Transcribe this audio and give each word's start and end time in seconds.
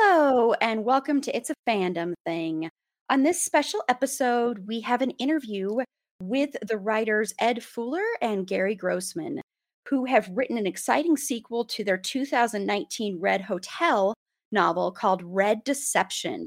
Hello, 0.00 0.54
and 0.60 0.84
welcome 0.84 1.20
to 1.22 1.36
It's 1.36 1.50
a 1.50 1.54
Fandom 1.68 2.14
Thing. 2.24 2.70
On 3.10 3.24
this 3.24 3.42
special 3.42 3.82
episode, 3.88 4.68
we 4.68 4.80
have 4.82 5.02
an 5.02 5.10
interview 5.12 5.78
with 6.22 6.50
the 6.62 6.78
writers 6.78 7.34
Ed 7.40 7.64
Fuller 7.64 8.04
and 8.22 8.46
Gary 8.46 8.76
Grossman, 8.76 9.40
who 9.88 10.04
have 10.04 10.30
written 10.32 10.56
an 10.56 10.68
exciting 10.68 11.16
sequel 11.16 11.64
to 11.64 11.82
their 11.82 11.98
2019 11.98 13.18
Red 13.18 13.40
Hotel 13.40 14.14
novel 14.52 14.92
called 14.92 15.22
Red 15.24 15.64
Deception. 15.64 16.46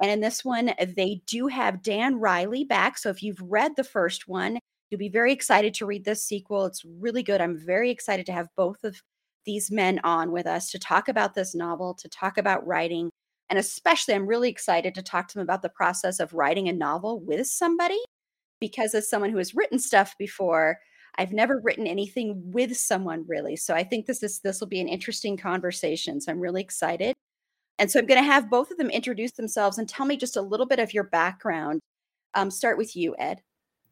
And 0.00 0.10
in 0.10 0.20
this 0.20 0.42
one, 0.42 0.72
they 0.96 1.20
do 1.26 1.48
have 1.48 1.82
Dan 1.82 2.18
Riley 2.18 2.64
back. 2.64 2.96
So 2.96 3.10
if 3.10 3.22
you've 3.22 3.42
read 3.42 3.72
the 3.76 3.84
first 3.84 4.26
one, 4.26 4.58
you'll 4.88 4.98
be 4.98 5.10
very 5.10 5.34
excited 5.34 5.74
to 5.74 5.86
read 5.86 6.06
this 6.06 6.24
sequel. 6.24 6.64
It's 6.64 6.82
really 6.98 7.22
good. 7.22 7.42
I'm 7.42 7.58
very 7.58 7.90
excited 7.90 8.24
to 8.26 8.32
have 8.32 8.48
both 8.56 8.84
of 8.84 9.02
these 9.46 9.70
men 9.70 10.00
on 10.04 10.32
with 10.32 10.46
us 10.46 10.70
to 10.70 10.78
talk 10.78 11.08
about 11.08 11.34
this 11.34 11.54
novel, 11.54 11.94
to 11.94 12.08
talk 12.08 12.36
about 12.38 12.66
writing. 12.66 13.10
And 13.48 13.58
especially, 13.58 14.14
I'm 14.14 14.26
really 14.26 14.50
excited 14.50 14.94
to 14.94 15.02
talk 15.02 15.28
to 15.28 15.34
them 15.34 15.42
about 15.42 15.62
the 15.62 15.68
process 15.68 16.20
of 16.20 16.34
writing 16.34 16.68
a 16.68 16.72
novel 16.72 17.20
with 17.20 17.46
somebody 17.46 17.98
because, 18.60 18.94
as 18.94 19.08
someone 19.08 19.30
who 19.30 19.38
has 19.38 19.54
written 19.54 19.78
stuff 19.78 20.14
before, 20.18 20.78
I've 21.18 21.32
never 21.32 21.60
written 21.60 21.86
anything 21.86 22.42
with 22.52 22.76
someone 22.76 23.24
really. 23.26 23.56
So 23.56 23.74
I 23.74 23.84
think 23.84 24.06
this 24.06 24.22
is 24.22 24.40
this 24.40 24.60
will 24.60 24.68
be 24.68 24.80
an 24.80 24.88
interesting 24.88 25.36
conversation. 25.36 26.20
So 26.20 26.30
I'm 26.30 26.40
really 26.40 26.60
excited. 26.60 27.14
And 27.78 27.90
so 27.90 27.98
I'm 27.98 28.06
going 28.06 28.22
to 28.22 28.30
have 28.30 28.50
both 28.50 28.70
of 28.70 28.78
them 28.78 28.90
introduce 28.90 29.32
themselves 29.32 29.78
and 29.78 29.88
tell 29.88 30.06
me 30.06 30.16
just 30.16 30.36
a 30.36 30.42
little 30.42 30.66
bit 30.66 30.78
of 30.78 30.94
your 30.94 31.04
background. 31.04 31.80
Um, 32.34 32.50
start 32.50 32.78
with 32.78 32.96
you, 32.96 33.14
Ed. 33.18 33.42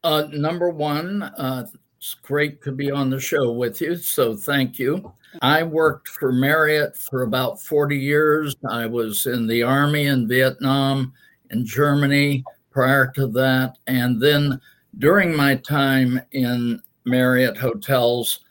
Uh, 0.03 0.27
number 0.31 0.69
one, 0.69 1.23
uh, 1.23 1.65
it's 1.97 2.15
great 2.21 2.61
to 2.63 2.71
be 2.71 2.91
on 2.91 3.09
the 3.09 3.19
show 3.19 3.51
with 3.51 3.81
you. 3.81 3.95
So 3.95 4.35
thank 4.35 4.77
you. 4.77 5.11
I 5.41 5.63
worked 5.63 6.07
for 6.09 6.31
Marriott 6.31 6.95
for 6.97 7.23
about 7.23 7.61
40 7.61 7.97
years. 7.97 8.55
I 8.69 8.85
was 8.85 9.25
in 9.25 9.47
the 9.47 9.63
Army 9.63 10.05
in 10.05 10.27
Vietnam, 10.27 11.13
in 11.51 11.65
Germany 11.65 12.43
prior 12.71 13.11
to 13.15 13.27
that. 13.27 13.77
And 13.87 14.21
then 14.21 14.59
during 14.99 15.35
my 15.35 15.55
time 15.55 16.21
in 16.31 16.81
Marriott 17.05 17.57
Hotels, 17.57 18.41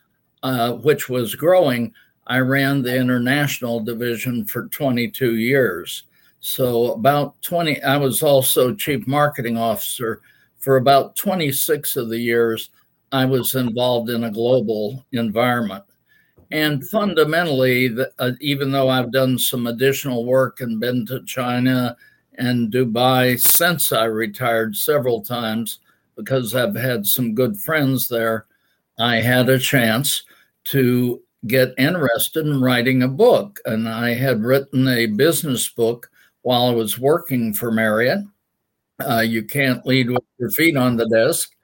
uh, 0.43 0.73
which 0.73 1.09
was 1.09 1.35
growing, 1.35 1.93
I 2.27 2.39
ran 2.39 2.81
the 2.81 2.95
international 2.95 3.79
division 3.79 4.45
for 4.45 4.67
22 4.67 5.35
years. 5.35 6.03
So, 6.39 6.91
about 6.93 7.41
20, 7.41 7.81
I 7.83 7.97
was 7.97 8.21
also 8.21 8.73
chief 8.75 9.07
marketing 9.07 9.57
officer 9.57 10.21
for 10.57 10.77
about 10.77 11.15
26 11.15 11.95
of 11.95 12.09
the 12.09 12.19
years 12.19 12.69
I 13.11 13.25
was 13.25 13.55
involved 13.55 14.09
in 14.09 14.23
a 14.23 14.31
global 14.31 15.05
environment. 15.11 15.83
And 16.51 16.87
fundamentally, 16.87 17.95
uh, 18.19 18.31
even 18.39 18.71
though 18.71 18.89
I've 18.89 19.11
done 19.11 19.37
some 19.37 19.67
additional 19.67 20.25
work 20.25 20.61
and 20.61 20.79
been 20.79 21.05
to 21.07 21.23
China 21.25 21.97
and 22.37 22.71
Dubai 22.71 23.39
since 23.39 23.91
I 23.91 24.05
retired 24.05 24.75
several 24.75 25.21
times 25.21 25.79
because 26.15 26.55
I've 26.55 26.75
had 26.75 27.05
some 27.05 27.33
good 27.33 27.57
friends 27.57 28.07
there, 28.07 28.45
I 28.99 29.17
had 29.17 29.49
a 29.49 29.59
chance 29.59 30.23
to 30.65 31.21
get 31.47 31.73
interested 31.77 32.45
in 32.45 32.61
writing 32.61 33.03
a 33.03 33.07
book. 33.07 33.59
And 33.65 33.87
I 33.89 34.13
had 34.13 34.43
written 34.43 34.87
a 34.87 35.07
business 35.07 35.69
book 35.69 36.09
while 36.41 36.67
I 36.67 36.71
was 36.71 36.99
working 36.99 37.53
for 37.53 37.71
Marriott. 37.71 38.23
Uh, 38.99 39.21
you 39.21 39.43
can't 39.43 39.85
lead 39.85 40.09
with 40.09 40.23
your 40.37 40.51
feet 40.51 40.77
on 40.77 40.95
the 40.95 41.07
desk. 41.09 41.54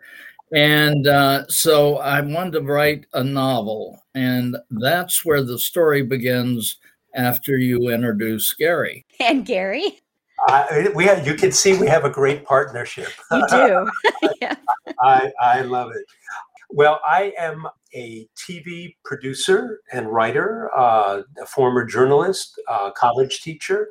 And 0.54 1.08
uh, 1.08 1.48
so 1.48 1.98
I 1.98 2.22
wanted 2.22 2.52
to 2.54 2.62
write 2.62 3.06
a 3.14 3.24
novel, 3.24 4.04
and 4.14 4.58
that's 4.70 5.24
where 5.24 5.44
the 5.44 5.58
story 5.58 6.02
begins 6.02 6.78
after 7.16 7.58
you 7.58 7.90
introduce 7.90 8.54
Gary. 8.54 9.06
And 9.20 9.46
Gary? 9.46 10.00
Uh, 10.48 10.90
we 10.96 11.06
have, 11.06 11.26
you 11.26 11.36
can 11.36 11.52
see 11.52 11.78
we 11.78 11.88
have 11.88 12.04
a 12.04 12.10
great 12.10 12.44
partnership. 12.46 13.10
You 13.32 13.46
do. 13.50 13.90
yeah. 14.42 14.56
I, 15.02 15.32
I 15.40 15.62
love 15.62 15.92
it. 15.92 16.04
Well, 16.70 17.00
I 17.06 17.34
am 17.38 17.68
a 17.94 18.28
TV 18.36 18.96
producer 19.04 19.82
and 19.92 20.08
writer, 20.12 20.70
uh, 20.76 21.22
a 21.42 21.46
former 21.46 21.86
journalist, 21.86 22.60
uh, 22.70 22.92
college 22.92 23.42
teacher, 23.42 23.90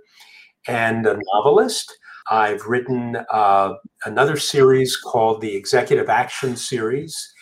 and 0.67 1.07
a 1.07 1.19
novelist. 1.35 1.97
I've 2.31 2.65
written 2.67 3.17
uh, 3.29 3.75
another 4.05 4.37
series 4.37 4.97
called 4.97 5.41
the 5.41 5.57
Executive 5.57 6.09
Action 6.09 6.57
Series. 6.57 7.35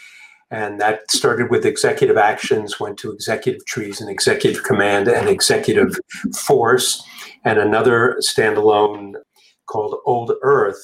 And 0.50 0.80
that 0.80 1.10
started 1.10 1.50
with 1.50 1.66
executive 1.66 2.16
actions, 2.16 2.80
went 2.80 2.98
to 3.00 3.12
executive 3.12 3.66
treason 3.66 4.08
and 4.08 4.14
executive 4.14 4.64
command 4.64 5.06
and 5.06 5.28
executive 5.28 5.94
force, 6.34 7.04
and 7.44 7.58
another 7.58 8.16
standalone 8.22 9.12
called 9.66 9.96
Old 10.06 10.32
Earth. 10.40 10.82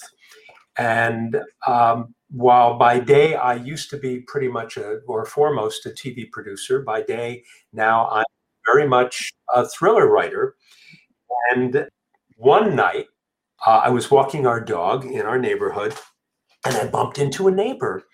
And 0.77 1.41
um, 1.67 2.15
while 2.31 2.77
by 2.77 2.99
day 2.99 3.37
I 3.37 3.55
used 3.55 3.89
to 3.91 3.97
be 3.97 4.21
pretty 4.21 4.49
much 4.49 4.77
a, 4.77 4.99
or 5.07 5.25
foremost 5.25 5.87
a 5.87 5.91
TV 5.91 6.31
producer, 6.31 6.83
by 6.83 7.01
day 7.01 7.43
now 7.73 8.11
I'm 8.11 8.25
very 8.67 8.87
much 8.87 9.33
a 9.55 9.67
thriller 9.67 10.09
writer. 10.09 10.57
And 11.53 11.89
one 12.37 12.77
night 12.77 13.07
uh, 13.67 13.83
I 13.85 13.91
was 13.91 14.11
walking 14.11 14.47
our 14.47 14.61
dog 14.61 15.05
in 15.05 15.23
our 15.23 15.39
neighborhood, 15.39 15.95
and 16.67 16.77
I 16.77 16.87
bumped 16.87 17.19
into 17.19 17.49
a 17.49 17.53
neighbor 17.53 18.05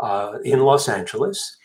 uh, 0.00 0.38
in 0.44 0.60
Los 0.60 0.88
Angeles. 0.88 1.56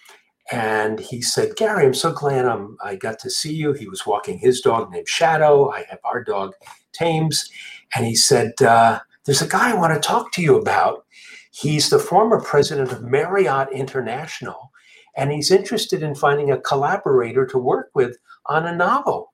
And 0.51 0.99
he 0.99 1.21
said, 1.21 1.55
Gary, 1.55 1.85
I'm 1.85 1.93
so 1.93 2.11
glad 2.11 2.45
I'm, 2.45 2.75
I 2.83 2.95
got 2.95 3.19
to 3.19 3.29
see 3.29 3.53
you. 3.53 3.73
He 3.73 3.87
was 3.87 4.05
walking 4.05 4.39
his 4.39 4.61
dog 4.61 4.91
named 4.91 5.07
Shadow. 5.07 5.69
I 5.69 5.85
have 5.89 5.99
our 6.03 6.23
dog, 6.23 6.53
Thames. 6.91 7.49
And 7.95 8.05
he 8.05 8.15
said, 8.15 8.53
uh, 8.61 8.99
There's 9.25 9.43
a 9.43 9.47
guy 9.47 9.71
I 9.71 9.75
want 9.75 9.93
to 9.93 9.99
talk 9.99 10.31
to 10.33 10.41
you 10.41 10.57
about. 10.57 11.05
He's 11.51 11.89
the 11.89 11.99
former 11.99 12.41
president 12.41 12.91
of 12.91 13.03
Marriott 13.03 13.71
International, 13.71 14.71
and 15.17 15.31
he's 15.31 15.51
interested 15.51 16.01
in 16.01 16.15
finding 16.15 16.51
a 16.51 16.61
collaborator 16.61 17.45
to 17.47 17.57
work 17.57 17.89
with 17.93 18.17
on 18.45 18.65
a 18.65 18.75
novel. 18.75 19.28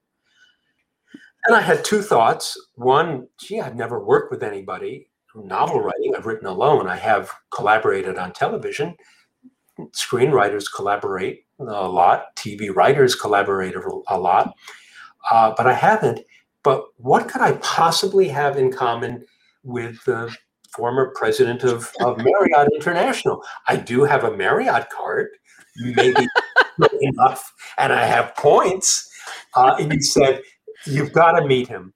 And 1.47 1.55
I 1.55 1.61
had 1.61 1.85
two 1.85 2.01
thoughts. 2.01 2.57
One, 2.75 3.27
gee, 3.39 3.61
I've 3.61 3.75
never 3.75 4.03
worked 4.03 4.31
with 4.31 4.43
anybody. 4.43 5.09
Novel 5.35 5.81
writing, 5.81 6.15
I've 6.15 6.25
written 6.25 6.47
alone. 6.47 6.87
I 6.87 6.95
have 6.95 7.29
collaborated 7.53 8.17
on 8.17 8.31
television. 8.31 8.95
Screenwriters 9.91 10.65
collaborate 10.73 11.45
a 11.59 11.63
lot. 11.63 12.35
TV 12.35 12.73
writers 12.73 13.15
collaborate 13.15 13.75
a 14.07 14.17
lot. 14.17 14.53
Uh, 15.29 15.53
but 15.55 15.67
I 15.67 15.73
haven't. 15.73 16.21
But 16.63 16.85
what 16.97 17.27
could 17.27 17.41
I 17.41 17.53
possibly 17.53 18.27
have 18.29 18.57
in 18.57 18.71
common 18.71 19.25
with 19.63 20.03
the 20.05 20.35
former 20.71 21.13
president 21.15 21.63
of, 21.63 21.91
of 21.99 22.17
Marriott 22.23 22.69
International? 22.73 23.43
I 23.67 23.75
do 23.75 24.03
have 24.03 24.23
a 24.23 24.35
Marriott 24.35 24.89
card, 24.89 25.27
maybe 25.77 26.27
enough, 27.01 27.53
and 27.77 27.91
I 27.93 28.05
have 28.05 28.35
points. 28.35 29.11
Uh, 29.55 29.75
and 29.79 29.91
he 29.91 30.01
said, 30.01 30.41
You've 30.85 31.13
got 31.13 31.33
to 31.33 31.45
meet 31.45 31.67
him. 31.67 31.93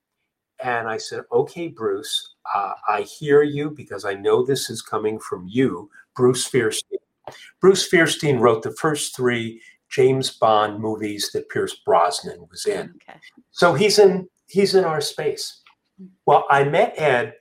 And 0.62 0.88
I 0.88 0.98
said, 0.98 1.22
Okay, 1.32 1.68
Bruce, 1.68 2.34
uh, 2.54 2.72
I 2.88 3.02
hear 3.02 3.42
you 3.42 3.70
because 3.70 4.04
I 4.04 4.14
know 4.14 4.44
this 4.44 4.68
is 4.68 4.82
coming 4.82 5.18
from 5.18 5.46
you, 5.48 5.90
Bruce 6.14 6.48
Feirstein. 6.48 6.98
Bruce 7.60 7.88
Feirstein 7.88 8.40
wrote 8.40 8.62
the 8.62 8.72
first 8.72 9.14
three 9.14 9.62
James 9.88 10.30
Bond 10.30 10.80
movies 10.80 11.30
that 11.32 11.48
Pierce 11.48 11.76
Brosnan 11.84 12.46
was 12.50 12.66
in. 12.66 12.94
Okay. 13.08 13.18
So 13.52 13.74
he's 13.74 13.98
in 13.98 14.28
he's 14.48 14.74
in 14.74 14.84
our 14.84 15.00
space. 15.00 15.62
Well, 16.26 16.46
I 16.50 16.64
met 16.64 16.94
Ed, 16.96 17.34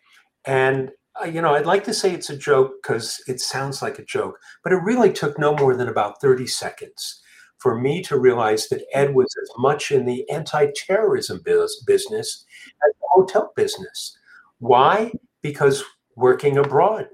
and 0.46 0.92
uh, 1.22 1.26
you 1.26 1.42
know, 1.42 1.56
I'd 1.56 1.66
like 1.66 1.84
to 1.86 1.94
say 1.94 2.14
it's 2.14 2.30
a 2.30 2.38
joke 2.38 2.74
because 2.82 3.22
it 3.28 3.40
sounds 3.40 3.82
like 3.82 4.00
a 4.00 4.06
joke, 4.06 4.38
but 4.64 4.74
it 4.74 4.78
really 4.78 5.12
took 5.12 5.38
no 5.40 5.56
more 5.56 5.76
than 5.76 5.90
about 5.90 6.22
30 6.22 6.48
seconds 6.48 7.22
for 7.60 7.80
me 7.80 8.02
to 8.04 8.18
realize 8.18 8.68
that 8.70 8.86
Ed 8.94 9.14
was 9.14 9.34
as 9.42 9.50
much 9.58 9.92
in 9.92 10.06
the 10.06 10.30
anti-terrorism 10.30 11.42
business 11.44 12.46
as 12.86 12.94
the 13.00 13.08
hotel 13.12 13.52
business. 13.56 14.18
Why? 14.60 15.14
Because 15.42 15.84
working 16.16 16.58
abroad 16.58 17.08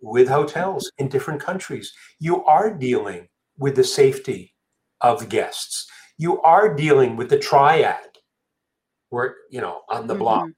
with 0.00 0.28
hotels 0.28 0.90
in 0.98 1.08
different 1.08 1.40
countries, 1.40 1.92
you 2.18 2.44
are 2.44 2.72
dealing 2.72 3.28
with 3.58 3.76
the 3.76 3.84
safety 3.84 4.54
of 5.00 5.28
guests. 5.28 5.86
You 6.18 6.40
are 6.42 6.74
dealing 6.74 7.16
with 7.16 7.28
the 7.28 7.38
triad, 7.38 8.18
where 9.10 9.36
you 9.50 9.60
know 9.60 9.82
on 9.88 10.06
the 10.06 10.14
mm-hmm. 10.14 10.22
block, 10.22 10.48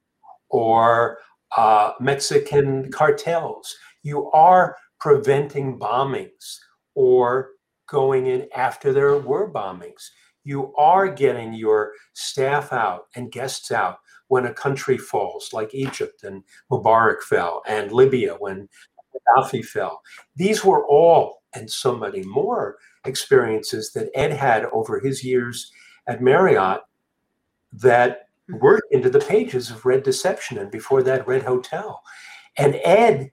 or 0.51 1.19
uh, 1.57 1.93
Mexican 2.01 2.91
cartels. 2.91 3.75
You 4.03 4.31
are 4.33 4.77
preventing 5.01 5.79
bombings 5.79 6.59
or 6.95 7.51
going 7.87 8.27
in 8.27 8.49
after 8.55 8.93
there 8.93 9.19
were 9.19 9.51
bombings. 9.51 10.11
You 10.45 10.75
are 10.77 11.09
getting 11.09 11.53
your 11.53 11.93
staff 12.13 12.73
out 12.73 13.07
and 13.15 13.33
guests 13.33 13.71
out 13.73 13.99
when 14.29 14.47
a 14.47 14.55
country 14.55 14.99
falls, 14.99 15.51
like 15.53 15.75
Egypt 15.75 16.25
and 16.25 16.43
Mubarak 16.71 17.23
fell, 17.23 17.63
and 17.67 17.93
Libya 17.93 18.35
when 18.35 18.69
Gaddafi 19.37 19.65
fell. 19.65 20.01
These 20.35 20.65
were 20.65 20.87
all, 20.87 21.43
and 21.55 21.71
so 21.71 21.97
many 21.97 22.23
more, 22.23 22.77
experiences 23.05 23.93
that 23.93 24.11
Ed 24.15 24.33
had 24.33 24.65
over 24.67 24.99
his 25.01 25.23
years 25.23 25.71
at 26.07 26.23
Marriott 26.23 26.81
that 27.73 28.29
hmm. 28.49 28.59
were 28.59 28.81
into 28.91 29.11
the 29.11 29.21
pages 29.21 29.71
of 29.71 29.87
Red 29.87 30.03
Deception 30.03 30.59
and 30.59 30.71
before 30.71 31.03
that, 31.05 31.27
Red 31.27 31.43
Hotel. 31.43 32.03
And 32.57 32.81
Ed, 32.85 33.31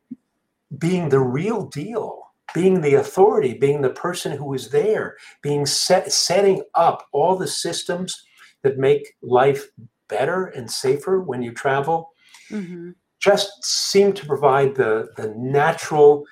being 0.77 1.09
the 1.09 1.19
real 1.19 1.65
deal, 1.67 2.32
being 2.53 2.81
the 2.81 2.95
authority, 2.95 3.53
being 3.53 3.81
the 3.81 3.89
person 3.89 4.31
who 4.37 4.53
is 4.53 4.69
there, 4.69 5.17
being 5.41 5.65
set, 5.65 6.11
setting 6.11 6.63
up 6.75 7.07
all 7.11 7.35
the 7.35 7.47
systems 7.47 8.23
that 8.63 8.77
make 8.77 9.13
life 9.21 9.67
better 10.07 10.45
and 10.45 10.69
safer 10.69 11.19
when 11.19 11.41
you 11.41 11.51
travel, 11.51 12.11
mm-hmm. 12.49 12.91
just 13.19 13.51
seem 13.63 14.13
to 14.13 14.25
provide 14.25 14.75
the, 14.75 15.09
the 15.17 15.33
natural 15.35 16.23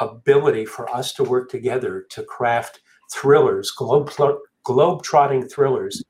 ability 0.00 0.64
for 0.64 0.88
us 0.94 1.12
to 1.12 1.24
work 1.24 1.50
together 1.50 2.06
to 2.10 2.22
craft 2.22 2.80
thrillers, 3.12 3.70
globe, 3.70 4.10
globe 4.64 5.02
trotting 5.02 5.48
thrillers 5.48 6.02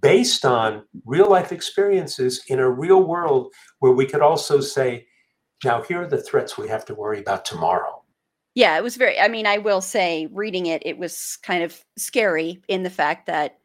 based 0.00 0.44
on 0.44 0.82
real 1.04 1.28
life 1.28 1.52
experiences 1.52 2.42
in 2.48 2.58
a 2.58 2.70
real 2.70 3.02
world 3.02 3.52
where 3.78 3.92
we 3.92 4.06
could 4.06 4.22
also 4.22 4.60
say, 4.60 5.06
now 5.64 5.82
here 5.82 6.02
are 6.02 6.08
the 6.08 6.22
threats 6.22 6.58
we 6.58 6.68
have 6.68 6.84
to 6.84 6.94
worry 6.94 7.20
about 7.20 7.44
tomorrow 7.44 7.95
yeah, 8.56 8.78
it 8.78 8.82
was 8.82 8.96
very. 8.96 9.20
I 9.20 9.28
mean, 9.28 9.46
I 9.46 9.58
will 9.58 9.82
say, 9.82 10.28
reading 10.32 10.64
it, 10.64 10.82
it 10.86 10.96
was 10.96 11.38
kind 11.42 11.62
of 11.62 11.78
scary 11.96 12.62
in 12.68 12.82
the 12.82 12.90
fact 12.90 13.26
that 13.26 13.58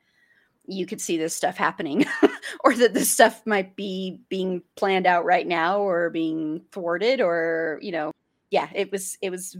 you 0.67 0.85
could 0.85 0.99
see 0.99 1.17
this 1.17 1.33
stuff 1.33 1.55
happening, 1.55 2.05
or 2.65 2.75
that 2.75 2.93
this 2.93 3.09
stuff 3.09 3.41
might 3.47 3.77
be 3.77 4.19
being 4.27 4.61
planned 4.75 5.07
out 5.07 5.23
right 5.23 5.47
now, 5.47 5.79
or 5.79 6.09
being 6.09 6.63
thwarted, 6.73 7.21
or 7.21 7.79
you 7.81 7.93
know, 7.93 8.11
yeah, 8.49 8.67
it 8.75 8.91
was. 8.91 9.17
It 9.21 9.29
was 9.29 9.55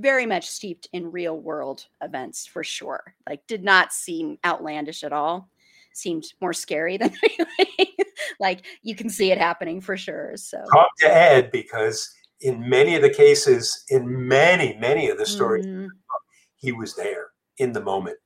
very 0.00 0.26
much 0.26 0.48
steeped 0.48 0.88
in 0.92 1.12
real 1.12 1.38
world 1.38 1.86
events 2.02 2.44
for 2.44 2.64
sure. 2.64 3.14
Like, 3.28 3.46
did 3.46 3.62
not 3.62 3.92
seem 3.92 4.38
outlandish 4.44 5.04
at 5.04 5.12
all. 5.12 5.48
Seemed 5.92 6.24
more 6.40 6.52
scary 6.52 6.96
than 6.98 7.14
like 8.40 8.66
you 8.82 8.96
can 8.96 9.08
see 9.08 9.30
it 9.30 9.38
happening 9.38 9.80
for 9.80 9.96
sure. 9.96 10.32
So 10.34 10.64
talk 10.72 10.88
to 10.98 11.06
Ed 11.06 11.52
because 11.52 12.12
in 12.40 12.68
many 12.68 12.96
of 12.96 13.02
the 13.02 13.10
cases, 13.10 13.84
in 13.88 14.28
many, 14.28 14.76
many 14.78 15.08
of 15.08 15.18
the 15.18 15.26
stories, 15.26 15.66
mm-hmm. 15.66 15.86
he 16.56 16.72
was 16.72 16.94
there 16.94 17.28
in 17.58 17.72
the 17.72 17.80
moment. 17.80 18.16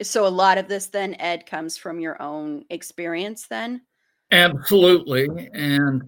So 0.00 0.26
a 0.26 0.28
lot 0.28 0.58
of 0.58 0.68
this 0.68 0.86
then, 0.86 1.16
Ed, 1.18 1.46
comes 1.46 1.76
from 1.76 1.98
your 1.98 2.20
own 2.22 2.64
experience 2.70 3.46
then? 3.48 3.82
Absolutely. 4.30 5.50
And 5.52 6.02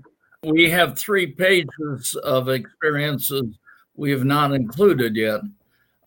we 0.44 0.70
have 0.70 0.98
three 0.98 1.26
pages 1.26 2.14
of 2.22 2.48
experiences 2.48 3.44
we 3.94 4.10
have 4.10 4.24
not 4.24 4.52
included 4.52 5.16
yet. 5.16 5.40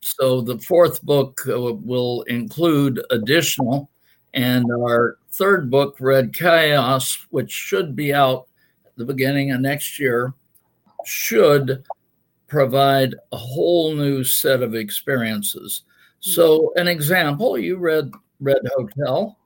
So 0.01 0.41
the 0.41 0.59
fourth 0.59 1.01
book 1.03 1.41
uh, 1.47 1.73
will 1.73 2.23
include 2.23 3.03
additional. 3.11 3.89
And 4.33 4.65
our 4.71 5.17
third 5.31 5.69
book, 5.69 5.97
Red 5.99 6.33
Chaos, 6.33 7.27
which 7.29 7.51
should 7.51 7.95
be 7.95 8.13
out 8.13 8.47
at 8.85 8.95
the 8.95 9.05
beginning 9.05 9.51
of 9.51 9.61
next 9.61 9.99
year, 9.99 10.33
should 11.05 11.83
provide 12.47 13.15
a 13.31 13.37
whole 13.37 13.95
new 13.95 14.23
set 14.23 14.61
of 14.61 14.75
experiences. 14.75 15.83
So, 16.19 16.71
an 16.75 16.87
example, 16.87 17.57
you 17.57 17.77
read 17.77 18.11
Red 18.39 18.61
Hotel, 18.75 19.37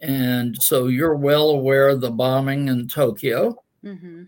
and 0.00 0.60
so 0.60 0.86
you're 0.86 1.16
well 1.16 1.50
aware 1.50 1.88
of 1.88 2.00
the 2.00 2.10
bombing 2.10 2.68
in 2.68 2.88
Tokyo. 2.88 3.62
Mm-hmm. 3.84 4.24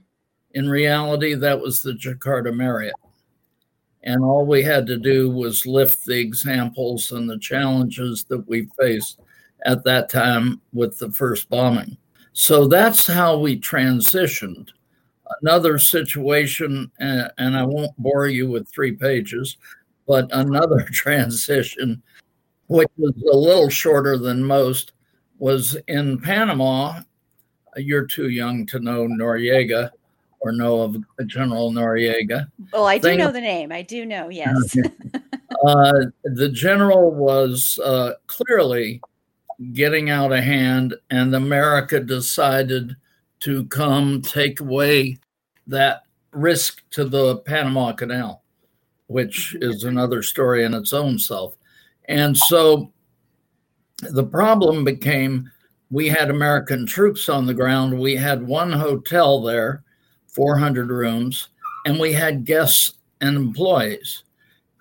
In 0.53 0.69
reality, 0.69 1.35
that 1.35 1.61
was 1.61 1.83
the 1.83 1.93
Jakarta 1.93 2.55
Marriott. 2.55 2.95
And 4.03 4.23
all 4.23 4.47
we 4.47 4.63
had 4.63 4.87
to 4.87 4.97
do 4.97 5.29
was 5.31 5.67
lift 5.67 6.05
the 6.05 6.19
examples 6.19 7.11
and 7.11 7.29
the 7.29 7.39
challenges 7.39 8.25
that 8.25 8.47
we 8.49 8.69
faced 8.79 9.21
at 9.65 9.85
that 9.85 10.09
time 10.09 10.61
with 10.73 10.99
the 10.99 11.11
first 11.11 11.49
bombing. 11.49 11.97
So 12.33 12.67
that's 12.67 13.07
how 13.07 13.39
we 13.39 13.59
transitioned 13.59 14.69
another 15.43 15.79
situation, 15.79 16.91
and 16.99 17.57
I 17.57 17.65
won't 17.65 17.97
bore 17.99 18.29
you 18.29 18.49
with 18.49 18.69
three 18.69 18.93
pages, 18.93 19.57
but 20.07 20.29
another 20.33 20.81
transition, 20.93 22.03
which 22.69 22.89
was 22.97 23.15
a 23.33 23.37
little 23.37 23.71
shorter 23.71 24.19
than 24.19 24.43
most, 24.43 24.93
was 25.39 25.77
in 25.87 26.19
Panama. 26.21 27.01
You're 27.77 28.07
too 28.07 28.29
young 28.29 28.67
to 28.67 28.81
know 28.81 29.07
Noriega 29.07 29.91
or 30.41 30.53
know 30.53 30.81
of 30.81 30.97
General 31.27 31.73
Noriega. 31.73 32.51
Oh, 32.73 32.85
I 32.85 32.99
do 32.99 33.03
Thing, 33.03 33.19
know 33.19 33.33
the 33.33 33.41
name. 33.41 33.73
I 33.73 33.83
do 33.83 34.05
know, 34.07 34.29
yes. 34.29 34.77
uh, 35.65 35.93
the 36.25 36.49
general 36.49 37.13
was 37.13 37.79
uh, 37.85 38.13
clearly 38.27 39.01
getting 39.73 40.11
out 40.11 40.33
of 40.33 40.43
hand, 40.43 40.95
and 41.11 41.35
America 41.35 42.01
decided 42.01 42.97
to 43.41 43.65
come 43.67 44.23
take 44.23 44.61
away 44.61 45.19
that 45.69 46.03
risk 46.33 46.83
to 46.91 47.05
the 47.05 47.37
Panama 47.39 47.93
Canal, 47.93 48.43
which 49.07 49.55
mm-hmm. 49.55 49.71
is 49.71 49.85
another 49.85 50.23
story 50.23 50.65
in 50.65 50.75
its 50.75 50.93
own 50.93 51.19
self. 51.19 51.57
And 52.09 52.37
so 52.37 52.93
the 54.03 54.25
problem 54.25 54.85
became 54.85 55.51
we 55.91 56.09
had 56.09 56.31
American 56.31 56.87
troops 56.87 57.29
on 57.29 57.47
the 57.47 57.55
ground. 57.55 57.99
We 57.99 58.15
had 58.17 58.47
one 58.47 58.73
hotel 58.73 59.41
there, 59.41 59.85
400 60.27 60.89
rooms, 60.91 61.49
and 61.87 61.99
we 61.99 62.13
had 62.13 62.45
guests 62.45 62.95
and 63.21 63.37
employees. 63.37 64.25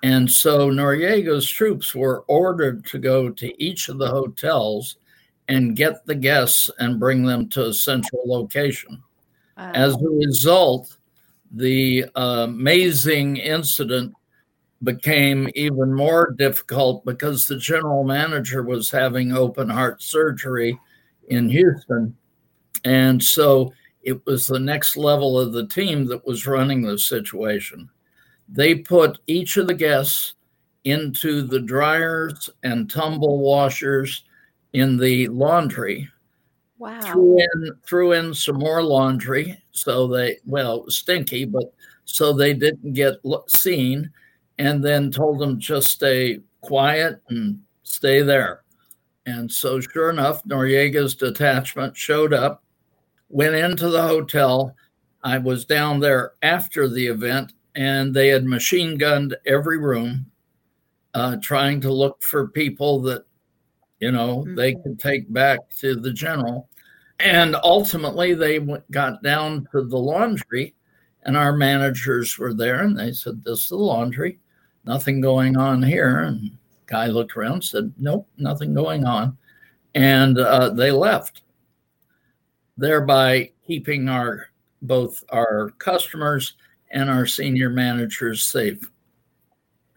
And 0.03 0.29
so 0.29 0.69
Noriega's 0.69 1.49
troops 1.49 1.95
were 1.95 2.23
ordered 2.27 2.85
to 2.87 2.99
go 2.99 3.29
to 3.29 3.63
each 3.63 3.89
of 3.89 3.97
the 3.97 4.09
hotels 4.09 4.97
and 5.47 5.75
get 5.75 6.05
the 6.05 6.15
guests 6.15 6.69
and 6.79 6.99
bring 6.99 7.23
them 7.23 7.47
to 7.49 7.67
a 7.67 7.73
central 7.73 8.21
location. 8.25 9.01
Wow. 9.57 9.71
As 9.73 9.95
a 9.95 10.09
result, 10.09 10.97
the 11.51 12.05
uh, 12.15 12.45
amazing 12.47 13.37
incident 13.37 14.13
became 14.83 15.49
even 15.55 15.93
more 15.93 16.35
difficult 16.37 17.03
because 17.05 17.47
the 17.47 17.57
general 17.57 18.03
manager 18.03 18.61
was 18.61 18.91
having 18.91 19.31
open 19.31 19.69
heart 19.69 20.01
surgery 20.01 20.77
in 21.29 21.49
Houston. 21.49 22.15
And 22.85 23.23
so 23.23 23.73
it 24.03 24.23
was 24.25 24.45
the 24.45 24.59
next 24.59 24.95
level 24.95 25.39
of 25.39 25.51
the 25.51 25.67
team 25.67 26.05
that 26.05 26.25
was 26.25 26.45
running 26.45 26.83
the 26.83 26.99
situation. 26.99 27.89
They 28.47 28.75
put 28.75 29.19
each 29.27 29.57
of 29.57 29.67
the 29.67 29.73
guests 29.73 30.35
into 30.83 31.41
the 31.41 31.59
dryers 31.59 32.49
and 32.63 32.89
tumble 32.89 33.39
washers 33.39 34.23
in 34.73 34.97
the 34.97 35.27
laundry. 35.29 36.07
Wow. 36.77 36.99
Threw 37.01 37.39
in, 37.39 37.71
threw 37.85 38.11
in 38.11 38.33
some 38.33 38.59
more 38.59 38.83
laundry. 38.83 39.61
So 39.71 40.07
they, 40.07 40.37
well, 40.45 40.89
stinky, 40.89 41.45
but 41.45 41.73
so 42.05 42.33
they 42.33 42.53
didn't 42.53 42.93
get 42.93 43.15
seen. 43.47 44.11
And 44.59 44.83
then 44.83 45.11
told 45.11 45.39
them 45.39 45.59
just 45.59 45.87
stay 45.87 46.41
quiet 46.61 47.21
and 47.29 47.61
stay 47.83 48.21
there. 48.21 48.63
And 49.27 49.51
so, 49.51 49.79
sure 49.79 50.09
enough, 50.09 50.43
Noriega's 50.45 51.13
detachment 51.13 51.95
showed 51.95 52.33
up, 52.33 52.63
went 53.29 53.55
into 53.55 53.89
the 53.89 54.01
hotel. 54.01 54.73
I 55.23 55.37
was 55.37 55.65
down 55.65 55.99
there 55.99 56.33
after 56.41 56.87
the 56.87 57.05
event, 57.05 57.53
and 57.75 58.13
they 58.13 58.29
had 58.29 58.45
machine 58.45 58.97
gunned 58.97 59.35
every 59.45 59.77
room 59.77 60.25
uh, 61.13 61.35
trying 61.41 61.81
to 61.81 61.91
look 61.91 62.23
for 62.23 62.47
people 62.47 63.01
that, 63.01 63.25
you 63.99 64.11
know, 64.11 64.39
mm-hmm. 64.39 64.55
they 64.55 64.75
could 64.75 64.99
take 64.99 65.31
back 65.31 65.59
to 65.79 65.95
the 65.95 66.11
general. 66.11 66.69
And 67.19 67.55
ultimately, 67.63 68.33
they 68.33 68.59
went, 68.59 68.89
got 68.91 69.23
down 69.23 69.67
to 69.71 69.83
the 69.83 69.97
laundry, 69.97 70.75
and 71.23 71.35
our 71.35 71.53
managers 71.53 72.37
were 72.37 72.53
there, 72.53 72.81
and 72.81 72.97
they 72.97 73.11
said, 73.11 73.43
This 73.43 73.63
is 73.63 73.69
the 73.69 73.77
laundry, 73.77 74.39
nothing 74.85 75.19
going 75.19 75.57
on 75.57 75.81
here. 75.81 76.19
And 76.19 76.57
guy 76.85 77.07
looked 77.07 77.35
around, 77.35 77.63
said, 77.63 77.91
Nope, 77.97 78.27
nothing 78.37 78.73
going 78.73 79.03
on. 79.05 79.37
And 79.95 80.37
uh, 80.37 80.69
they 80.69 80.91
left, 80.91 81.41
thereby 82.77 83.51
keeping 83.65 84.09
our 84.09 84.49
both 84.83 85.23
our 85.29 85.71
customers 85.79 86.53
and 86.91 87.09
our 87.09 87.25
senior 87.25 87.69
managers 87.69 88.43
safe. 88.43 88.89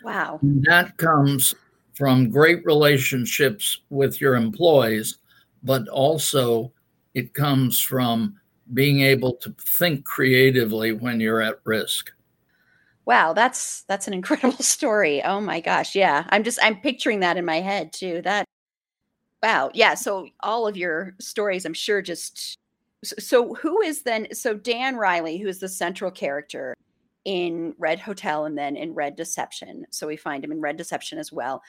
Wow. 0.02 0.38
And 0.40 0.64
that 0.64 0.96
comes 0.96 1.54
from 2.00 2.30
great 2.30 2.64
relationships 2.64 3.82
with 3.90 4.22
your 4.22 4.34
employees, 4.34 5.18
but 5.62 5.86
also 5.88 6.72
it 7.12 7.34
comes 7.34 7.78
from 7.78 8.34
being 8.72 9.02
able 9.02 9.34
to 9.34 9.54
think 9.60 10.06
creatively 10.06 10.92
when 10.92 11.20
you're 11.20 11.42
at 11.42 11.60
risk. 11.64 12.10
Wow, 13.04 13.34
that's 13.34 13.82
that's 13.82 14.08
an 14.08 14.14
incredible 14.14 14.56
story. 14.64 15.22
Oh 15.22 15.42
my 15.42 15.60
gosh. 15.60 15.94
Yeah. 15.94 16.24
I'm 16.30 16.42
just 16.42 16.58
I'm 16.62 16.80
picturing 16.80 17.20
that 17.20 17.36
in 17.36 17.44
my 17.44 17.60
head 17.60 17.92
too. 17.92 18.22
That 18.22 18.46
wow. 19.42 19.70
Yeah, 19.74 19.92
so 19.92 20.26
all 20.40 20.66
of 20.66 20.78
your 20.78 21.16
stories 21.20 21.66
I'm 21.66 21.74
sure 21.74 22.00
just 22.00 22.56
so 23.04 23.52
who 23.56 23.82
is 23.82 24.04
then 24.04 24.26
so 24.32 24.54
Dan 24.54 24.96
Riley 24.96 25.36
who 25.36 25.48
is 25.48 25.60
the 25.60 25.68
central 25.68 26.10
character 26.10 26.74
in 27.26 27.74
Red 27.78 28.00
Hotel 28.00 28.46
and 28.46 28.56
then 28.56 28.76
in 28.76 28.94
Red 28.94 29.16
Deception. 29.16 29.84
So 29.90 30.06
we 30.06 30.16
find 30.16 30.42
him 30.42 30.52
in 30.52 30.60
Red 30.62 30.78
Deception 30.78 31.18
as 31.18 31.30
well. 31.30 31.62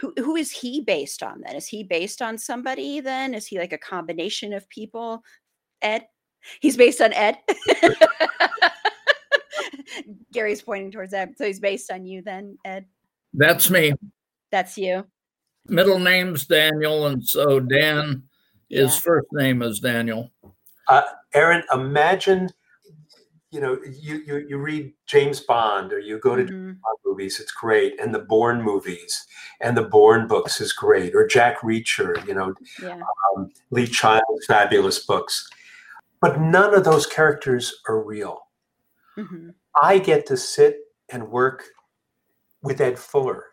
Who, 0.00 0.12
who 0.18 0.36
is 0.36 0.50
he 0.50 0.80
based 0.80 1.22
on 1.22 1.42
then? 1.44 1.56
Is 1.56 1.66
he 1.66 1.82
based 1.82 2.22
on 2.22 2.38
somebody 2.38 3.00
then? 3.00 3.34
Is 3.34 3.46
he 3.46 3.58
like 3.58 3.72
a 3.72 3.78
combination 3.78 4.52
of 4.52 4.68
people? 4.68 5.22
Ed? 5.82 6.06
He's 6.60 6.76
based 6.76 7.00
on 7.00 7.12
Ed. 7.12 7.38
Gary's 10.32 10.62
pointing 10.62 10.90
towards 10.90 11.12
Ed. 11.12 11.34
So 11.36 11.46
he's 11.46 11.60
based 11.60 11.90
on 11.90 12.04
you 12.04 12.22
then, 12.22 12.58
Ed? 12.64 12.86
That's 13.34 13.70
me. 13.70 13.92
That's 14.50 14.78
you. 14.78 15.04
Middle 15.66 15.98
name's 15.98 16.46
Daniel. 16.46 17.06
And 17.06 17.26
so 17.26 17.60
Dan, 17.60 18.22
yeah. 18.68 18.82
his 18.82 18.96
first 18.96 19.26
name 19.32 19.62
is 19.62 19.80
Daniel. 19.80 20.30
Uh, 20.88 21.02
Erin, 21.34 21.62
imagine 21.72 22.48
you 23.50 23.60
know, 23.60 23.78
you, 23.84 24.22
you 24.26 24.46
you 24.48 24.58
read 24.58 24.92
James 25.06 25.40
Bond 25.40 25.92
or 25.92 25.98
you 25.98 26.18
go 26.18 26.36
to 26.36 26.44
mm-hmm. 26.44 26.66
Bond 26.66 26.98
movies, 27.04 27.40
it's 27.40 27.52
great, 27.52 27.98
and 28.00 28.14
the 28.14 28.20
Bourne 28.20 28.62
movies 28.62 29.26
and 29.60 29.76
the 29.76 29.82
Bourne 29.82 30.26
books 30.26 30.60
is 30.60 30.72
great, 30.72 31.14
or 31.14 31.26
Jack 31.26 31.60
Reacher, 31.60 32.26
you 32.26 32.34
know, 32.34 32.54
yeah. 32.82 33.00
um, 33.36 33.50
Lee 33.70 33.86
Child's 33.86 34.46
fabulous 34.46 35.04
books, 35.04 35.48
but 36.20 36.40
none 36.40 36.74
of 36.74 36.84
those 36.84 37.06
characters 37.06 37.80
are 37.88 38.02
real. 38.02 38.48
Mm-hmm. 39.16 39.50
I 39.82 39.98
get 39.98 40.26
to 40.26 40.36
sit 40.36 40.80
and 41.08 41.30
work 41.30 41.64
with 42.62 42.80
Ed 42.80 42.98
Fuller, 42.98 43.44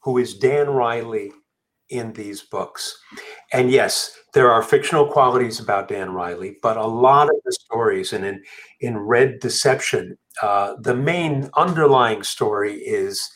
who 0.00 0.18
is 0.18 0.34
Dan 0.34 0.70
Riley 0.70 1.32
in 1.90 2.12
these 2.12 2.42
books. 2.42 2.98
And 3.52 3.70
yes, 3.70 4.16
there 4.34 4.50
are 4.50 4.62
fictional 4.62 5.06
qualities 5.06 5.60
about 5.60 5.88
Dan 5.88 6.10
Riley, 6.10 6.56
but 6.62 6.76
a 6.76 6.86
lot 6.86 7.28
of 7.28 7.36
the 7.44 7.52
stories, 7.52 8.12
and 8.12 8.24
in, 8.24 8.42
in 8.80 8.98
Red 8.98 9.40
Deception, 9.40 10.18
uh, 10.42 10.74
the 10.80 10.94
main 10.94 11.48
underlying 11.56 12.22
story 12.22 12.74
is 12.74 13.30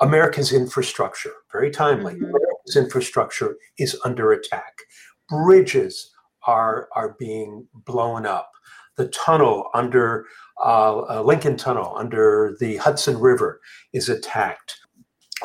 America's 0.00 0.52
infrastructure, 0.52 1.32
very 1.52 1.70
timely. 1.70 2.14
Mm-hmm. 2.14 2.24
America's 2.24 2.76
infrastructure 2.76 3.56
is 3.78 3.98
under 4.04 4.32
attack. 4.32 4.72
Bridges 5.28 6.12
are, 6.46 6.88
are 6.94 7.16
being 7.18 7.66
blown 7.86 8.26
up. 8.26 8.50
The 8.96 9.08
tunnel 9.08 9.70
under 9.74 10.26
uh, 10.64 11.00
uh 11.00 11.22
Lincoln 11.22 11.56
Tunnel 11.56 11.94
under 11.96 12.56
the 12.60 12.76
Hudson 12.76 13.18
River 13.18 13.60
is 13.92 14.08
attacked 14.08 14.76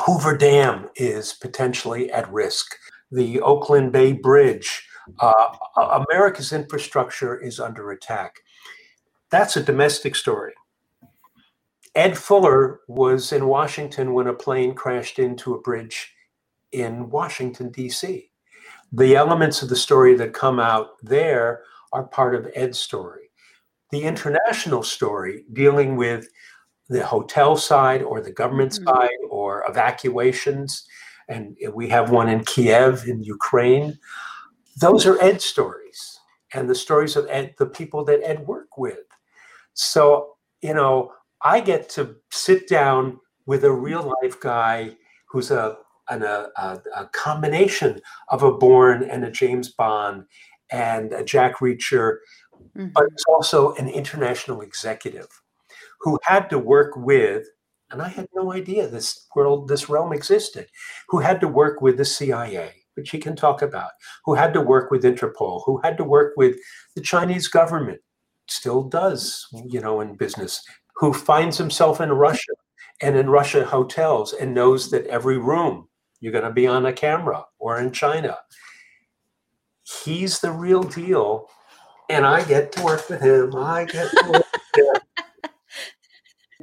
Hoover 0.00 0.36
Dam 0.36 0.88
is 0.96 1.34
potentially 1.34 2.10
at 2.10 2.30
risk. 2.32 2.76
The 3.10 3.40
Oakland 3.40 3.92
Bay 3.92 4.12
Bridge, 4.12 4.86
uh, 5.18 5.56
America's 5.76 6.52
infrastructure 6.52 7.38
is 7.38 7.60
under 7.60 7.90
attack. 7.90 8.36
That's 9.30 9.56
a 9.56 9.62
domestic 9.62 10.16
story. 10.16 10.54
Ed 11.94 12.16
Fuller 12.16 12.80
was 12.88 13.32
in 13.32 13.46
Washington 13.46 14.14
when 14.14 14.28
a 14.28 14.32
plane 14.32 14.74
crashed 14.74 15.18
into 15.18 15.54
a 15.54 15.60
bridge 15.60 16.14
in 16.72 17.10
Washington, 17.10 17.70
D.C. 17.70 18.30
The 18.92 19.16
elements 19.16 19.62
of 19.62 19.68
the 19.68 19.76
story 19.76 20.14
that 20.16 20.32
come 20.32 20.60
out 20.60 20.92
there 21.02 21.62
are 21.92 22.04
part 22.04 22.34
of 22.34 22.50
Ed's 22.54 22.78
story. 22.78 23.30
The 23.90 24.02
international 24.02 24.82
story 24.82 25.44
dealing 25.52 25.96
with 25.96 26.28
the 26.90 27.06
hotel 27.06 27.56
side 27.56 28.02
or 28.02 28.20
the 28.20 28.32
government 28.32 28.72
mm-hmm. 28.72 28.88
side 28.88 29.20
or 29.30 29.64
evacuations. 29.68 30.86
And 31.28 31.56
we 31.72 31.88
have 31.88 32.10
one 32.10 32.28
in 32.28 32.44
Kiev 32.44 33.06
in 33.06 33.22
Ukraine. 33.22 33.98
Those 34.80 35.06
are 35.06 35.22
Ed 35.22 35.40
stories 35.40 36.18
and 36.52 36.68
the 36.68 36.74
stories 36.74 37.14
of 37.14 37.26
Ed, 37.30 37.54
the 37.58 37.66
people 37.66 38.04
that 38.06 38.20
Ed 38.24 38.46
worked 38.46 38.74
with. 38.76 38.98
So, 39.74 40.34
you 40.62 40.74
know, 40.74 41.12
I 41.42 41.60
get 41.60 41.88
to 41.90 42.16
sit 42.30 42.68
down 42.68 43.20
with 43.46 43.64
a 43.64 43.72
real 43.72 44.14
life 44.22 44.40
guy 44.40 44.96
who's 45.28 45.52
a, 45.52 45.76
an, 46.08 46.24
a, 46.24 46.48
a 46.96 47.06
combination 47.12 48.00
of 48.28 48.42
a 48.42 48.52
Bourne 48.52 49.04
and 49.04 49.24
a 49.24 49.30
James 49.30 49.68
Bond 49.68 50.24
and 50.72 51.12
a 51.12 51.22
Jack 51.22 51.58
Reacher, 51.58 52.16
mm-hmm. 52.76 52.88
but 52.92 53.04
it's 53.12 53.24
also 53.28 53.74
an 53.74 53.88
international 53.88 54.60
executive 54.60 55.28
who 56.00 56.18
had 56.24 56.50
to 56.50 56.58
work 56.58 56.96
with, 56.96 57.46
and 57.90 58.00
I 58.00 58.08
had 58.08 58.28
no 58.34 58.52
idea 58.52 58.86
this 58.86 59.26
world, 59.34 59.68
this 59.68 59.88
realm 59.88 60.12
existed, 60.12 60.66
who 61.08 61.18
had 61.18 61.40
to 61.40 61.48
work 61.48 61.80
with 61.80 61.96
the 61.96 62.04
CIA, 62.04 62.72
which 62.94 63.10
he 63.10 63.18
can 63.18 63.36
talk 63.36 63.62
about, 63.62 63.90
who 64.24 64.34
had 64.34 64.52
to 64.54 64.60
work 64.60 64.90
with 64.90 65.04
Interpol, 65.04 65.62
who 65.66 65.80
had 65.82 65.96
to 65.96 66.04
work 66.04 66.34
with 66.36 66.56
the 66.94 67.02
Chinese 67.02 67.48
government, 67.48 68.00
still 68.48 68.82
does, 68.82 69.46
you 69.66 69.80
know, 69.80 70.00
in 70.00 70.16
business, 70.16 70.62
who 70.96 71.12
finds 71.12 71.58
himself 71.58 72.00
in 72.00 72.10
Russia 72.12 72.52
and 73.02 73.16
in 73.16 73.30
Russia 73.30 73.64
hotels 73.64 74.32
and 74.32 74.54
knows 74.54 74.90
that 74.90 75.06
every 75.06 75.38
room 75.38 75.88
you're 76.20 76.32
going 76.32 76.44
to 76.44 76.52
be 76.52 76.66
on 76.66 76.86
a 76.86 76.92
camera 76.92 77.44
or 77.58 77.80
in 77.80 77.92
China. 77.92 78.36
He's 80.04 80.40
the 80.40 80.52
real 80.52 80.82
deal. 80.82 81.48
And 82.08 82.26
I 82.26 82.44
get 82.44 82.72
to 82.72 82.82
work 82.82 83.08
with 83.08 83.20
him. 83.20 83.54
I 83.56 83.84
get 83.84 84.10
to. 84.10 84.44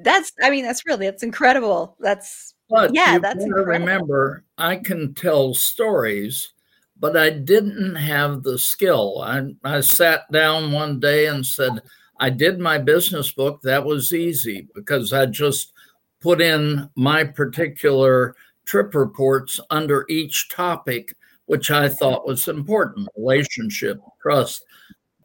That's, 0.04 0.32
I 0.42 0.50
mean, 0.50 0.64
that's 0.64 0.86
really, 0.86 1.06
that's 1.06 1.24
incredible. 1.24 1.96
That's, 2.00 2.56
but 2.70 2.94
yeah, 2.94 3.18
that's 3.18 3.44
incredible. 3.44 3.74
remember, 3.74 4.44
I 4.58 4.78
can 4.78 5.14
tell 5.14 5.54
stories, 5.54 6.54
but 7.00 7.16
I 7.16 7.30
didn't 7.30 7.96
have 7.96 8.44
the 8.44 8.60
skill. 8.60 9.22
I, 9.22 9.56
I 9.64 9.82
sat 9.82 10.32
down 10.32 10.72
one 10.72 11.00
day 11.00 11.28
and 11.28 11.46
said, 11.46 11.82
I 12.20 12.30
did 12.30 12.60
my 12.60 12.78
business 12.78 13.32
book. 13.32 13.62
That 13.62 13.86
was 13.86 14.14
easy 14.14 14.68
because 14.74 15.14
I 15.14 15.28
just 15.28 15.74
put 16.20 16.42
in 16.42 16.90
my 16.96 17.24
particular 17.24 18.36
trip 18.66 18.96
reports 18.96 19.60
under 19.70 20.06
each 20.10 20.50
topic, 20.50 21.16
which 21.46 21.72
I 21.72 21.88
thought 21.88 22.28
was 22.28 22.48
important 22.48 23.08
relationship, 23.16 24.02
trust. 24.22 24.66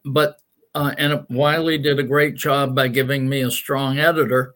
But, 0.04 0.38
uh, 0.74 0.94
and 0.98 1.26
Wiley 1.28 1.78
did 1.78 1.98
a 1.98 2.04
great 2.04 2.34
job 2.34 2.74
by 2.74 2.88
giving 2.88 3.28
me 3.28 3.40
a 3.42 3.50
strong 3.50 3.98
editor 3.98 4.54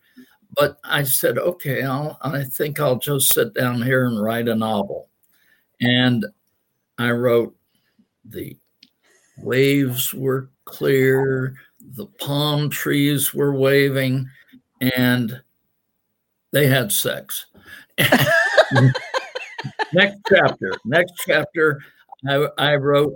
but 0.57 0.79
I 0.85 1.03
said, 1.03 1.39
okay, 1.39 1.83
I'll, 1.83 2.19
I 2.23 2.43
think 2.43 2.81
I'll 2.81 2.99
just 2.99 3.33
sit 3.33 3.55
down 3.55 3.83
here 3.83 4.07
and 4.07 4.23
write 4.23 4.49
a 4.49 4.55
novel. 4.55 5.09
And 5.81 6.25
I 6.99 7.11
wrote 7.11 7.55
the 8.25 8.57
waves 9.39 10.15
were 10.15 10.49
clear, 10.65 11.55
the 11.95 12.07
palm 12.19 12.71
trees 12.71 13.35
were 13.35 13.55
waving, 13.55 14.29
and 14.81 15.41
they 16.53 16.67
had 16.67 16.91
sex. 16.91 17.47
next 17.99 18.33
chapter, 20.29 20.73
next 20.87 21.13
chapter, 21.27 21.83
I, 22.27 22.49
I 22.57 22.77
wrote, 22.77 23.15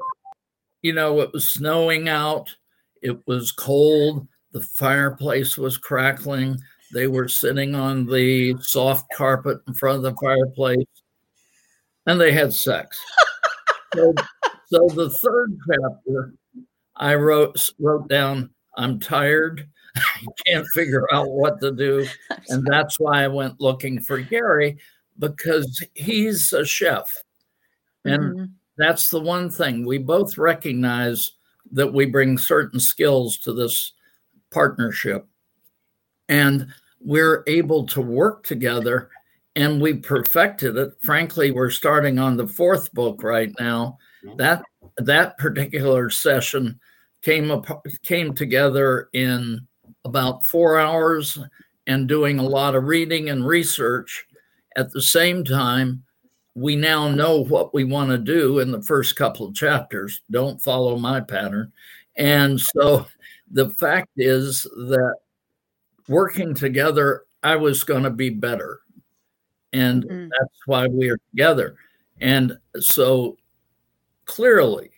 you 0.82 0.92
know, 0.92 1.20
it 1.20 1.32
was 1.32 1.49
snowing 1.49 2.09
out, 2.09 2.54
it 3.02 3.26
was 3.26 3.50
cold, 3.50 4.28
the 4.52 4.61
fireplace 4.61 5.56
was 5.56 5.78
crackling, 5.78 6.59
they 6.92 7.06
were 7.06 7.28
sitting 7.28 7.75
on 7.75 8.06
the 8.06 8.56
soft 8.61 9.11
carpet 9.14 9.59
in 9.66 9.75
front 9.75 9.99
of 9.99 10.02
the 10.02 10.14
fireplace 10.20 10.87
and 12.06 12.20
they 12.20 12.32
had 12.32 12.52
sex. 12.52 13.00
so, 13.94 14.14
so 14.66 14.88
the 14.94 15.11
third 15.11 15.56
chapter, 15.68 16.35
I 16.97 17.14
wrote 17.14 17.56
wrote 17.78 18.09
down, 18.09 18.50
I'm 18.76 18.99
tired. 18.99 19.68
I 19.97 20.25
can't 20.47 20.66
figure 20.75 21.06
out 21.12 21.30
what 21.30 21.61
to 21.61 21.73
do. 21.73 22.06
And 22.49 22.66
that's 22.66 22.99
why 22.99 23.23
I 23.23 23.28
went 23.28 23.61
looking 23.61 24.00
for 24.00 24.18
Gary. 24.18 24.78
because 25.18 25.85
he's 25.94 26.52
a 26.52 26.64
chef. 26.64 27.12
And 28.04 28.23
mm-hmm. 28.23 28.44
that's 28.76 29.11
the 29.11 29.20
one 29.20 29.50
thing 29.50 29.85
we 29.85 29.99
both 29.99 30.37
recognize 30.38 31.32
that 31.73 31.92
we 31.92 32.06
bring 32.06 32.38
certain 32.38 32.80
skills 32.80 33.38
to 33.38 33.52
this 33.52 33.92
partnership. 34.50 35.28
And 36.30 36.68
we're 37.00 37.44
able 37.46 37.87
to 37.88 38.00
work 38.00 38.44
together 38.44 39.10
and 39.56 39.80
we 39.80 39.94
perfected 39.94 40.76
it. 40.76 40.92
Frankly, 41.02 41.50
we're 41.50 41.70
starting 41.70 42.18
on 42.18 42.37
the 42.37 42.46
fourth 42.46 42.92
book 42.94 43.22
right 43.22 43.52
now. 43.58 43.99
That 44.37 44.62
that 44.96 45.37
particular 45.38 46.08
session 46.08 46.78
came 47.22 47.50
up, 47.50 47.66
came 48.02 48.34
together 48.34 49.08
in 49.12 49.66
about 50.04 50.46
four 50.46 50.78
hours 50.78 51.38
and 51.87 52.08
doing 52.08 52.38
a 52.38 52.44
lot 52.44 52.75
of 52.75 52.84
reading 52.84 53.30
and 53.30 53.46
research. 53.46 54.26
At 54.76 54.92
the 54.92 55.02
same 55.02 55.44
time, 55.44 56.04
we 56.54 56.76
now 56.76 57.08
know 57.08 57.42
what 57.44 57.75
we 57.75 57.84
want 57.84 58.10
to 58.10 58.18
do 58.18 58.60
in 58.60 58.70
the 58.70 58.82
first 58.82 59.16
couple 59.16 59.46
of 59.46 59.54
chapters. 59.54 60.20
Don't 60.30 60.62
follow 60.62 60.96
my 60.96 61.20
pattern. 61.20 61.72
And 62.16 62.60
so 62.60 63.06
the 63.50 63.70
fact 63.70 64.10
is 64.16 64.62
that 64.62 65.14
working 66.09 66.54
together, 66.54 67.25
I 67.42 67.57
was 67.57 67.85
going 67.85 68.02
to 68.02 68.11
be 68.11 68.30
better. 68.30 68.80
And 69.73 70.04
mm-hmm. 70.04 70.28
that's 70.28 70.66
why 70.66 70.87
we 70.87 71.11
are 71.11 71.19
together. 71.30 71.76
And 72.21 72.59
so 72.78 73.37
clearly, 74.25 74.90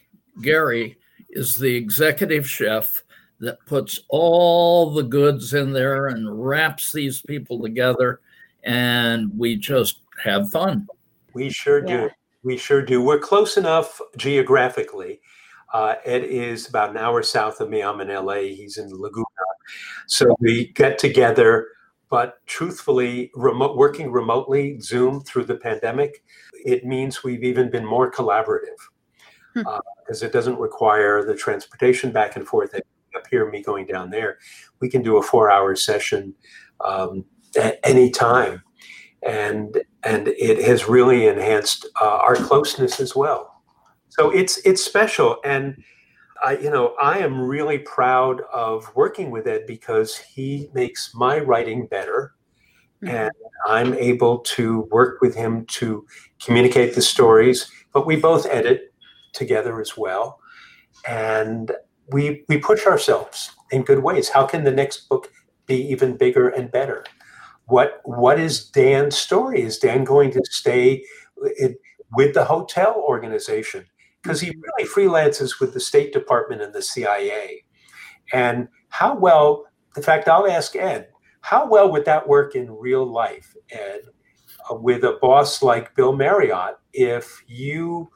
Gary 0.42 0.98
is 1.30 1.56
the 1.56 1.74
executive 1.74 2.48
chef 2.48 3.04
that 3.40 3.64
puts 3.66 4.00
all 4.08 4.92
the 4.92 5.02
goods 5.02 5.54
in 5.54 5.72
there 5.72 6.08
and 6.08 6.44
wraps 6.44 6.92
these 6.92 7.20
people 7.22 7.60
together. 7.60 8.20
And 8.64 9.36
we 9.36 9.56
just 9.56 10.00
have 10.22 10.50
fun. 10.50 10.86
We 11.34 11.50
sure 11.50 11.86
yeah. 11.86 12.02
do. 12.02 12.10
We 12.44 12.56
sure 12.56 12.82
do. 12.82 13.02
We're 13.02 13.18
close 13.18 13.56
enough 13.56 14.00
geographically. 14.16 15.20
Uh, 15.72 15.94
Ed 16.04 16.24
is 16.24 16.68
about 16.68 16.90
an 16.90 16.98
hour 16.98 17.22
south 17.22 17.60
of 17.60 17.70
me. 17.70 17.82
I'm 17.82 18.00
in 18.00 18.08
LA. 18.08 18.42
He's 18.54 18.76
in 18.76 18.90
Laguna. 18.90 19.26
So 20.06 20.34
we 20.40 20.68
get 20.68 20.98
together, 20.98 21.68
but 22.10 22.44
truthfully, 22.46 23.30
remote 23.34 23.76
working 23.76 24.10
remotely, 24.10 24.80
Zoom 24.80 25.20
through 25.20 25.44
the 25.44 25.56
pandemic, 25.56 26.22
it 26.64 26.84
means 26.84 27.24
we've 27.24 27.44
even 27.44 27.70
been 27.70 27.86
more 27.86 28.10
collaborative 28.10 28.78
because 29.54 30.20
hmm. 30.20 30.24
uh, 30.24 30.26
it 30.26 30.32
doesn't 30.32 30.58
require 30.58 31.24
the 31.24 31.34
transportation 31.34 32.12
back 32.12 32.36
and 32.36 32.46
forth 32.46 32.74
up 32.74 32.82
here, 33.30 33.50
me 33.50 33.62
going 33.62 33.86
down 33.86 34.10
there. 34.10 34.38
We 34.80 34.88
can 34.88 35.02
do 35.02 35.16
a 35.16 35.22
four-hour 35.22 35.76
session 35.76 36.34
um, 36.84 37.24
at 37.56 37.78
any 37.84 38.10
time 38.10 38.62
and 39.22 39.82
and 40.02 40.28
it 40.28 40.64
has 40.66 40.88
really 40.88 41.26
enhanced 41.26 41.86
uh, 42.00 42.06
our 42.06 42.34
closeness 42.34 43.00
as 43.00 43.14
well. 43.14 43.62
So 44.08 44.30
it's 44.30 44.58
it's 44.66 44.84
special, 44.84 45.38
and 45.44 45.82
I 46.42 46.58
you 46.58 46.70
know 46.70 46.94
I 47.00 47.18
am 47.18 47.40
really 47.40 47.78
proud 47.78 48.42
of 48.52 48.94
working 48.94 49.30
with 49.30 49.46
Ed 49.46 49.66
because 49.66 50.16
he 50.16 50.68
makes 50.74 51.14
my 51.14 51.38
writing 51.38 51.86
better, 51.86 52.34
mm-hmm. 53.02 53.14
and 53.14 53.32
I'm 53.68 53.94
able 53.94 54.38
to 54.38 54.80
work 54.90 55.20
with 55.20 55.34
him 55.34 55.66
to 55.66 56.06
communicate 56.44 56.94
the 56.94 57.02
stories. 57.02 57.70
But 57.92 58.06
we 58.06 58.16
both 58.16 58.46
edit 58.46 58.92
together 59.32 59.80
as 59.80 59.96
well, 59.96 60.40
and 61.06 61.72
we 62.08 62.44
we 62.48 62.58
push 62.58 62.86
ourselves 62.86 63.52
in 63.70 63.82
good 63.82 64.02
ways. 64.02 64.28
How 64.28 64.46
can 64.46 64.64
the 64.64 64.72
next 64.72 65.08
book 65.08 65.30
be 65.66 65.76
even 65.90 66.16
bigger 66.16 66.48
and 66.48 66.70
better? 66.70 67.04
what 67.66 68.00
what 68.04 68.38
is 68.38 68.68
Dan's 68.68 69.16
story? 69.16 69.62
Is 69.62 69.78
Dan 69.78 70.04
going 70.04 70.30
to 70.32 70.42
stay 70.44 71.04
in, 71.58 71.76
with 72.12 72.34
the 72.34 72.44
hotel 72.44 72.94
organization? 72.96 73.86
Because 74.22 74.40
he 74.40 74.50
really 74.50 74.88
freelances 74.88 75.58
with 75.58 75.74
the 75.74 75.80
State 75.80 76.12
Department 76.12 76.62
and 76.62 76.72
the 76.72 76.82
CIA. 76.82 77.64
And 78.32 78.68
how 78.88 79.16
well, 79.16 79.64
in 79.96 80.02
fact, 80.02 80.28
I'll 80.28 80.48
ask 80.48 80.76
Ed, 80.76 81.08
how 81.40 81.66
well 81.66 81.90
would 81.90 82.04
that 82.04 82.26
work 82.26 82.54
in 82.54 82.70
real 82.70 83.04
life, 83.04 83.54
Ed, 83.70 84.02
uh, 84.70 84.74
with 84.76 85.04
a 85.04 85.18
boss 85.20 85.62
like 85.62 85.94
Bill 85.96 86.14
Marriott, 86.14 86.76
if 86.92 87.42
you 87.48 88.08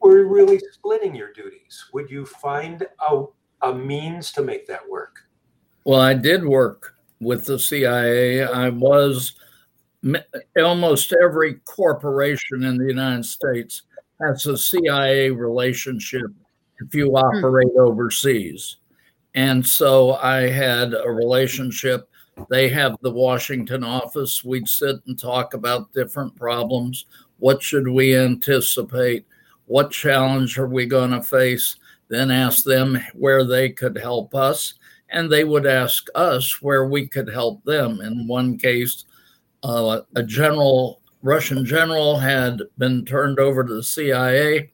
were 0.00 0.26
really 0.26 0.58
splitting 0.72 1.14
your 1.14 1.32
duties? 1.32 1.84
Would 1.92 2.10
you 2.10 2.24
find 2.24 2.86
a, 3.10 3.24
a 3.62 3.74
means 3.74 4.32
to 4.32 4.42
make 4.42 4.66
that 4.68 4.88
work? 4.88 5.20
Well, 5.84 6.00
I 6.00 6.14
did 6.14 6.44
work 6.44 6.94
with 7.20 7.44
the 7.44 7.58
CIA. 7.58 8.44
I 8.44 8.70
was 8.70 9.34
almost 10.56 11.14
every 11.22 11.54
corporation 11.66 12.64
in 12.64 12.78
the 12.78 12.86
United 12.86 13.24
States 13.24 13.82
has 14.20 14.46
a 14.46 14.56
CIA 14.56 15.30
relationship 15.30 16.30
if 16.80 16.94
you 16.94 17.10
hmm. 17.10 17.16
operate 17.16 17.72
hmm. 17.72 17.80
overseas. 17.80 18.76
And 19.34 19.66
so 19.66 20.14
I 20.14 20.48
had 20.48 20.94
a 20.94 21.10
relationship. 21.10 22.08
They 22.50 22.68
have 22.68 22.96
the 23.00 23.10
Washington 23.10 23.82
office. 23.82 24.44
We'd 24.44 24.68
sit 24.68 24.96
and 25.06 25.18
talk 25.18 25.54
about 25.54 25.92
different 25.92 26.36
problems. 26.36 27.06
What 27.38 27.62
should 27.62 27.88
we 27.88 28.16
anticipate? 28.16 29.26
What 29.66 29.90
challenge 29.90 30.58
are 30.58 30.68
we 30.68 30.86
going 30.86 31.10
to 31.10 31.22
face? 31.22 31.76
Then 32.08 32.30
ask 32.30 32.64
them 32.64 33.00
where 33.14 33.44
they 33.44 33.70
could 33.70 33.96
help 33.96 34.34
us 34.34 34.74
and 35.14 35.30
they 35.30 35.44
would 35.44 35.66
ask 35.66 36.08
us 36.14 36.60
where 36.60 36.86
we 36.86 37.06
could 37.06 37.28
help 37.28 37.64
them. 37.64 38.00
In 38.00 38.26
one 38.26 38.58
case, 38.58 39.04
uh, 39.62 40.00
a 40.16 40.22
general, 40.22 41.00
Russian 41.24 41.64
general, 41.64 42.18
had 42.18 42.60
been 42.76 43.02
turned 43.06 43.40
over 43.40 43.64
to 43.64 43.74
the 43.74 43.82
CIA 43.82 44.70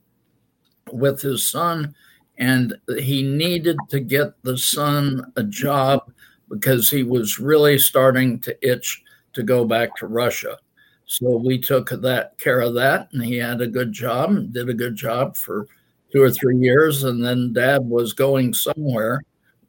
with 0.91 1.23
his 1.23 1.49
son, 1.49 1.95
and 2.39 2.75
he 2.99 3.23
needed 3.23 3.77
to 3.89 4.01
get 4.01 4.43
the 4.43 4.59
son 4.59 5.33
a 5.37 5.45
job 5.45 6.13
because 6.51 6.91
he 6.91 7.05
was 7.05 7.39
really 7.39 7.79
starting 7.79 8.41
to 8.41 8.69
itch 8.69 9.01
to 9.33 9.45
go 9.45 9.65
back 9.65 9.95
to 9.97 10.09
Russia. 10.09 10.59
So 11.07 11.37
we 11.37 11.57
took 11.57 11.91
that 11.91 12.37
care 12.39 12.61
of 12.61 12.75
that, 12.75 13.09
and 13.13 13.25
he 13.25 13.37
had 13.37 13.61
a 13.61 13.69
good 13.69 13.93
job 13.93 14.31
and 14.31 14.53
did 14.53 14.69
a 14.69 14.75
good 14.75 14.97
job 14.97 15.37
for 15.37 15.69
two 16.11 16.21
or 16.21 16.33
three 16.33 16.59
years. 16.59 17.05
And 17.05 17.25
then 17.25 17.53
Dad 17.53 17.89
was 17.89 18.13
going 18.13 18.55
somewhere, 18.55 19.23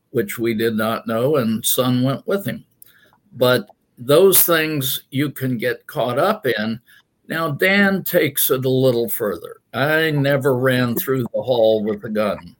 which 0.10 0.40
we 0.40 0.56
did 0.56 0.76
not 0.76 1.06
know, 1.06 1.36
and 1.36 1.64
son 1.64 2.02
went 2.02 2.26
with 2.26 2.44
him. 2.48 2.66
But 3.34 3.70
those 3.98 4.44
things 4.44 5.04
you 5.12 5.32
can 5.32 5.58
get 5.58 5.88
caught 5.88 6.18
up 6.18 6.46
in. 6.46 6.80
Now, 7.28 7.52
Dan 7.52 8.04
takes 8.04 8.50
it 8.50 8.66
a 8.66 8.70
little 8.70 9.10
further. 9.10 9.58
I 9.74 10.12
never 10.12 10.56
ran 10.56 10.96
through 11.00 11.24
the 11.34 11.42
hall 11.42 11.84
with 11.84 12.04
a 12.04 12.10
gun. 12.10 12.56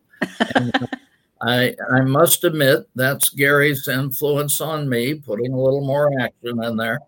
I, 1.44 1.76
I 1.92 2.02
must 2.02 2.44
admit 2.44 2.88
that's 2.96 3.30
Gary's 3.30 3.88
influence 3.88 4.62
on 4.62 4.88
me, 4.88 5.16
putting 5.16 5.54
a 5.54 5.60
little 5.60 5.86
more 5.86 6.12
action 6.20 6.64
in 6.64 6.78
there. 6.78 7.00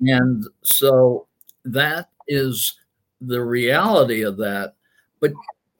And 0.00 0.46
so 0.62 1.26
that 1.64 2.10
is 2.28 2.78
the 3.20 3.42
reality 3.42 4.22
of 4.22 4.36
that. 4.36 4.74
But 5.20 5.32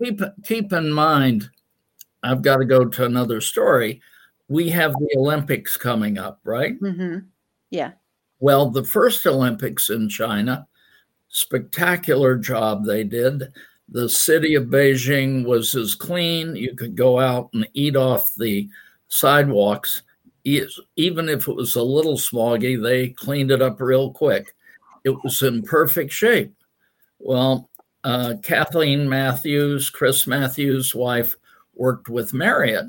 keep 0.02 0.20
keep 0.44 0.72
in 0.72 0.92
mind 0.92 1.50
I've 2.24 2.42
got 2.42 2.56
to 2.56 2.64
go 2.64 2.86
to 2.86 3.04
another 3.04 3.40
story. 3.40 4.00
We 4.48 4.70
have 4.70 4.92
the 4.92 5.14
Olympics 5.16 5.76
coming 5.76 6.18
up, 6.18 6.40
right? 6.42 6.80
Mm-hmm. 6.80 7.18
Yeah. 7.74 7.90
Well, 8.38 8.70
the 8.70 8.84
first 8.84 9.26
Olympics 9.26 9.90
in 9.90 10.08
China, 10.08 10.68
spectacular 11.28 12.36
job 12.36 12.84
they 12.84 13.02
did. 13.02 13.42
The 13.88 14.08
city 14.08 14.54
of 14.54 14.66
Beijing 14.66 15.44
was 15.44 15.74
as 15.74 15.96
clean. 15.96 16.54
You 16.54 16.76
could 16.76 16.94
go 16.94 17.18
out 17.18 17.50
and 17.52 17.68
eat 17.74 17.96
off 17.96 18.32
the 18.36 18.68
sidewalks. 19.08 20.02
Even 20.44 21.28
if 21.28 21.48
it 21.48 21.56
was 21.56 21.74
a 21.74 21.82
little 21.82 22.16
smoggy, 22.16 22.80
they 22.80 23.08
cleaned 23.08 23.50
it 23.50 23.60
up 23.60 23.80
real 23.80 24.12
quick. 24.12 24.54
It 25.02 25.22
was 25.24 25.42
in 25.42 25.62
perfect 25.62 26.12
shape. 26.12 26.54
Well, 27.18 27.68
uh, 28.04 28.34
Kathleen 28.42 29.08
Matthews, 29.08 29.90
Chris 29.90 30.28
Matthews' 30.28 30.94
wife, 30.94 31.34
worked 31.74 32.08
with 32.08 32.32
Marriott. 32.34 32.86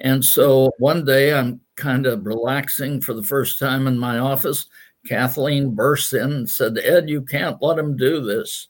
And 0.00 0.24
so 0.24 0.72
one 0.78 1.04
day 1.04 1.34
I'm 1.34 1.60
kind 1.76 2.06
of 2.06 2.26
relaxing 2.26 3.00
for 3.00 3.14
the 3.14 3.22
first 3.22 3.58
time 3.58 3.86
in 3.86 3.98
my 3.98 4.18
office. 4.18 4.66
Kathleen 5.06 5.74
bursts 5.74 6.12
in 6.12 6.32
and 6.32 6.50
said, 6.50 6.78
Ed, 6.78 7.08
you 7.08 7.22
can't 7.22 7.60
let 7.62 7.78
him 7.78 7.96
do 7.96 8.22
this. 8.22 8.68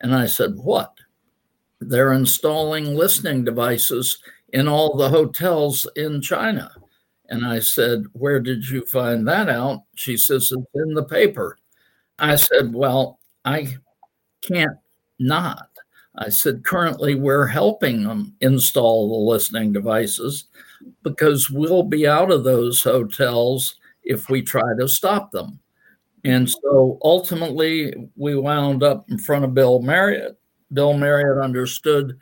And 0.00 0.14
I 0.14 0.26
said, 0.26 0.52
What? 0.56 0.92
They're 1.80 2.12
installing 2.12 2.94
listening 2.94 3.44
devices 3.44 4.18
in 4.52 4.68
all 4.68 4.96
the 4.96 5.08
hotels 5.08 5.86
in 5.96 6.20
China. 6.20 6.70
And 7.28 7.46
I 7.46 7.60
said, 7.60 8.04
Where 8.12 8.40
did 8.40 8.68
you 8.68 8.84
find 8.86 9.26
that 9.28 9.48
out? 9.48 9.84
She 9.94 10.16
says, 10.16 10.52
It's 10.52 10.66
in 10.74 10.94
the 10.94 11.04
paper. 11.04 11.56
I 12.18 12.36
said, 12.36 12.72
Well, 12.72 13.18
I 13.44 13.76
can't 14.42 14.78
not. 15.18 15.68
I 16.16 16.28
said, 16.28 16.64
currently 16.64 17.14
we're 17.14 17.46
helping 17.46 18.02
them 18.04 18.34
install 18.40 19.08
the 19.08 19.30
listening 19.30 19.72
devices 19.72 20.46
because 21.02 21.50
we'll 21.50 21.82
be 21.82 22.06
out 22.06 22.30
of 22.30 22.44
those 22.44 22.82
hotels 22.82 23.76
if 24.02 24.28
we 24.28 24.42
try 24.42 24.76
to 24.78 24.88
stop 24.88 25.30
them. 25.30 25.58
And 26.24 26.50
so 26.50 26.98
ultimately, 27.02 27.94
we 28.16 28.34
wound 28.36 28.82
up 28.82 29.10
in 29.10 29.18
front 29.18 29.44
of 29.44 29.54
Bill 29.54 29.80
Marriott. 29.80 30.38
Bill 30.72 30.92
Marriott 30.94 31.42
understood 31.42 32.18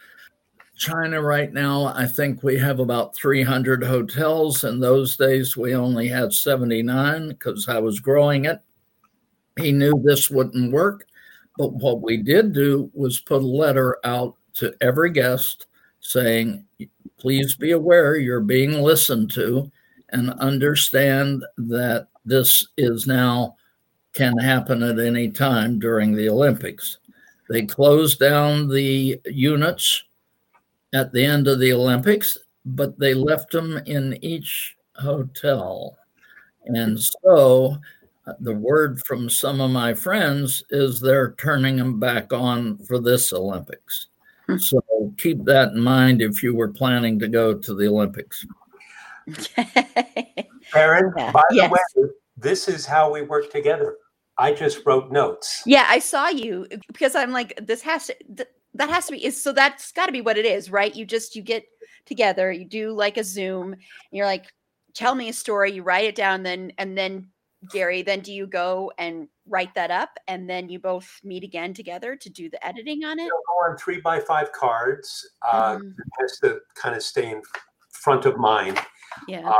China 0.76 1.20
right 1.20 1.52
now. 1.52 1.86
I 1.86 2.06
think 2.06 2.42
we 2.42 2.56
have 2.58 2.78
about 2.78 3.16
300 3.16 3.82
hotels. 3.82 4.62
In 4.62 4.78
those 4.78 5.16
days, 5.16 5.56
we 5.56 5.74
only 5.74 6.06
had 6.06 6.32
79 6.32 7.28
because 7.28 7.68
I 7.68 7.80
was 7.80 7.98
growing 7.98 8.44
it. 8.44 8.60
He 9.58 9.72
knew 9.72 10.00
this 10.04 10.30
wouldn't 10.30 10.72
work. 10.72 11.07
But 11.58 11.74
what 11.74 12.00
we 12.00 12.16
did 12.16 12.52
do 12.52 12.88
was 12.94 13.20
put 13.20 13.42
a 13.42 13.46
letter 13.46 13.98
out 14.04 14.36
to 14.54 14.74
every 14.80 15.10
guest 15.10 15.66
saying, 16.00 16.64
please 17.18 17.56
be 17.56 17.72
aware 17.72 18.16
you're 18.16 18.40
being 18.40 18.80
listened 18.80 19.32
to 19.32 19.70
and 20.10 20.30
understand 20.34 21.44
that 21.58 22.06
this 22.24 22.66
is 22.76 23.06
now 23.08 23.56
can 24.14 24.38
happen 24.38 24.82
at 24.82 25.00
any 25.00 25.28
time 25.28 25.78
during 25.78 26.14
the 26.14 26.28
Olympics. 26.28 26.98
They 27.48 27.62
closed 27.66 28.20
down 28.20 28.68
the 28.68 29.20
units 29.26 30.04
at 30.94 31.12
the 31.12 31.24
end 31.24 31.48
of 31.48 31.58
the 31.58 31.72
Olympics, 31.72 32.38
but 32.64 32.98
they 32.98 33.14
left 33.14 33.50
them 33.50 33.78
in 33.86 34.16
each 34.22 34.76
hotel. 34.94 35.98
And 36.66 37.00
so 37.00 37.78
the 38.40 38.54
word 38.54 39.00
from 39.06 39.28
some 39.28 39.60
of 39.60 39.70
my 39.70 39.94
friends 39.94 40.64
is 40.70 41.00
they're 41.00 41.32
turning 41.32 41.76
them 41.76 41.98
back 42.00 42.32
on 42.32 42.78
for 42.78 42.98
this 42.98 43.32
Olympics. 43.32 44.08
Hmm. 44.46 44.58
So 44.58 44.80
keep 45.18 45.44
that 45.44 45.72
in 45.72 45.80
mind 45.80 46.22
if 46.22 46.42
you 46.42 46.54
were 46.54 46.68
planning 46.68 47.18
to 47.18 47.28
go 47.28 47.54
to 47.54 47.74
the 47.74 47.88
Olympics. 47.88 48.46
Erin, 50.74 51.12
yeah. 51.16 51.32
by 51.32 51.42
yes. 51.50 51.68
the 51.68 51.72
way, 51.72 52.08
this 52.36 52.68
is 52.68 52.86
how 52.86 53.12
we 53.12 53.22
work 53.22 53.50
together. 53.50 53.96
I 54.38 54.52
just 54.52 54.86
wrote 54.86 55.10
notes. 55.10 55.62
Yeah, 55.66 55.84
I 55.88 55.98
saw 55.98 56.28
you 56.28 56.66
because 56.86 57.14
I'm 57.14 57.32
like, 57.32 57.58
this 57.60 57.82
has 57.82 58.06
to, 58.06 58.16
th- 58.36 58.48
that 58.74 58.88
has 58.88 59.06
to 59.06 59.12
be, 59.12 59.24
is 59.24 59.42
so 59.42 59.52
that's 59.52 59.90
got 59.92 60.06
to 60.06 60.12
be 60.12 60.20
what 60.20 60.38
it 60.38 60.46
is, 60.46 60.70
right? 60.70 60.94
You 60.94 61.04
just, 61.04 61.34
you 61.34 61.42
get 61.42 61.64
together, 62.06 62.52
you 62.52 62.64
do 62.64 62.92
like 62.92 63.16
a 63.16 63.24
Zoom, 63.24 63.72
and 63.72 63.82
you're 64.12 64.26
like, 64.26 64.46
tell 64.94 65.14
me 65.14 65.28
a 65.28 65.32
story, 65.32 65.72
you 65.72 65.82
write 65.82 66.04
it 66.04 66.14
down, 66.14 66.42
then, 66.42 66.72
and 66.78 66.96
then 66.96 67.28
Gary, 67.70 68.02
then 68.02 68.20
do 68.20 68.32
you 68.32 68.46
go 68.46 68.92
and 68.98 69.28
write 69.46 69.74
that 69.74 69.90
up 69.90 70.10
and 70.28 70.48
then 70.48 70.68
you 70.68 70.78
both 70.78 71.08
meet 71.24 71.42
again 71.42 71.74
together 71.74 72.14
to 72.16 72.30
do 72.30 72.48
the 72.48 72.64
editing 72.64 73.04
on 73.04 73.18
it? 73.18 73.28
Go 73.28 73.70
on 73.70 73.76
three 73.76 74.00
by 74.00 74.20
five 74.20 74.52
cards. 74.52 75.28
Uh, 75.42 75.78
it 75.82 76.04
has 76.20 76.38
to 76.40 76.60
kind 76.74 76.94
of 76.94 77.02
stay 77.02 77.30
in 77.30 77.42
front 77.90 78.26
of 78.26 78.38
mind. 78.38 78.78
Yeah. 79.26 79.48
Uh, 79.48 79.58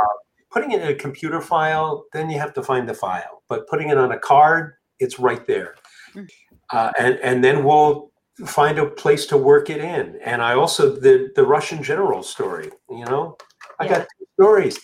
putting 0.51 0.71
it 0.71 0.81
in 0.81 0.87
a 0.87 0.95
computer 0.95 1.41
file, 1.41 2.05
then 2.13 2.29
you 2.29 2.39
have 2.39 2.53
to 2.53 2.63
find 2.63 2.87
the 2.87 2.93
file. 2.93 3.43
But 3.49 3.67
putting 3.67 3.89
it 3.89 3.97
on 3.97 4.11
a 4.11 4.19
card, 4.19 4.73
it's 4.99 5.19
right 5.19 5.45
there. 5.45 5.75
Mm. 6.15 6.29
Uh, 6.71 6.91
and 6.99 7.19
and 7.21 7.43
then 7.43 7.63
we'll 7.63 8.11
find 8.45 8.79
a 8.79 8.85
place 8.85 9.25
to 9.27 9.37
work 9.37 9.69
it 9.69 9.81
in. 9.81 10.19
And 10.23 10.41
I 10.41 10.53
also 10.53 10.95
the 10.95 11.31
the 11.35 11.43
Russian 11.43 11.83
general 11.83 12.23
story. 12.23 12.69
You 12.89 13.05
know, 13.05 13.37
I 13.79 13.85
yeah. 13.85 13.89
got 13.89 14.07
two 14.17 14.25
stories. 14.39 14.79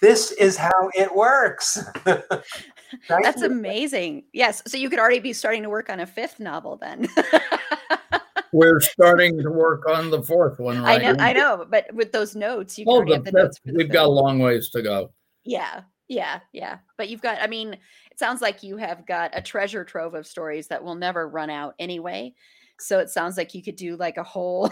This 0.00 0.30
is 0.32 0.56
how 0.56 0.90
it 0.94 1.14
works. 1.14 1.78
That's 3.08 3.42
amazing. 3.42 4.24
Yes. 4.32 4.62
So 4.66 4.76
you 4.76 4.88
could 4.88 4.98
already 4.98 5.18
be 5.18 5.32
starting 5.32 5.62
to 5.62 5.68
work 5.68 5.90
on 5.90 6.00
a 6.00 6.06
fifth 6.06 6.40
novel 6.40 6.76
then. 6.76 7.08
We're 8.52 8.80
starting 8.80 9.42
to 9.42 9.50
work 9.50 9.88
on 9.88 10.10
the 10.10 10.22
fourth 10.22 10.58
one. 10.58 10.82
Right? 10.82 11.04
I 11.04 11.12
know, 11.12 11.24
I 11.24 11.32
know, 11.32 11.66
but 11.68 11.92
with 11.92 12.12
those 12.12 12.34
notes, 12.34 12.78
you 12.78 12.86
oh, 12.88 13.04
the, 13.04 13.20
the 13.20 13.32
notes 13.32 13.60
we've 13.64 13.76
fifth. 13.76 13.92
got 13.92 14.06
a 14.06 14.10
long 14.10 14.38
ways 14.38 14.70
to 14.70 14.80
go. 14.80 15.12
Yeah, 15.44 15.82
yeah, 16.08 16.40
yeah. 16.52 16.78
But 16.96 17.10
you've 17.10 17.20
got. 17.20 17.38
I 17.42 17.46
mean, 17.46 17.74
it 17.74 18.18
sounds 18.18 18.40
like 18.40 18.62
you 18.62 18.78
have 18.78 19.06
got 19.06 19.32
a 19.34 19.42
treasure 19.42 19.84
trove 19.84 20.14
of 20.14 20.26
stories 20.26 20.68
that 20.68 20.82
will 20.82 20.94
never 20.94 21.28
run 21.28 21.50
out 21.50 21.74
anyway. 21.78 22.32
So 22.80 23.00
it 23.00 23.10
sounds 23.10 23.36
like 23.36 23.54
you 23.54 23.62
could 23.62 23.76
do 23.76 23.96
like 23.96 24.16
a 24.16 24.22
whole. 24.22 24.70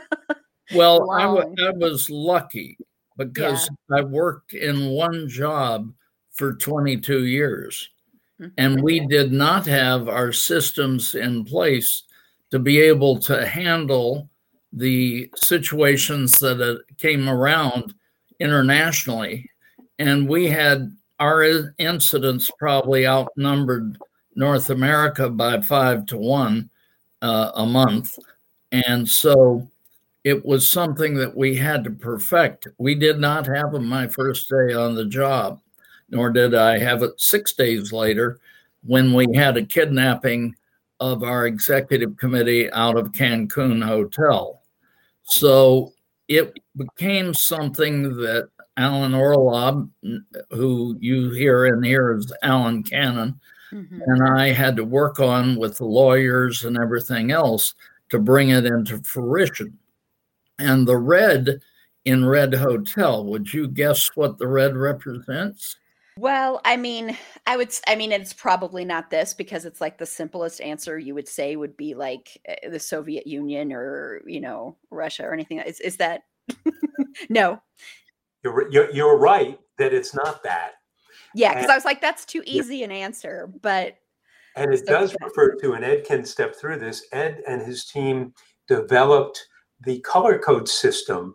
well, 0.74 1.10
I, 1.10 1.22
w- 1.24 1.54
I 1.62 1.70
was 1.70 2.08
lucky 2.08 2.78
because 3.24 3.68
yeah. 3.90 3.98
I 3.98 4.02
worked 4.02 4.54
in 4.54 4.90
one 4.90 5.28
job 5.28 5.92
for 6.32 6.54
22 6.54 7.24
years. 7.24 7.88
Mm-hmm. 8.40 8.52
And 8.58 8.82
we 8.82 9.06
did 9.06 9.32
not 9.32 9.66
have 9.66 10.08
our 10.08 10.32
systems 10.32 11.14
in 11.14 11.44
place 11.44 12.04
to 12.50 12.58
be 12.58 12.80
able 12.80 13.18
to 13.20 13.46
handle 13.46 14.28
the 14.72 15.30
situations 15.36 16.38
that 16.38 16.82
came 16.98 17.28
around 17.28 17.94
internationally. 18.40 19.50
And 19.98 20.28
we 20.28 20.46
had 20.48 20.96
our 21.20 21.74
incidents 21.78 22.50
probably 22.58 23.06
outnumbered 23.06 23.96
North 24.34 24.70
America 24.70 25.28
by 25.28 25.60
five 25.60 26.06
to 26.06 26.16
one 26.16 26.70
uh, 27.20 27.52
a 27.54 27.66
month. 27.66 28.18
And 28.72 29.08
so 29.08 29.70
it 30.24 30.44
was 30.44 30.66
something 30.66 31.14
that 31.14 31.36
we 31.36 31.56
had 31.56 31.84
to 31.84 31.90
perfect. 31.90 32.68
We 32.78 32.94
did 32.94 33.18
not 33.18 33.46
have 33.46 33.72
them 33.72 33.86
my 33.86 34.06
first 34.06 34.48
day 34.48 34.72
on 34.72 34.94
the 34.94 35.04
job, 35.04 35.60
nor 36.10 36.30
did 36.30 36.54
I 36.54 36.78
have 36.78 37.02
it 37.02 37.20
six 37.20 37.52
days 37.52 37.92
later 37.92 38.38
when 38.84 39.12
we 39.12 39.26
had 39.34 39.56
a 39.56 39.64
kidnapping 39.64 40.54
of 41.00 41.24
our 41.24 41.46
executive 41.46 42.16
committee 42.16 42.70
out 42.72 42.96
of 42.96 43.10
Cancun 43.12 43.84
Hotel. 43.84 44.62
So 45.24 45.92
it 46.28 46.56
became 46.76 47.34
something 47.34 48.16
that 48.16 48.48
Alan 48.76 49.12
Orlob, 49.12 49.90
who 50.50 50.96
you 51.00 51.30
hear 51.30 51.66
in 51.66 51.82
here 51.82 52.16
is 52.16 52.32
Alan 52.42 52.84
Cannon, 52.84 53.38
mm-hmm. 53.72 54.00
and 54.06 54.22
I 54.38 54.52
had 54.52 54.76
to 54.76 54.84
work 54.84 55.18
on 55.18 55.56
with 55.56 55.78
the 55.78 55.84
lawyers 55.84 56.64
and 56.64 56.78
everything 56.78 57.32
else 57.32 57.74
to 58.10 58.18
bring 58.18 58.50
it 58.50 58.64
into 58.64 58.98
fruition. 59.02 59.78
And 60.62 60.86
the 60.86 60.96
red 60.96 61.60
in 62.04 62.24
Red 62.24 62.54
Hotel, 62.54 63.24
would 63.24 63.52
you 63.52 63.68
guess 63.68 64.10
what 64.14 64.38
the 64.38 64.46
red 64.46 64.76
represents? 64.76 65.76
Well, 66.18 66.60
I 66.64 66.76
mean, 66.76 67.16
I 67.46 67.56
would, 67.56 67.74
I 67.86 67.96
mean, 67.96 68.12
it's 68.12 68.32
probably 68.32 68.84
not 68.84 69.10
this 69.10 69.34
because 69.34 69.64
it's 69.64 69.80
like 69.80 69.98
the 69.98 70.06
simplest 70.06 70.60
answer 70.60 70.98
you 70.98 71.14
would 71.14 71.26
say 71.26 71.56
would 71.56 71.76
be 71.76 71.94
like 71.94 72.38
eh, 72.44 72.68
the 72.68 72.78
Soviet 72.78 73.26
Union 73.26 73.72
or, 73.72 74.22
you 74.26 74.40
know, 74.40 74.76
Russia 74.90 75.24
or 75.24 75.32
anything. 75.32 75.58
Is, 75.58 75.80
is 75.80 75.96
that 75.96 76.22
no? 77.28 77.60
You're, 78.44 78.70
you're, 78.70 78.90
you're 78.90 79.18
right 79.18 79.58
that 79.78 79.94
it's 79.94 80.14
not 80.14 80.42
that. 80.42 80.72
Yeah, 81.34 81.54
because 81.54 81.70
I 81.70 81.74
was 81.74 81.86
like, 81.86 82.00
that's 82.00 82.26
too 82.26 82.42
easy 82.44 82.78
yeah. 82.78 82.86
an 82.86 82.92
answer, 82.92 83.50
but. 83.62 83.96
And 84.54 84.72
it 84.74 84.86
so 84.86 84.92
does 84.92 85.16
refer 85.22 85.54
to, 85.56 85.72
and 85.72 85.84
Ed 85.84 86.04
can 86.04 86.26
step 86.26 86.54
through 86.54 86.78
this. 86.78 87.06
Ed 87.12 87.42
and 87.48 87.62
his 87.62 87.86
team 87.86 88.34
developed 88.68 89.46
the 89.84 90.00
color 90.00 90.38
code 90.38 90.68
system 90.68 91.34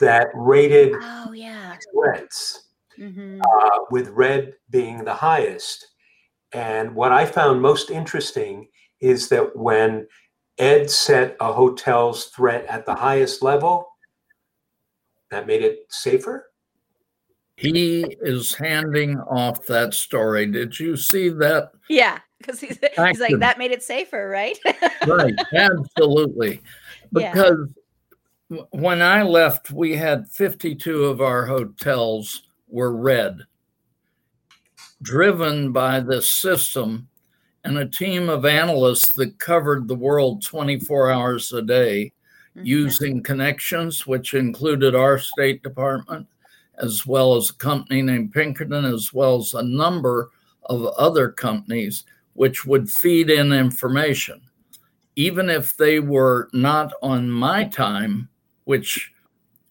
that 0.00 0.28
rated 0.34 0.94
oh, 1.00 1.32
yeah. 1.32 1.76
reds 1.94 2.68
mm-hmm. 2.98 3.40
uh, 3.40 3.78
with 3.90 4.08
red 4.08 4.54
being 4.70 5.04
the 5.04 5.14
highest. 5.14 5.86
And 6.52 6.94
what 6.94 7.12
I 7.12 7.26
found 7.26 7.60
most 7.60 7.90
interesting 7.90 8.68
is 9.00 9.28
that 9.28 9.54
when 9.56 10.06
Ed 10.58 10.90
set 10.90 11.36
a 11.40 11.52
hotel's 11.52 12.26
threat 12.26 12.64
at 12.66 12.86
the 12.86 12.94
highest 12.94 13.42
level, 13.42 13.88
that 15.30 15.46
made 15.46 15.62
it 15.62 15.80
safer. 15.88 16.50
He 17.56 18.04
is 18.22 18.54
handing 18.54 19.18
off 19.18 19.66
that 19.66 19.92
story. 19.92 20.46
Did 20.46 20.78
you 20.78 20.96
see 20.96 21.28
that? 21.28 21.72
Yeah, 21.88 22.18
because 22.38 22.60
he's, 22.60 22.78
he's 22.78 23.20
like, 23.20 23.38
that 23.38 23.58
made 23.58 23.72
it 23.72 23.82
safer, 23.82 24.28
right? 24.28 24.58
right, 25.06 25.34
absolutely. 25.52 26.60
Because 27.12 27.68
yeah. 28.50 28.62
when 28.70 29.02
I 29.02 29.22
left, 29.22 29.70
we 29.70 29.96
had 29.96 30.28
52 30.28 31.04
of 31.04 31.20
our 31.20 31.46
hotels 31.46 32.42
were 32.68 32.94
red, 32.94 33.40
driven 35.02 35.72
by 35.72 36.00
this 36.00 36.30
system 36.30 37.08
and 37.64 37.78
a 37.78 37.86
team 37.86 38.28
of 38.28 38.44
analysts 38.44 39.12
that 39.14 39.38
covered 39.38 39.88
the 39.88 39.94
world 39.94 40.42
24 40.44 41.10
hours 41.10 41.52
a 41.52 41.62
day 41.62 42.12
mm-hmm. 42.56 42.66
using 42.66 43.22
connections, 43.22 44.06
which 44.06 44.34
included 44.34 44.94
our 44.94 45.18
State 45.18 45.62
Department, 45.62 46.26
as 46.78 47.06
well 47.06 47.36
as 47.36 47.50
a 47.50 47.54
company 47.54 48.02
named 48.02 48.32
Pinkerton, 48.32 48.84
as 48.84 49.12
well 49.12 49.36
as 49.36 49.54
a 49.54 49.62
number 49.62 50.30
of 50.66 50.86
other 50.96 51.30
companies, 51.30 52.04
which 52.34 52.64
would 52.64 52.88
feed 52.88 53.30
in 53.30 53.52
information. 53.52 54.40
Even 55.18 55.50
if 55.50 55.76
they 55.76 55.98
were 55.98 56.48
not 56.52 56.92
on 57.02 57.28
my 57.28 57.64
time, 57.64 58.28
which 58.62 59.12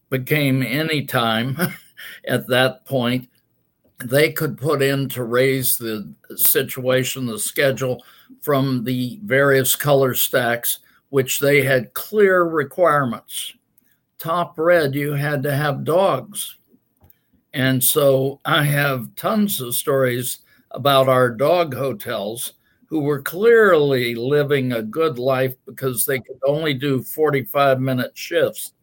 became 0.09 0.61
any 0.61 1.05
time 1.05 1.57
at 2.27 2.47
that 2.47 2.83
point, 2.83 3.29
they 4.03 4.29
could 4.29 4.57
put 4.57 4.81
in 4.81 5.07
to 5.07 5.23
raise 5.23 5.77
the 5.77 6.13
situation, 6.35 7.25
the 7.25 7.39
schedule 7.39 8.03
from 8.41 8.83
the 8.83 9.21
various 9.23 9.73
color 9.73 10.13
stacks, 10.13 10.79
which 11.11 11.39
they 11.39 11.63
had 11.63 11.93
clear 11.93 12.43
requirements. 12.43 13.53
Top 14.19 14.59
red, 14.59 14.95
you 14.95 15.13
had 15.13 15.41
to 15.43 15.55
have 15.55 15.85
dogs. 15.85 16.57
And 17.53 17.81
so 17.81 18.41
I 18.43 18.63
have 18.65 19.15
tons 19.15 19.61
of 19.61 19.75
stories 19.75 20.39
about 20.71 21.07
our 21.07 21.29
dog 21.29 21.73
hotels 21.73 22.51
who 22.87 23.01
were 23.01 23.21
clearly 23.21 24.15
living 24.15 24.71
a 24.71 24.81
good 24.81 25.19
life 25.19 25.53
because 25.65 26.05
they 26.05 26.19
could 26.19 26.39
only 26.45 26.73
do 26.73 27.03
45 27.03 27.79
minute 27.81 28.17
shifts 28.17 28.73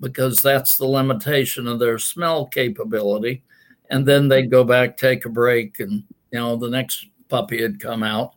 because 0.00 0.40
that's 0.40 0.76
the 0.76 0.86
limitation 0.86 1.66
of 1.66 1.78
their 1.78 1.98
smell 1.98 2.46
capability. 2.46 3.42
And 3.90 4.06
then 4.06 4.28
they'd 4.28 4.50
go 4.50 4.62
back, 4.64 4.96
take 4.96 5.24
a 5.24 5.28
break, 5.28 5.80
and 5.80 6.04
you 6.30 6.38
know, 6.38 6.56
the 6.56 6.70
next 6.70 7.08
puppy 7.28 7.60
had 7.60 7.80
come 7.80 8.04
out. 8.04 8.34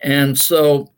And 0.00 0.36
so 0.36 0.90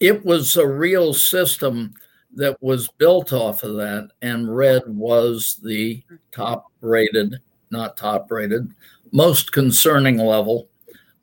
it 0.00 0.24
was 0.24 0.56
a 0.56 0.66
real 0.66 1.14
system 1.14 1.94
that 2.34 2.62
was 2.62 2.88
built 2.98 3.32
off 3.32 3.62
of 3.62 3.76
that. 3.76 4.10
And 4.20 4.54
Red 4.54 4.82
was 4.86 5.58
the 5.62 6.02
top 6.32 6.66
rated, 6.82 7.36
not 7.70 7.96
top 7.96 8.30
rated, 8.30 8.70
most 9.10 9.52
concerning 9.52 10.18
level 10.18 10.68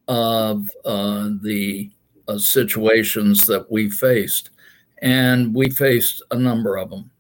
of 0.08 0.70
uh, 0.86 1.30
the 1.42 1.92
uh, 2.28 2.38
situations 2.38 3.46
that 3.46 3.72
we 3.72 3.90
faced. 3.90 4.52
And 5.02 5.54
we 5.54 5.70
faced 5.70 6.22
a 6.32 6.38
number 6.38 6.78
of 6.78 6.90
them. 6.90 7.12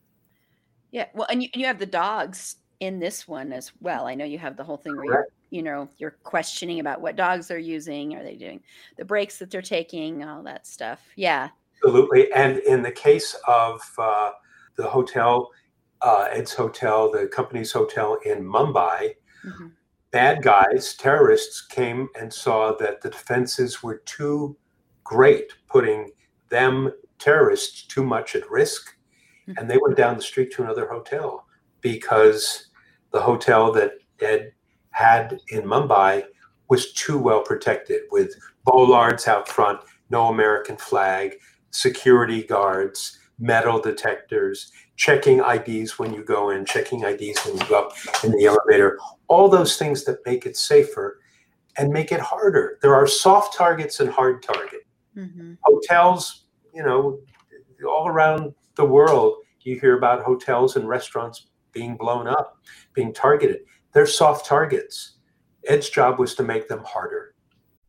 Yeah. 0.91 1.07
Well, 1.13 1.27
and 1.29 1.43
you, 1.43 1.49
you 1.53 1.65
have 1.65 1.77
the 1.77 1.85
dogs 1.85 2.55
in 2.79 2.99
this 2.99 3.27
one 3.27 3.51
as 3.51 3.71
well. 3.81 4.07
I 4.07 4.15
know 4.15 4.25
you 4.25 4.39
have 4.39 4.55
the 4.55 4.63
whole 4.63 4.77
thing 4.77 4.95
where 4.95 5.05
you're, 5.05 5.27
you 5.49 5.61
know, 5.61 5.89
you're 5.97 6.15
questioning 6.23 6.79
about 6.79 7.01
what 7.01 7.15
dogs 7.15 7.47
they're 7.47 7.57
using. 7.57 8.15
Are 8.15 8.23
they 8.23 8.35
doing 8.35 8.61
the 8.97 9.05
breaks 9.05 9.37
that 9.39 9.51
they're 9.51 9.61
taking? 9.61 10.23
All 10.23 10.41
that 10.43 10.65
stuff. 10.65 11.01
Yeah. 11.15 11.49
Absolutely. 11.83 12.31
And 12.31 12.59
in 12.59 12.81
the 12.81 12.91
case 12.91 13.35
of 13.47 13.81
uh, 13.97 14.31
the 14.77 14.87
hotel, 14.87 15.51
uh, 16.01 16.27
Ed's 16.31 16.53
Hotel, 16.53 17.11
the 17.11 17.27
company's 17.27 17.71
hotel 17.71 18.17
in 18.25 18.43
Mumbai, 18.43 19.15
mm-hmm. 19.45 19.67
Bad 20.15 20.41
guys, 20.41 20.93
terrorists 20.93 21.59
came 21.59 22.07
and 22.17 22.33
saw 22.33 22.73
that 22.77 23.01
the 23.01 23.09
defenses 23.09 23.83
were 23.83 23.97
too 24.05 24.55
great, 25.03 25.51
putting 25.67 26.09
them, 26.47 26.89
terrorists, 27.19 27.83
too 27.83 28.01
much 28.01 28.33
at 28.33 28.49
risk. 28.49 28.95
Mm-hmm. 29.45 29.57
And 29.57 29.69
they 29.69 29.77
went 29.77 29.97
down 29.97 30.15
the 30.15 30.21
street 30.21 30.53
to 30.53 30.63
another 30.63 30.87
hotel 30.87 31.45
because 31.81 32.67
the 33.11 33.19
hotel 33.19 33.73
that 33.73 33.91
Ed 34.21 34.53
had 34.91 35.41
in 35.49 35.63
Mumbai 35.63 36.23
was 36.69 36.93
too 36.93 37.17
well 37.17 37.41
protected 37.41 38.03
with 38.09 38.35
bollards 38.63 39.27
out 39.27 39.49
front, 39.49 39.81
no 40.09 40.29
American 40.29 40.77
flag, 40.77 41.35
security 41.71 42.41
guards, 42.41 43.19
metal 43.37 43.81
detectors, 43.81 44.71
checking 44.95 45.41
IDs 45.43 45.99
when 45.99 46.13
you 46.13 46.23
go 46.23 46.51
in, 46.51 46.63
checking 46.65 47.03
IDs 47.03 47.45
when 47.45 47.57
you 47.57 47.65
go 47.67 47.87
up 47.87 47.93
in 48.23 48.31
the 48.31 48.45
elevator, 48.45 48.97
all 49.27 49.49
those 49.49 49.77
things 49.77 50.03
that 50.05 50.25
make 50.25 50.45
it 50.45 50.57
safer 50.57 51.19
and 51.77 51.91
make 51.91 52.11
it 52.11 52.19
harder. 52.19 52.79
There 52.81 52.95
are 52.95 53.07
soft 53.07 53.55
targets 53.55 53.99
and 53.99 54.09
hard 54.09 54.43
target. 54.43 54.85
Mm-hmm. 55.15 55.53
Hotels, 55.63 56.45
you 56.73 56.83
know, 56.83 57.19
all 57.87 58.07
around 58.07 58.53
the 58.75 58.85
world, 58.85 59.37
you 59.61 59.79
hear 59.79 59.97
about 59.97 60.23
hotels 60.23 60.75
and 60.75 60.87
restaurants 60.87 61.47
being 61.71 61.97
blown 61.97 62.27
up, 62.27 62.59
being 62.93 63.13
targeted. 63.13 63.61
They're 63.93 64.05
soft 64.05 64.45
targets. 64.45 65.17
Ed's 65.67 65.89
job 65.89 66.19
was 66.19 66.35
to 66.35 66.43
make 66.43 66.67
them 66.67 66.83
harder. 66.83 67.33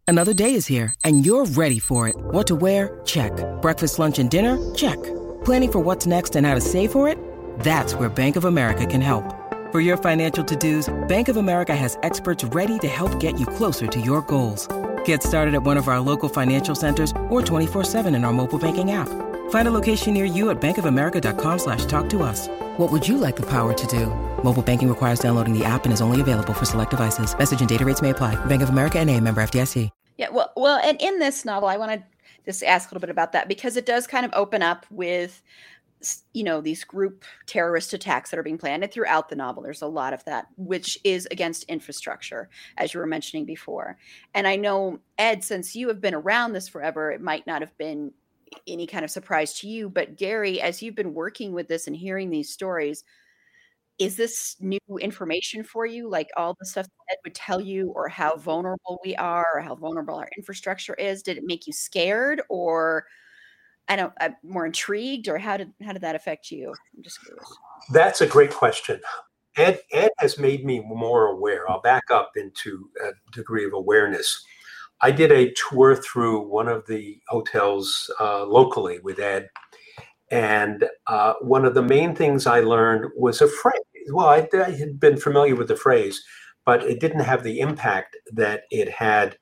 Another 0.09 0.33
day 0.33 0.55
is 0.55 0.67
here, 0.67 0.95
and 1.05 1.27
you're 1.27 1.47
ready 1.47 1.81
for 1.81 2.09
it. 2.09 2.15
What 2.17 2.47
to 2.47 2.55
wear? 2.55 3.01
Check. 3.05 3.33
Breakfast, 3.61 3.99
lunch, 3.99 4.19
and 4.19 4.31
dinner? 4.31 4.75
Check. 4.75 5.03
Planning 5.45 5.73
for 5.73 5.81
what's 5.81 6.07
next 6.07 6.37
and 6.37 6.47
how 6.47 6.55
to 6.55 6.61
save 6.61 6.93
for 6.93 7.09
it? 7.09 7.19
That's 7.61 7.95
where 7.95 8.09
Bank 8.09 8.37
of 8.37 8.45
America 8.45 8.87
can 8.87 9.01
help. 9.01 9.46
For 9.77 9.83
your 9.83 9.99
financial 9.99 10.43
to-dos, 10.43 10.89
Bank 11.07 11.29
of 11.29 11.37
America 11.37 11.77
has 11.77 11.99
experts 12.03 12.45
ready 12.45 12.79
to 12.79 12.89
help 12.89 13.21
get 13.21 13.39
you 13.39 13.45
closer 13.45 13.87
to 13.87 14.01
your 14.01 14.23
goals. 14.23 14.67
Get 15.05 15.23
started 15.23 15.55
at 15.55 15.65
one 15.65 15.77
of 15.77 15.87
our 15.87 16.01
local 16.01 16.31
financial 16.31 16.75
centers 16.75 17.11
or 17.29 17.43
24-7 17.43 18.17
in 18.17 18.25
our 18.25 18.33
mobile 18.33 18.59
banking 18.59 18.93
app. 18.93 19.11
Find 19.51 19.69
a 19.69 19.71
location 19.71 20.15
near 20.15 20.25
you 20.25 20.49
at 20.49 20.63
bankofamerica.com 20.63 21.59
slash 21.59 21.85
talk 21.85 22.09
to 22.09 22.23
us. 22.23 22.49
What 22.79 22.91
would 22.91 23.07
you 23.07 23.19
like 23.19 23.37
the 23.37 23.45
power 23.51 23.75
to 23.75 23.87
do? 23.87 24.07
Mobile 24.43 24.63
banking 24.63 24.89
requires 24.89 25.19
downloading 25.19 25.53
the 25.53 25.67
app 25.67 25.85
and 25.85 25.93
is 25.93 26.01
only 26.01 26.23
available 26.23 26.55
for 26.55 26.65
select 26.65 26.93
devices. 26.93 27.37
Message 27.37 27.61
and 27.61 27.69
data 27.69 27.85
rates 27.85 28.01
may 28.01 28.09
apply. 28.09 28.35
Bank 28.47 28.63
of 28.63 28.71
America 28.71 28.99
and 28.99 29.11
a 29.11 29.21
member 29.21 29.43
FDIC. 29.43 29.91
Yeah, 30.17 30.31
well, 30.31 30.53
well, 30.57 30.81
and 30.83 30.99
in 31.03 31.19
this 31.19 31.45
novel, 31.45 31.69
I 31.69 31.77
want 31.77 31.93
to 31.93 32.03
just 32.47 32.63
ask 32.63 32.91
a 32.91 32.95
little 32.95 33.01
bit 33.03 33.11
about 33.11 33.33
that 33.33 33.47
because 33.47 33.77
it 33.77 33.85
does 33.85 34.07
kind 34.07 34.25
of 34.25 34.33
open 34.33 34.63
up 34.63 34.87
with, 34.89 35.43
you 36.33 36.45
know, 36.45 36.61
these 36.61 36.85
group 36.85 37.25
terrorist 37.47 37.93
attacks 37.95 38.31
that 38.31 38.39
are 38.39 38.43
being 38.43 38.59
planned 38.59 38.91
throughout 38.91 39.29
the 39.29 39.37
novel. 39.37 39.63
There's 39.63 39.83
a 39.83 39.87
lot 39.87 40.13
of 40.13 40.25
that, 40.25 40.47
which 40.57 40.99
is 41.05 41.27
against 41.31 41.65
infrastructure, 41.65 42.49
as 42.77 42.93
you 42.95 43.01
were 43.01 43.07
mentioning 43.07 43.45
before. 43.45 43.99
And 44.35 44.47
I 44.47 44.57
know 44.57 45.01
Ed, 45.19 45.45
since 45.45 45.75
you 45.75 45.89
have 45.89 46.01
been 46.01 46.15
around 46.15 46.53
this 46.53 46.69
forever, 46.69 47.11
it 47.13 47.21
might 47.21 47.47
not 47.47 47.63
have 47.63 47.77
been 47.79 48.13
any 48.67 48.87
kind 48.87 49.05
of 49.05 49.11
surprise 49.11 49.59
to 49.61 49.69
you. 49.69 49.89
But 49.89 50.17
Gary, 50.17 50.61
as 50.61 50.83
you've 50.83 50.95
been 50.95 51.15
working 51.15 51.53
with 51.53 51.69
this 51.69 51.87
and 51.87 51.97
hearing 51.97 52.31
these 52.31 52.53
stories, 52.53 53.05
is 53.99 54.17
this 54.17 54.57
new 54.61 54.79
information 55.01 55.65
for 55.65 55.87
you? 55.87 56.09
Like 56.09 56.29
all 56.37 56.55
the 56.61 56.67
stuff 56.67 56.87
that 56.87 57.13
Ed 57.15 57.19
would 57.25 57.35
tell 57.35 57.61
you, 57.61 57.93
or 57.95 58.09
how 58.09 58.37
vulnerable 58.37 59.01
we 59.05 59.17
are, 59.17 59.47
or 59.55 59.61
how 59.61 59.75
vulnerable 59.75 60.17
our 60.17 60.29
infrastructure 60.37 60.95
is? 60.95 61.23
Did 61.23 61.39
it 61.39 61.45
make 61.45 61.67
you 61.67 61.73
scared, 61.73 62.43
or 62.51 63.07
I 63.89 63.97
don't, 63.97 64.13
I'm 64.21 64.37
more 64.43 64.67
intrigued, 64.67 65.29
or 65.29 65.39
how 65.39 65.57
did 65.57 65.73
how 65.85 65.93
did 65.93 66.03
that 66.03 66.17
affect 66.17 66.51
you? 66.51 66.75
I'm 66.97 67.03
just 67.03 67.25
curious. 67.25 67.47
That's 67.93 68.21
a 68.21 68.27
great 68.27 68.53
question. 68.53 69.01
Ed 69.57 69.81
Ed 69.93 70.11
has 70.19 70.39
made 70.39 70.65
me 70.65 70.81
more 70.81 71.27
aware. 71.27 71.71
I'll 71.71 71.81
back 71.81 72.11
up 72.11 72.33
into 72.37 72.91
a 73.03 73.11
degree 73.33 73.65
of 73.65 73.73
awareness. 73.73 74.45
I 75.03 75.11
did 75.11 75.31
a 75.31 75.53
tour 75.53 75.95
through 75.95 76.49
one 76.49 76.69
of 76.69 76.87
the 76.87 77.21
hotels 77.29 78.11
uh, 78.21 78.45
locally 78.45 78.99
with 79.01 79.19
Ed, 79.19 79.49
and 80.31 80.85
uh, 81.07 81.35
one 81.41 81.65
of 81.65 81.75
the 81.75 81.83
main 81.83 82.15
things 82.15 82.47
I 82.47 82.61
learned 82.61 83.11
was 83.17 83.41
a 83.41 83.49
phrase. 83.49 83.81
Well, 84.11 84.29
I, 84.29 84.49
I, 84.55 84.71
had 84.71 85.01
been 85.01 85.17
familiar 85.17 85.55
with 85.55 85.69
the 85.69 85.77
phrase, 85.77 86.23
but 86.65 86.83
it 86.85 87.01
didn't 87.01 87.21
have 87.21 87.43
the 87.43 87.61
impact 87.61 88.17
that 88.33 88.63
it 88.71 88.89
had 88.89 89.37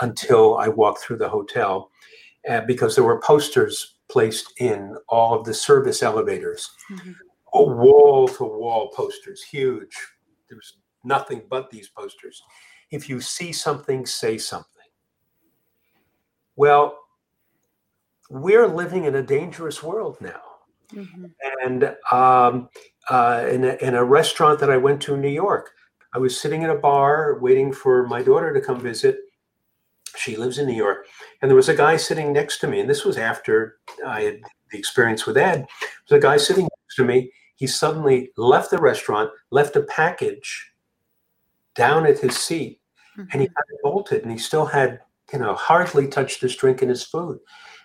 until 0.00 0.58
I 0.58 0.68
walked 0.68 1.00
through 1.00 1.18
the 1.18 1.28
hotel, 1.28 1.90
uh, 2.48 2.62
because 2.62 2.94
there 2.94 3.04
were 3.04 3.20
posters 3.20 3.96
placed 4.10 4.52
in 4.58 4.96
all 5.08 5.34
of 5.38 5.44
the 5.44 5.54
service 5.54 6.02
elevators, 6.02 6.70
wall 7.54 8.28
to 8.28 8.44
wall 8.44 8.90
posters, 8.94 9.42
huge. 9.42 9.96
There 10.48 10.56
was 10.56 10.76
nothing 11.04 11.42
but 11.48 11.70
these 11.70 11.88
posters. 11.88 12.42
If 12.90 13.08
you 13.08 13.20
see 13.20 13.52
something, 13.52 14.04
say 14.06 14.36
something. 14.38 14.66
Well, 16.56 16.98
we're 18.28 18.66
living 18.66 19.04
in 19.04 19.16
a 19.16 19.22
dangerous 19.22 19.82
world 19.82 20.16
now. 20.20 20.40
Mm-hmm. 20.92 21.26
And 21.64 21.96
um, 22.10 22.68
uh, 23.08 23.46
in, 23.50 23.64
a, 23.64 23.74
in 23.80 23.94
a 23.94 24.04
restaurant 24.04 24.58
that 24.60 24.70
I 24.70 24.76
went 24.76 25.00
to 25.02 25.14
in 25.14 25.20
New 25.20 25.28
York, 25.28 25.70
I 26.12 26.18
was 26.18 26.40
sitting 26.40 26.62
in 26.62 26.70
a 26.70 26.76
bar 26.76 27.38
waiting 27.40 27.72
for 27.72 28.06
my 28.06 28.22
daughter 28.22 28.52
to 28.52 28.60
come 28.60 28.80
visit. 28.80 29.18
She 30.20 30.36
lives 30.36 30.58
in 30.58 30.66
New 30.66 30.74
York. 30.74 31.06
And 31.40 31.50
there 31.50 31.56
was 31.56 31.68
a 31.68 31.76
guy 31.76 31.96
sitting 31.96 32.32
next 32.32 32.58
to 32.58 32.68
me. 32.68 32.80
And 32.80 32.88
this 32.88 33.04
was 33.04 33.16
after 33.16 33.78
I 34.06 34.22
had 34.22 34.40
the 34.70 34.78
experience 34.78 35.26
with 35.26 35.36
Ed. 35.36 35.66
There 35.80 36.16
was 36.16 36.18
a 36.18 36.26
guy 36.26 36.36
sitting 36.36 36.64
next 36.64 36.96
to 36.96 37.04
me. 37.04 37.32
He 37.56 37.66
suddenly 37.66 38.30
left 38.36 38.70
the 38.70 38.78
restaurant, 38.78 39.30
left 39.50 39.76
a 39.76 39.82
package 39.82 40.72
down 41.74 42.06
at 42.06 42.18
his 42.18 42.36
seat, 42.36 42.80
mm-hmm. 43.12 43.28
and 43.32 43.40
he 43.40 43.48
mm-hmm. 43.48 43.54
had 43.56 43.74
it 43.74 43.82
bolted. 43.82 44.22
And 44.22 44.32
he 44.32 44.38
still 44.38 44.66
had 44.66 45.00
you 45.32 45.38
know, 45.38 45.54
hardly 45.54 46.08
touched 46.08 46.40
his 46.40 46.56
drink 46.56 46.82
and 46.82 46.90
his 46.90 47.04
food. 47.04 47.38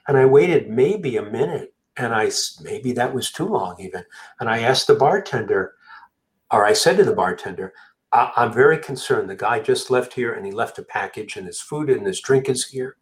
And 0.07 0.17
I 0.17 0.25
waited 0.25 0.69
maybe 0.69 1.17
a 1.17 1.23
minute 1.23 1.73
and 1.97 2.13
I, 2.13 2.29
maybe 2.61 2.91
that 2.93 3.13
was 3.13 3.31
too 3.31 3.47
long 3.47 3.75
even. 3.79 4.03
And 4.39 4.49
I 4.49 4.59
asked 4.59 4.87
the 4.87 4.95
bartender, 4.95 5.75
or 6.51 6.65
I 6.65 6.73
said 6.73 6.97
to 6.97 7.03
the 7.03 7.13
bartender, 7.13 7.73
I- 8.11 8.31
I'm 8.35 8.53
very 8.53 8.77
concerned. 8.77 9.29
The 9.29 9.35
guy 9.35 9.59
just 9.59 9.89
left 9.89 10.13
here 10.13 10.33
and 10.33 10.45
he 10.45 10.51
left 10.51 10.79
a 10.79 10.83
package 10.83 11.37
and 11.37 11.47
his 11.47 11.61
food 11.61 11.89
and 11.89 12.05
his 12.05 12.21
drink 12.21 12.49
is 12.49 12.65
here. 12.65 12.97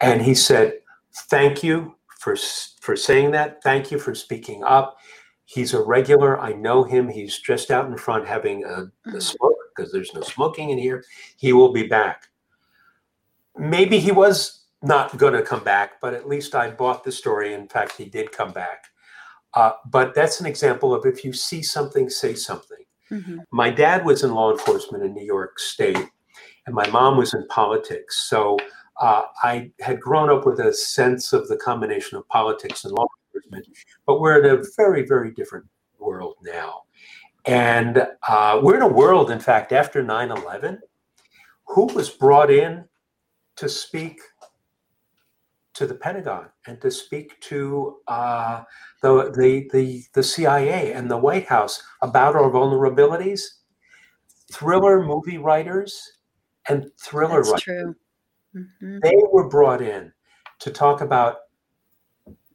And 0.00 0.22
he 0.22 0.34
said, 0.34 0.80
thank 1.28 1.62
you 1.62 1.96
for, 2.18 2.36
for 2.80 2.96
saying 2.96 3.32
that. 3.32 3.62
Thank 3.62 3.90
you 3.90 3.98
for 3.98 4.14
speaking 4.14 4.62
up. 4.64 4.98
He's 5.44 5.74
a 5.74 5.82
regular. 5.82 6.38
I 6.38 6.52
know 6.52 6.84
him. 6.84 7.08
He's 7.08 7.38
just 7.38 7.70
out 7.70 7.86
in 7.86 7.96
front 7.96 8.26
having 8.26 8.64
a, 8.64 8.90
a 9.06 9.12
mm. 9.12 9.22
smoke 9.22 9.56
because 9.74 9.92
there's 9.92 10.14
no 10.14 10.20
smoking 10.20 10.70
in 10.70 10.78
here. 10.78 11.04
He 11.36 11.52
will 11.52 11.72
be 11.72 11.86
back 11.86 12.28
maybe 13.58 13.98
he 13.98 14.12
was 14.12 14.64
not 14.82 15.16
going 15.18 15.34
to 15.34 15.42
come 15.42 15.64
back, 15.64 16.00
but 16.00 16.14
at 16.14 16.28
least 16.28 16.54
I 16.54 16.70
bought 16.70 17.04
the 17.04 17.12
story. 17.12 17.52
In 17.52 17.68
fact, 17.68 17.96
he 17.96 18.04
did 18.04 18.32
come 18.32 18.52
back. 18.52 18.84
Uh, 19.54 19.72
but 19.90 20.14
that's 20.14 20.40
an 20.40 20.46
example 20.46 20.94
of 20.94 21.04
if 21.04 21.24
you 21.24 21.32
see 21.32 21.62
something, 21.62 22.08
say 22.08 22.34
something. 22.34 22.78
Mm-hmm. 23.10 23.38
My 23.50 23.70
dad 23.70 24.04
was 24.04 24.24
in 24.24 24.34
law 24.34 24.52
enforcement 24.52 25.04
in 25.04 25.14
New 25.14 25.24
York 25.24 25.58
State, 25.58 26.08
and 26.66 26.74
my 26.74 26.86
mom 26.88 27.16
was 27.16 27.34
in 27.34 27.46
politics. 27.48 28.28
So 28.28 28.58
uh, 29.00 29.22
I 29.42 29.70
had 29.80 30.00
grown 30.00 30.30
up 30.30 30.44
with 30.46 30.60
a 30.60 30.72
sense 30.72 31.32
of 31.32 31.48
the 31.48 31.56
combination 31.56 32.18
of 32.18 32.28
politics 32.28 32.84
and 32.84 32.92
law 32.92 33.06
enforcement, 33.34 33.66
but 34.06 34.20
we're 34.20 34.44
in 34.44 34.58
a 34.58 34.62
very, 34.76 35.06
very 35.06 35.30
different 35.32 35.66
world 35.98 36.36
now. 36.42 36.82
And 37.46 38.06
uh, 38.28 38.60
we're 38.62 38.76
in 38.76 38.82
a 38.82 38.88
world, 38.88 39.30
in 39.30 39.40
fact, 39.40 39.72
after 39.72 40.02
9 40.02 40.30
11, 40.30 40.80
who 41.66 41.86
was 41.86 42.10
brought 42.10 42.50
in 42.50 42.84
to 43.56 43.68
speak 43.68 44.20
to 45.78 45.86
the 45.86 45.94
Pentagon 45.94 46.46
and 46.66 46.80
to 46.80 46.90
speak 46.90 47.40
to 47.40 47.98
uh, 48.08 48.64
the, 49.00 49.30
the, 49.36 49.68
the, 49.72 50.02
the 50.12 50.22
CIA 50.22 50.92
and 50.92 51.08
the 51.08 51.16
White 51.16 51.46
House 51.46 51.80
about 52.02 52.34
our 52.34 52.50
vulnerabilities? 52.50 53.40
Thriller 54.52 55.04
movie 55.04 55.38
writers 55.38 56.00
and 56.68 56.90
thriller 57.00 57.42
That's 57.44 57.50
writers. 57.50 57.62
true. 57.62 57.96
Mhm. 58.56 59.00
They 59.02 59.14
were 59.32 59.48
brought 59.48 59.82
in 59.82 60.12
to 60.60 60.70
talk 60.70 61.00
about 61.00 61.36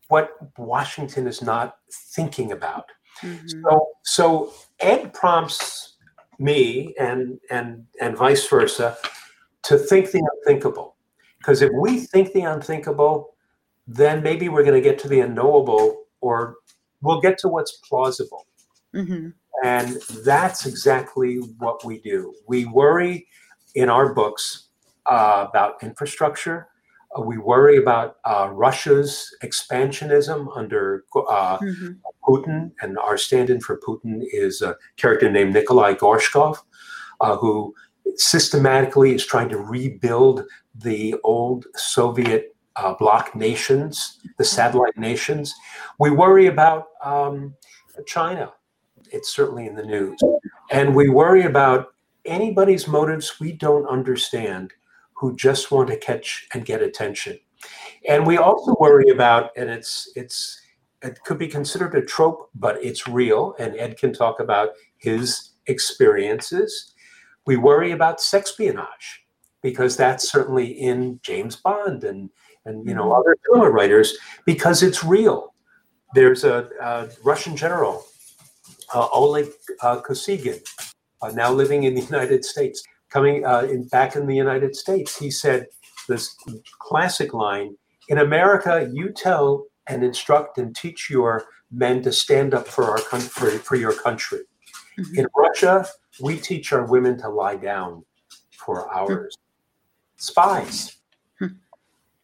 what 0.10 0.32
Washington 0.58 1.28
is 1.28 1.42
not 1.42 1.78
thinking 2.16 2.52
about. 2.52 2.86
Mhm. 3.22 3.50
So, 3.64 3.88
so 4.04 4.54
Ed 4.80 5.14
prompts 5.14 5.98
me 6.40 6.94
and 7.00 7.40
and 7.52 7.86
and 8.02 8.18
vice 8.18 8.46
versa 8.48 8.98
to 9.64 9.78
think 9.78 10.12
the 10.12 10.28
unthinkable. 10.34 10.93
Because 11.44 11.62
if 11.62 11.72
we 11.74 12.00
think 12.00 12.32
the 12.32 12.44
unthinkable, 12.44 13.36
then 13.86 14.24
maybe 14.24 14.48
we're 14.48 14.64
going 14.64 14.82
to 14.82 14.90
get 14.90 14.98
to 15.00 15.10
the 15.10 15.20
unknowable, 15.20 16.06
or 16.22 16.56
we'll 17.02 17.20
get 17.20 17.38
to 17.40 17.50
what's 17.50 17.74
plausible. 17.90 18.48
Mhm. 18.96 19.34
And 19.62 19.98
that's 20.24 20.66
exactly 20.66 21.36
what 21.60 21.84
we 21.84 22.00
do. 22.00 22.34
We 22.48 22.64
worry 22.66 23.28
in 23.76 23.90
our 23.90 24.14
books 24.14 24.70
uh, 25.06 25.46
about 25.50 25.84
infrastructure. 25.84 26.70
Uh, 27.14 27.24
we 27.24 27.38
worry 27.38 27.76
about 27.76 28.18
uh, 28.24 28.50
Russia's 28.54 29.36
expansionism 29.44 30.48
under 30.56 31.04
uh, 31.30 31.58
Mhm. 31.58 31.98
Putin, 32.24 32.72
and 32.82 32.98
our 32.98 33.18
stand-in 33.18 33.60
for 33.60 33.78
Putin 33.86 34.22
is 34.32 34.62
a 34.62 34.78
character 34.96 35.30
named 35.30 35.54
Nikolai 35.54 35.94
Gorshkov, 35.96 36.56
uh, 37.20 37.36
who 37.36 37.76
systematically 38.18 39.14
is 39.14 39.26
trying 39.26 39.50
to 39.50 39.58
rebuild 39.58 40.46
the 40.76 41.16
old 41.24 41.66
Soviet 41.76 42.56
uh, 42.76 42.94
bloc 42.96 43.36
nations, 43.36 44.20
the 44.38 44.44
satellite 44.44 44.98
nations. 44.98 45.54
We 46.00 46.12
worry 46.12 46.48
about 46.48 46.88
um, 47.04 47.54
China. 48.06 48.54
It's 49.12 49.34
certainly 49.34 49.68
in 49.68 49.76
the 49.76 49.86
news. 49.86 50.20
And 50.72 50.96
we 50.96 51.10
worry 51.10 51.44
about 51.44 51.94
anybody's 52.26 52.88
motives 52.88 53.40
we 53.40 53.52
don't 53.52 53.86
understand 53.88 54.74
who 55.14 55.36
just 55.36 55.72
want 55.72 55.90
to 55.90 55.98
catch 55.98 56.48
and 56.54 56.66
get 56.66 56.82
attention. 56.82 57.40
And 58.08 58.26
we 58.26 58.38
also 58.38 58.76
worry 58.80 59.10
about, 59.10 59.52
and 59.56 59.70
it's 59.70 60.12
it's 60.16 60.60
it 61.02 61.22
could 61.24 61.38
be 61.38 61.48
considered 61.48 61.96
a 61.96 62.02
trope, 62.02 62.50
but 62.56 62.84
it's 62.84 63.08
real. 63.08 63.56
And 63.60 63.76
Ed 63.78 63.98
can 63.98 64.14
talk 64.14 64.40
about 64.40 64.70
his 64.98 65.52
experiences. 65.68 66.93
We 67.46 67.58
worry 67.58 67.92
about 67.92 68.20
sexpionage 68.20 69.20
because 69.62 69.98
that's 69.98 70.32
certainly 70.32 70.68
in 70.68 71.20
James 71.24 71.56
Bond 71.56 72.04
and 72.04 72.30
and 72.66 72.88
you 72.88 72.96
know 72.96 73.12
other 73.12 73.36
thriller 73.46 73.72
writers 73.72 74.18
because 74.46 74.84
it's 74.84 75.04
real. 75.04 75.54
There's 76.14 76.44
a, 76.44 76.70
a 76.82 77.10
Russian 77.24 77.58
general, 77.58 78.06
uh, 78.94 79.08
Oleg 79.12 79.50
uh, 79.82 80.02
Kosygin, 80.02 80.62
uh, 81.22 81.30
now 81.30 81.52
living 81.52 81.84
in 81.84 81.96
the 81.96 82.02
United 82.02 82.46
States, 82.46 82.84
coming 83.10 83.46
uh, 83.46 83.68
in 83.70 83.88
back 83.88 84.16
in 84.16 84.28
the 84.28 84.36
United 84.36 84.76
States. 84.76 85.18
He 85.18 85.32
said 85.32 85.68
this 86.08 86.36
classic 86.80 87.34
line: 87.34 87.76
"In 88.10 88.20
America, 88.20 88.90
you 88.94 89.10
tell 89.12 89.66
and 89.88 90.04
instruct 90.04 90.58
and 90.58 90.76
teach 90.76 91.10
your 91.10 91.46
men 91.72 92.02
to 92.04 92.12
stand 92.12 92.54
up 92.54 92.68
for 92.68 92.86
our 92.86 93.02
country, 93.02 93.58
for 93.58 93.76
your 93.76 93.94
country. 93.94 94.42
Mhm. 94.98 95.18
In 95.18 95.28
Russia, 95.36 95.88
we 96.20 96.38
teach 96.38 96.72
our 96.74 96.86
women 96.86 97.18
to 97.20 97.30
lie 97.30 97.56
down 97.56 98.04
for 98.52 98.94
hours. 98.96 99.38
Spies. 100.18 100.98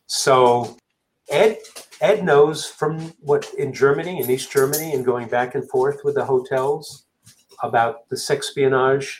So 0.07 0.77
Ed 1.29 1.59
Ed 2.01 2.23
knows 2.23 2.65
from 2.65 3.13
what 3.19 3.53
in 3.57 3.73
Germany, 3.73 4.21
in 4.21 4.29
East 4.29 4.51
Germany, 4.51 4.93
and 4.93 5.05
going 5.05 5.27
back 5.27 5.55
and 5.55 5.69
forth 5.69 6.01
with 6.03 6.15
the 6.15 6.25
hotels 6.25 7.05
about 7.61 8.07
the 8.09 8.15
sexpionage 8.15 9.19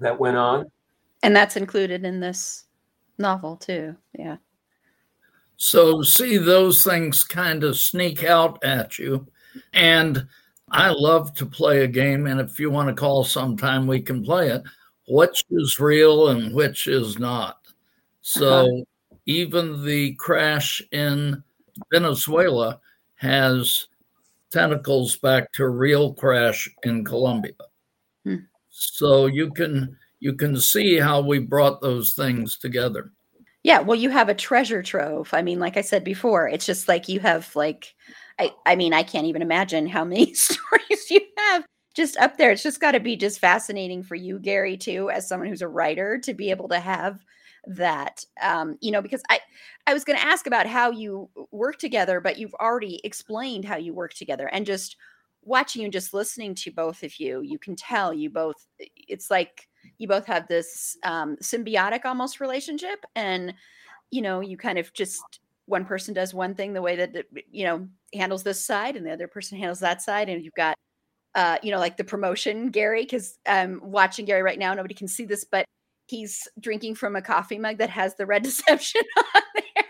that 0.00 0.18
went 0.18 0.36
on. 0.36 0.70
And 1.22 1.36
that's 1.36 1.56
included 1.56 2.04
in 2.04 2.20
this 2.20 2.64
novel 3.18 3.56
too. 3.56 3.94
Yeah. 4.18 4.38
So, 5.56 6.00
see, 6.00 6.38
those 6.38 6.82
things 6.82 7.22
kind 7.22 7.64
of 7.64 7.76
sneak 7.76 8.24
out 8.24 8.64
at 8.64 8.98
you. 8.98 9.26
And 9.74 10.26
I 10.70 10.90
love 10.90 11.34
to 11.34 11.46
play 11.46 11.84
a 11.84 11.88
game. 11.88 12.26
And 12.26 12.40
if 12.40 12.58
you 12.60 12.70
want 12.70 12.88
to 12.88 12.94
call 12.94 13.24
sometime, 13.24 13.86
we 13.86 14.00
can 14.00 14.24
play 14.24 14.50
it. 14.50 14.62
Which 15.08 15.44
is 15.50 15.80
real 15.80 16.28
and 16.28 16.54
which 16.54 16.86
is 16.86 17.18
not. 17.18 17.58
So, 18.20 18.84
even 19.26 19.84
the 19.84 20.14
crash 20.14 20.80
in 20.92 21.42
Venezuela 21.92 22.80
has 23.16 23.88
tentacles 24.50 25.16
back 25.16 25.52
to 25.52 25.68
real 25.68 26.14
crash 26.14 26.68
in 26.82 27.04
Colombia. 27.04 27.52
Hmm. 28.24 28.36
So 28.68 29.26
you 29.26 29.50
can 29.50 29.96
you 30.20 30.34
can 30.34 30.60
see 30.60 30.98
how 30.98 31.20
we 31.20 31.38
brought 31.38 31.80
those 31.80 32.12
things 32.12 32.56
together. 32.56 33.10
Yeah, 33.62 33.80
well, 33.80 33.98
you 33.98 34.08
have 34.10 34.28
a 34.28 34.34
treasure 34.34 34.82
trove. 34.82 35.28
I 35.32 35.42
mean, 35.42 35.58
like 35.58 35.76
I 35.76 35.82
said 35.82 36.02
before, 36.02 36.48
it's 36.48 36.64
just 36.64 36.88
like 36.88 37.08
you 37.08 37.20
have 37.20 37.54
like, 37.54 37.94
I, 38.40 38.54
I 38.64 38.74
mean, 38.74 38.94
I 38.94 39.02
can't 39.02 39.26
even 39.26 39.42
imagine 39.42 39.86
how 39.86 40.02
many 40.04 40.32
stories 40.34 41.10
you 41.10 41.20
have 41.36 41.66
just 41.94 42.16
up 42.16 42.38
there. 42.38 42.50
It's 42.50 42.62
just 42.62 42.80
got 42.80 42.92
to 42.92 43.00
be 43.00 43.14
just 43.14 43.38
fascinating 43.38 44.02
for 44.02 44.14
you, 44.14 44.38
Gary, 44.38 44.78
too, 44.78 45.10
as 45.10 45.28
someone 45.28 45.48
who's 45.48 45.60
a 45.62 45.68
writer, 45.68 46.18
to 46.24 46.32
be 46.32 46.50
able 46.50 46.68
to 46.68 46.80
have 46.80 47.20
that. 47.66 48.24
Um, 48.40 48.78
you 48.80 48.92
know, 48.92 49.02
because 49.02 49.22
I, 49.28 49.40
I 49.86 49.92
was 49.92 50.04
going 50.04 50.18
to 50.18 50.24
ask 50.24 50.46
about 50.46 50.66
how 50.66 50.90
you 50.90 51.28
work 51.50 51.78
together, 51.78 52.18
but 52.20 52.38
you've 52.38 52.54
already 52.54 52.98
explained 53.04 53.66
how 53.66 53.76
you 53.76 53.92
work 53.92 54.14
together, 54.14 54.48
and 54.48 54.64
just 54.64 54.96
watching 55.42 55.82
you, 55.82 55.90
just 55.90 56.14
listening 56.14 56.54
to 56.54 56.70
both 56.70 57.02
of 57.02 57.20
you, 57.20 57.42
you 57.42 57.58
can 57.58 57.76
tell 57.76 58.14
you 58.14 58.30
both. 58.30 58.66
It's 58.78 59.30
like 59.30 59.68
you 59.98 60.08
both 60.08 60.24
have 60.26 60.48
this 60.48 60.96
um, 61.04 61.36
symbiotic 61.42 62.06
almost 62.06 62.40
relationship 62.40 63.04
and 63.16 63.54
you 64.10 64.20
know 64.22 64.40
you 64.40 64.56
kind 64.56 64.78
of 64.78 64.92
just 64.92 65.22
one 65.66 65.84
person 65.84 66.12
does 66.12 66.34
one 66.34 66.54
thing 66.54 66.72
the 66.72 66.82
way 66.82 66.96
that 66.96 67.24
you 67.50 67.64
know 67.64 67.88
handles 68.14 68.42
this 68.42 68.64
side 68.64 68.96
and 68.96 69.06
the 69.06 69.12
other 69.12 69.28
person 69.28 69.58
handles 69.58 69.80
that 69.80 70.02
side 70.02 70.28
and 70.28 70.44
you've 70.44 70.54
got 70.54 70.74
uh 71.34 71.56
you 71.62 71.70
know 71.70 71.78
like 71.78 71.96
the 71.96 72.04
promotion 72.04 72.70
gary 72.70 73.02
because 73.02 73.38
i'm 73.46 73.80
watching 73.82 74.24
gary 74.24 74.42
right 74.42 74.58
now 74.58 74.74
nobody 74.74 74.94
can 74.94 75.08
see 75.08 75.24
this 75.24 75.44
but 75.44 75.64
he's 76.10 76.48
drinking 76.58 76.96
from 76.96 77.16
a 77.16 77.22
coffee 77.22 77.58
mug 77.58 77.78
that 77.78 77.90
has 77.90 78.16
the 78.16 78.26
red 78.26 78.42
deception 78.50 79.02
on 79.34 79.42
there. 79.54 79.84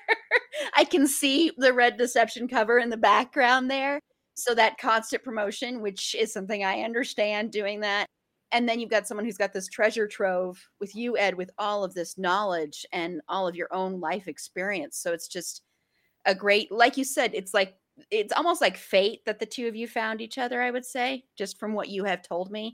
I 0.76 0.84
can 0.84 1.06
see 1.06 1.50
the 1.56 1.72
red 1.72 1.96
deception 1.96 2.46
cover 2.46 2.78
in 2.78 2.90
the 2.90 2.96
background 2.96 3.70
there. 3.70 3.98
So 4.34 4.54
that 4.54 4.78
constant 4.78 5.24
promotion 5.24 5.82
which 5.82 6.14
is 6.14 6.32
something 6.32 6.64
i 6.64 6.82
understand 6.82 7.50
doing 7.50 7.80
that. 7.80 8.06
And 8.52 8.68
then 8.68 8.80
you've 8.80 8.90
got 8.90 9.06
someone 9.06 9.24
who's 9.24 9.36
got 9.36 9.52
this 9.52 9.68
treasure 9.68 10.06
trove 10.06 10.58
with 10.80 10.94
you 10.94 11.16
ed 11.16 11.34
with 11.34 11.50
all 11.58 11.84
of 11.84 11.94
this 11.94 12.18
knowledge 12.18 12.84
and 12.92 13.20
all 13.28 13.46
of 13.46 13.54
your 13.54 13.68
own 13.72 14.00
life 14.00 14.28
experience. 14.28 14.98
So 14.98 15.12
it's 15.12 15.28
just 15.28 15.62
a 16.26 16.34
great 16.34 16.70
like 16.70 16.96
you 16.96 17.04
said 17.04 17.30
it's 17.32 17.54
like 17.54 17.74
it's 18.10 18.32
almost 18.32 18.60
like 18.60 18.76
fate 18.76 19.24
that 19.26 19.38
the 19.38 19.46
two 19.46 19.68
of 19.68 19.76
you 19.76 19.86
found 19.86 20.20
each 20.20 20.38
other 20.38 20.60
i 20.60 20.70
would 20.70 20.84
say 20.84 21.24
just 21.36 21.58
from 21.58 21.72
what 21.72 21.88
you 21.88 22.04
have 22.04 22.22
told 22.22 22.50
me. 22.50 22.72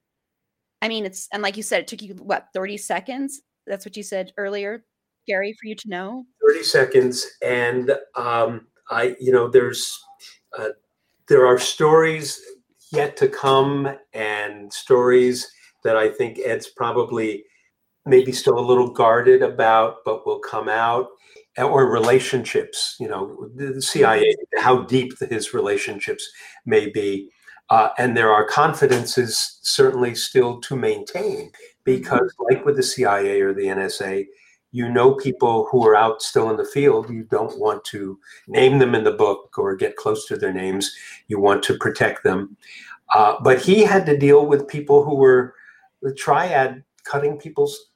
I 0.83 0.89
mean 0.89 1.07
it's 1.07 1.29
and 1.33 1.43
like 1.43 1.57
you 1.57 1.63
said 1.63 1.81
it 1.81 1.87
took 1.89 2.03
you 2.03 2.15
what 2.15 2.49
30 2.55 2.77
seconds? 2.77 3.43
That's 3.67 3.85
what 3.85 3.97
you 3.97 4.03
said 4.03 4.33
earlier 4.37 4.85
gary 5.27 5.55
for 5.61 5.67
you 5.67 5.75
to 5.75 5.89
know? 5.89 6.25
30 6.47 6.63
seconds 6.63 7.27
and 7.43 7.93
um, 8.15 8.67
i 8.91 9.17
you 9.21 9.33
know 9.33 9.49
there's 9.49 9.99
uh, 10.59 10.69
there 11.29 11.47
are 11.47 11.59
stories 11.59 12.41
yet 12.93 13.17
to 13.17 13.29
come 13.29 13.89
and 14.13 14.73
stories 14.73 15.51
that 15.85 15.97
i 15.97 16.09
think 16.09 16.39
ed's 16.39 16.69
probably 16.69 17.45
maybe 18.07 18.31
still 18.31 18.59
a 18.59 18.61
little 18.61 18.91
guarded 18.91 19.43
about 19.43 19.97
but 20.05 20.25
will 20.25 20.39
come 20.39 20.69
out 20.69 21.09
or 21.59 21.91
relationships 21.91 22.97
you 23.01 23.09
know 23.09 23.49
the 23.55 23.81
cia 23.81 24.35
how 24.59 24.83
deep 24.83 25.13
his 25.31 25.55
relationships 25.55 26.29
may 26.65 26.89
be. 26.91 27.31
Uh, 27.69 27.89
and 27.99 28.17
there 28.17 28.31
are 28.31 28.47
confidences 28.47 29.59
certainly 29.63 30.15
still 30.15 30.61
to 30.61 30.77
maintain 30.77 31.51
because 31.83 32.33
like 32.49 32.65
with 32.65 32.77
the 32.77 32.83
cia 32.83 33.41
or 33.41 33.53
the 33.53 33.65
nsa 33.65 34.25
you 34.77 34.91
know 34.91 35.15
people 35.15 35.67
who 35.71 35.87
are 35.87 35.97
out 35.97 36.21
still 36.21 36.51
in 36.51 36.59
the 36.59 36.65
field. 36.65 37.09
You 37.09 37.25
don't 37.25 37.59
want 37.59 37.83
to 37.87 38.19
name 38.47 38.79
them 38.79 38.95
in 38.95 39.05
the 39.05 39.13
book 39.13 39.57
or 39.57 39.75
get 39.75 39.97
close 39.97 40.27
to 40.27 40.37
their 40.37 40.53
names. 40.53 40.95
You 41.29 41.41
want 41.41 41.63
to 41.65 41.79
protect 41.79 42.23
them. 42.25 42.59
Uh, 43.15 43.37
but 43.43 43.59
he 43.59 43.85
had 43.85 44.05
to 44.05 44.19
deal 44.19 44.45
with 44.45 44.69
people 44.69 45.03
who 45.03 45.15
were 45.15 45.55
the 46.03 46.13
triad 46.13 46.85
cutting 47.05 47.39
people's 47.39 47.91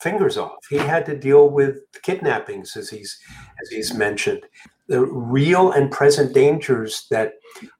fingers 0.00 0.36
off. 0.38 0.58
He 0.70 0.76
had 0.76 1.04
to 1.06 1.16
deal 1.16 1.48
with 1.50 1.78
kidnappings 2.02 2.76
as 2.76 2.88
he's 2.88 3.18
as 3.62 3.68
he's 3.70 3.94
mentioned. 3.94 4.42
The 4.88 5.00
real 5.04 5.72
and 5.72 5.90
present 5.90 6.32
dangers 6.34 7.06
that 7.10 7.34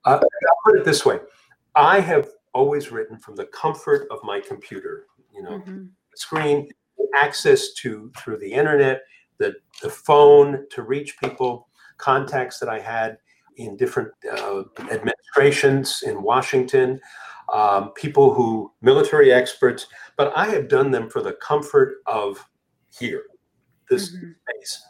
uh, 0.04 0.20
i'll 0.20 0.56
put 0.66 0.76
it 0.78 0.84
this 0.84 1.04
way. 1.06 1.20
I 1.74 2.00
have 2.00 2.28
always 2.54 2.90
written 2.90 3.18
from 3.18 3.36
the 3.36 3.46
comfort 3.46 4.08
of 4.10 4.18
my 4.24 4.40
computer 4.40 5.06
you 5.32 5.42
know 5.42 5.60
Mhm. 5.60 5.90
screen 6.16 6.68
access 7.14 7.72
to 7.74 8.10
through 8.18 8.38
the 8.38 8.52
internet, 8.52 9.02
the 9.38 9.54
the 9.82 9.90
phone 9.90 10.66
to 10.70 10.82
reach 10.82 11.18
people, 11.18 11.68
contacts 11.98 12.58
that 12.58 12.68
I 12.68 12.80
had 12.80 13.18
in 13.56 13.76
different 13.76 14.12
uh, 14.30 14.62
administrations 14.90 16.02
in 16.06 16.22
Washington, 16.22 17.00
um, 17.52 17.90
people 17.92 18.34
who 18.34 18.72
military 18.82 19.32
experts, 19.32 19.86
but 20.16 20.32
I 20.36 20.46
have 20.48 20.68
done 20.68 20.90
them 20.90 21.08
for 21.08 21.22
the 21.22 21.32
comfort 21.34 21.96
of 22.06 22.44
here, 22.98 23.24
this 23.88 24.10
mm-hmm. 24.14 24.30
space. 24.48 24.82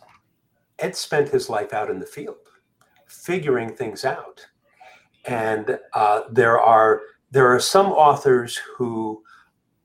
Ed 0.79 0.97
spent 0.97 1.29
his 1.29 1.49
life 1.49 1.73
out 1.73 1.91
in 1.91 1.99
the 1.99 2.07
field, 2.07 2.37
figuring 3.07 3.75
things 3.75 4.05
out, 4.05 4.45
and 5.25 5.79
uh, 5.93 6.23
there 6.31 6.61
are 6.61 7.03
there 7.31 7.53
are 7.53 7.61
some 7.61 7.87
authors 7.87 8.57
who 8.57 9.23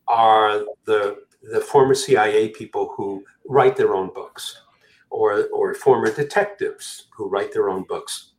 are 0.08 0.64
the 0.86 1.18
the 1.52 1.60
former 1.60 1.94
CIA 1.94 2.50
people 2.50 2.94
who 2.96 3.24
write 3.48 3.76
their 3.76 3.96
own 3.96 4.14
books, 4.14 4.62
or 5.10 5.48
or 5.48 5.74
former 5.74 6.14
detectives 6.14 7.08
who 7.16 7.28
write 7.28 7.52
their 7.52 7.70
own 7.70 7.84
books. 7.84 8.34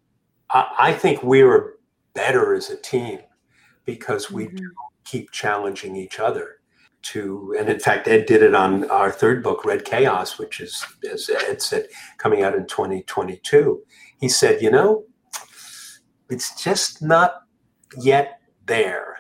I, 0.51 0.75
I 0.79 0.93
think 0.93 1.23
we're 1.23 1.75
better 2.15 2.55
as 2.55 2.71
a 2.71 2.77
team 2.77 3.19
because 3.85 4.31
we 4.31 4.47
mm-hmm. 4.47 4.67
keep 5.05 5.31
challenging 5.31 5.97
each 5.97 6.19
other 6.19 6.57
to 7.05 7.55
and 7.59 7.69
in 7.69 7.79
fact 7.79 8.09
ed 8.09 8.27
did 8.27 8.43
it 8.43 8.55
on 8.55 8.91
our 8.91 9.11
third 9.11 9.43
book 9.43 9.65
red 9.65 9.85
chaos 9.85 10.39
which 10.39 10.61
is 10.61 10.85
as 11.13 11.29
ed 11.49 11.61
said 11.61 11.87
coming 12.19 12.43
out 12.43 12.55
in 12.55 12.67
2022 12.67 13.83
he 14.19 14.29
said 14.29 14.61
you 14.63 14.71
know 14.71 15.05
it's 16.31 16.61
just 16.63 17.03
not 17.03 17.43
yet 17.99 18.41
there 18.67 19.19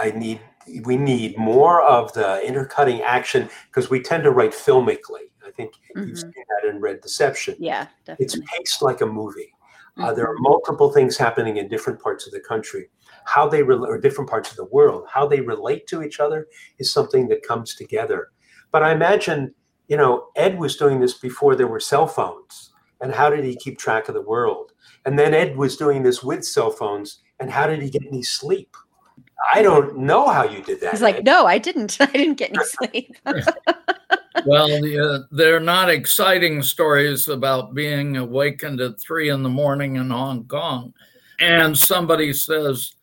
i 0.00 0.10
need 0.10 0.40
we 0.84 0.96
need 0.96 1.38
more 1.38 1.82
of 1.82 2.12
the 2.12 2.44
intercutting 2.44 3.00
action 3.02 3.48
because 3.68 3.90
we 3.90 4.00
tend 4.00 4.24
to 4.24 4.32
write 4.32 4.52
filmically 4.52 5.30
i 5.46 5.50
think 5.52 5.72
mm-hmm. 5.96 6.08
you've 6.08 6.18
seen 6.18 6.32
that 6.32 6.68
in 6.68 6.80
red 6.80 7.00
deception 7.00 7.54
yeah 7.58 7.86
definitely. 8.04 8.24
it's 8.24 8.50
paced 8.50 8.82
like 8.82 9.02
a 9.02 9.06
movie 9.06 9.52
mm-hmm. 9.96 10.02
uh, 10.02 10.12
there 10.12 10.26
are 10.26 10.36
multiple 10.38 10.92
things 10.92 11.16
happening 11.16 11.58
in 11.58 11.68
different 11.68 12.02
parts 12.02 12.26
of 12.26 12.32
the 12.32 12.40
country 12.40 12.88
how 13.24 13.48
they 13.48 13.62
re- 13.62 13.76
or 13.76 13.98
different 13.98 14.30
parts 14.30 14.50
of 14.50 14.56
the 14.56 14.64
world, 14.66 15.04
how 15.08 15.26
they 15.26 15.40
relate 15.40 15.86
to 15.88 16.02
each 16.02 16.20
other 16.20 16.46
is 16.78 16.92
something 16.92 17.28
that 17.28 17.46
comes 17.46 17.74
together. 17.74 18.28
But 18.72 18.82
I 18.82 18.92
imagine, 18.92 19.54
you 19.88 19.96
know, 19.96 20.28
Ed 20.36 20.58
was 20.58 20.76
doing 20.76 21.00
this 21.00 21.14
before 21.14 21.56
there 21.56 21.66
were 21.66 21.80
cell 21.80 22.06
phones. 22.06 22.72
And 23.00 23.14
how 23.14 23.30
did 23.30 23.44
he 23.44 23.56
keep 23.56 23.78
track 23.78 24.08
of 24.08 24.14
the 24.14 24.22
world? 24.22 24.72
And 25.06 25.18
then 25.18 25.32
Ed 25.34 25.56
was 25.56 25.76
doing 25.76 26.02
this 26.02 26.22
with 26.22 26.44
cell 26.44 26.70
phones. 26.70 27.20
And 27.40 27.50
how 27.50 27.66
did 27.66 27.80
he 27.80 27.88
get 27.88 28.02
any 28.06 28.22
sleep? 28.22 28.76
I 29.54 29.62
don't 29.62 29.96
know 29.96 30.28
how 30.28 30.44
you 30.44 30.62
did 30.62 30.80
that. 30.80 30.90
He's 30.90 31.00
like, 31.00 31.24
no, 31.24 31.46
I 31.46 31.58
didn't. 31.58 31.96
I 32.00 32.06
didn't 32.06 32.34
get 32.34 32.50
any 32.50 32.64
sleep. 32.64 33.16
well, 34.46 34.70
uh, 34.70 35.20
they're 35.30 35.60
not 35.60 35.88
exciting 35.88 36.62
stories 36.62 37.28
about 37.28 37.74
being 37.74 38.16
awakened 38.16 38.80
at 38.80 39.00
three 39.00 39.30
in 39.30 39.42
the 39.42 39.48
morning 39.48 39.96
in 39.96 40.10
Hong 40.10 40.44
Kong. 40.44 40.92
And 41.38 41.76
somebody 41.76 42.34
says, 42.34 42.94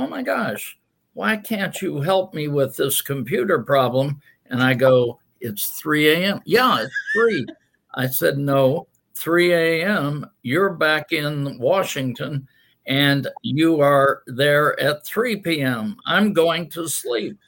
oh 0.00 0.06
my 0.06 0.22
gosh, 0.22 0.78
why 1.12 1.36
can't 1.36 1.82
you 1.82 2.00
help 2.00 2.32
me 2.32 2.48
with 2.48 2.74
this 2.74 3.02
computer 3.02 3.62
problem? 3.62 4.20
And 4.46 4.62
I 4.62 4.72
go, 4.72 5.20
it's 5.40 5.78
3 5.78 6.08
a.m. 6.08 6.40
Yeah, 6.46 6.82
it's 6.82 6.94
3. 7.14 7.46
I 7.94 8.06
said, 8.06 8.38
no, 8.38 8.86
3 9.14 9.52
a.m. 9.52 10.26
You're 10.42 10.70
back 10.72 11.12
in 11.12 11.58
Washington 11.58 12.48
and 12.86 13.28
you 13.42 13.80
are 13.80 14.22
there 14.26 14.80
at 14.80 15.04
3 15.04 15.36
p.m. 15.36 15.96
I'm 16.06 16.32
going 16.32 16.70
to 16.70 16.88
sleep. 16.88 17.38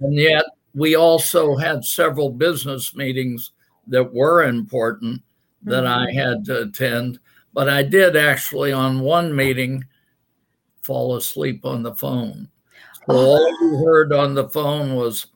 And 0.00 0.14
yet, 0.14 0.44
we 0.74 0.94
also 0.94 1.56
had 1.56 1.84
several 1.84 2.30
business 2.30 2.94
meetings 2.94 3.52
that 3.86 4.12
were 4.12 4.44
important 4.44 5.22
that 5.62 5.84
mm-hmm. 5.84 6.08
I 6.08 6.12
had 6.12 6.44
to 6.44 6.62
attend. 6.62 7.18
But 7.54 7.70
I 7.70 7.82
did 7.82 8.16
actually, 8.16 8.70
on 8.70 9.00
one 9.00 9.34
meeting, 9.34 9.84
fall 10.90 11.14
asleep 11.14 11.64
on 11.64 11.84
the 11.84 11.94
phone. 11.94 12.48
So 13.06 13.14
all 13.14 13.48
you 13.60 13.84
heard 13.84 14.12
on 14.12 14.34
the 14.34 14.48
phone 14.48 14.96
was. 14.96 15.28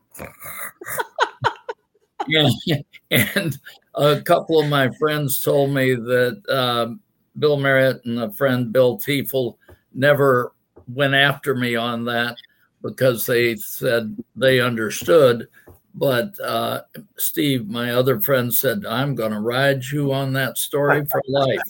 And 3.11 3.59
a 3.95 4.21
couple 4.23 4.59
of 4.59 4.69
my 4.69 4.91
friends 4.99 5.41
told 5.41 5.71
me 5.71 5.95
that 5.95 6.43
um, 6.49 7.01
Bill 7.39 7.59
Marriott 7.59 8.05
and 8.07 8.19
a 8.19 8.33
friend 8.33 8.73
Bill 8.73 8.99
Tiefel 8.99 9.57
never 9.93 10.55
went 10.89 11.15
after 11.15 11.55
me 11.55 11.77
on 11.77 12.07
that 12.07 12.37
because 12.83 13.27
they 13.27 13.55
said 13.57 14.17
they 14.35 14.59
understood. 14.59 15.47
But 15.95 16.41
uh, 16.41 16.81
Steve, 17.19 17.69
my 17.69 17.91
other 17.93 18.19
friend, 18.19 18.53
said, 18.53 18.85
I'm 18.87 19.15
going 19.15 19.33
to 19.33 19.41
ride 19.41 19.85
you 19.85 20.13
on 20.13 20.33
that 20.33 20.59
story 20.59 21.05
for 21.05 21.23
life. 21.29 21.61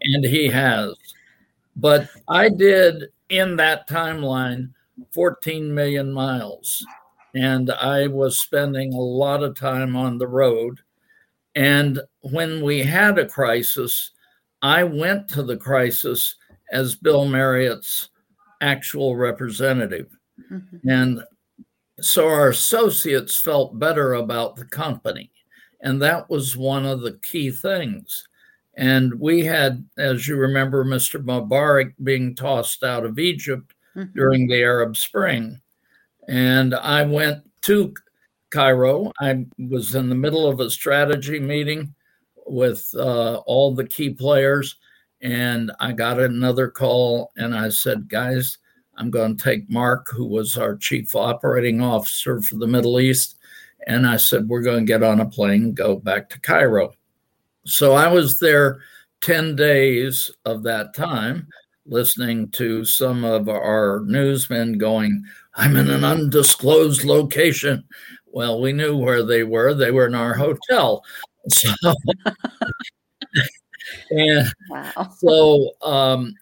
and 0.00 0.24
he 0.24 0.48
has. 0.48 0.94
But 1.76 2.08
I 2.28 2.48
did 2.48 3.04
in 3.28 3.56
that 3.56 3.88
timeline 3.88 4.70
14 5.12 5.74
million 5.74 6.12
miles. 6.12 6.84
And 7.34 7.70
I 7.70 8.08
was 8.08 8.38
spending 8.38 8.92
a 8.92 9.00
lot 9.00 9.42
of 9.42 9.56
time 9.56 9.96
on 9.96 10.18
the 10.18 10.26
road. 10.26 10.80
And 11.54 12.00
when 12.20 12.62
we 12.62 12.82
had 12.82 13.18
a 13.18 13.26
crisis, 13.28 14.10
I 14.60 14.84
went 14.84 15.28
to 15.30 15.42
the 15.42 15.56
crisis 15.56 16.36
as 16.72 16.94
Bill 16.94 17.26
Marriott's 17.26 18.10
actual 18.60 19.16
representative. 19.16 20.16
Mm-hmm. 20.50 20.88
And 20.88 21.24
so 22.00 22.28
our 22.28 22.50
associates 22.50 23.36
felt 23.36 23.78
better 23.78 24.14
about 24.14 24.56
the 24.56 24.64
company. 24.66 25.30
And 25.80 26.00
that 26.02 26.30
was 26.30 26.56
one 26.56 26.86
of 26.86 27.00
the 27.00 27.18
key 27.22 27.50
things. 27.50 28.26
And 28.74 29.18
we 29.20 29.44
had, 29.44 29.86
as 29.98 30.26
you 30.26 30.36
remember, 30.36 30.84
Mr. 30.84 31.22
Mubarak 31.22 31.92
being 32.02 32.34
tossed 32.34 32.82
out 32.82 33.04
of 33.04 33.18
Egypt 33.18 33.74
mm-hmm. 33.94 34.12
during 34.14 34.46
the 34.46 34.62
Arab 34.62 34.96
Spring. 34.96 35.60
And 36.28 36.74
I 36.74 37.02
went 37.02 37.42
to 37.62 37.92
Cairo. 38.50 39.12
I 39.20 39.46
was 39.58 39.94
in 39.94 40.08
the 40.08 40.14
middle 40.14 40.46
of 40.46 40.60
a 40.60 40.70
strategy 40.70 41.38
meeting 41.38 41.94
with 42.46 42.88
uh, 42.96 43.36
all 43.46 43.74
the 43.74 43.86
key 43.86 44.10
players. 44.10 44.76
And 45.20 45.70
I 45.78 45.92
got 45.92 46.18
another 46.18 46.68
call 46.68 47.30
and 47.36 47.54
I 47.54 47.68
said, 47.68 48.08
guys, 48.08 48.58
I'm 48.96 49.10
going 49.10 49.36
to 49.36 49.42
take 49.42 49.70
Mark, 49.70 50.08
who 50.10 50.26
was 50.26 50.56
our 50.56 50.76
chief 50.76 51.14
operating 51.14 51.80
officer 51.80 52.42
for 52.42 52.56
the 52.56 52.66
Middle 52.66 53.00
East. 53.00 53.36
And 53.86 54.06
I 54.06 54.16
said, 54.16 54.48
we're 54.48 54.62
going 54.62 54.86
to 54.86 54.92
get 54.92 55.02
on 55.02 55.20
a 55.20 55.28
plane, 55.28 55.74
go 55.74 55.96
back 55.96 56.28
to 56.30 56.40
Cairo. 56.40 56.92
So 57.64 57.92
I 57.92 58.08
was 58.08 58.38
there 58.38 58.80
10 59.22 59.56
days 59.56 60.30
of 60.44 60.62
that 60.64 60.94
time 60.94 61.46
listening 61.86 62.48
to 62.50 62.84
some 62.84 63.24
of 63.24 63.48
our 63.48 64.02
newsmen 64.06 64.78
going, 64.78 65.24
I'm 65.54 65.76
in 65.76 65.90
an 65.90 66.04
undisclosed 66.04 67.04
location. 67.04 67.84
Well, 68.26 68.60
we 68.60 68.72
knew 68.72 68.96
where 68.96 69.22
they 69.22 69.44
were. 69.44 69.74
They 69.74 69.90
were 69.90 70.06
in 70.06 70.14
our 70.14 70.34
hotel. 70.34 71.04
So, 71.48 71.72
and 74.10 74.46
wow. 74.70 75.10
so 75.18 75.70
um, 75.82 76.32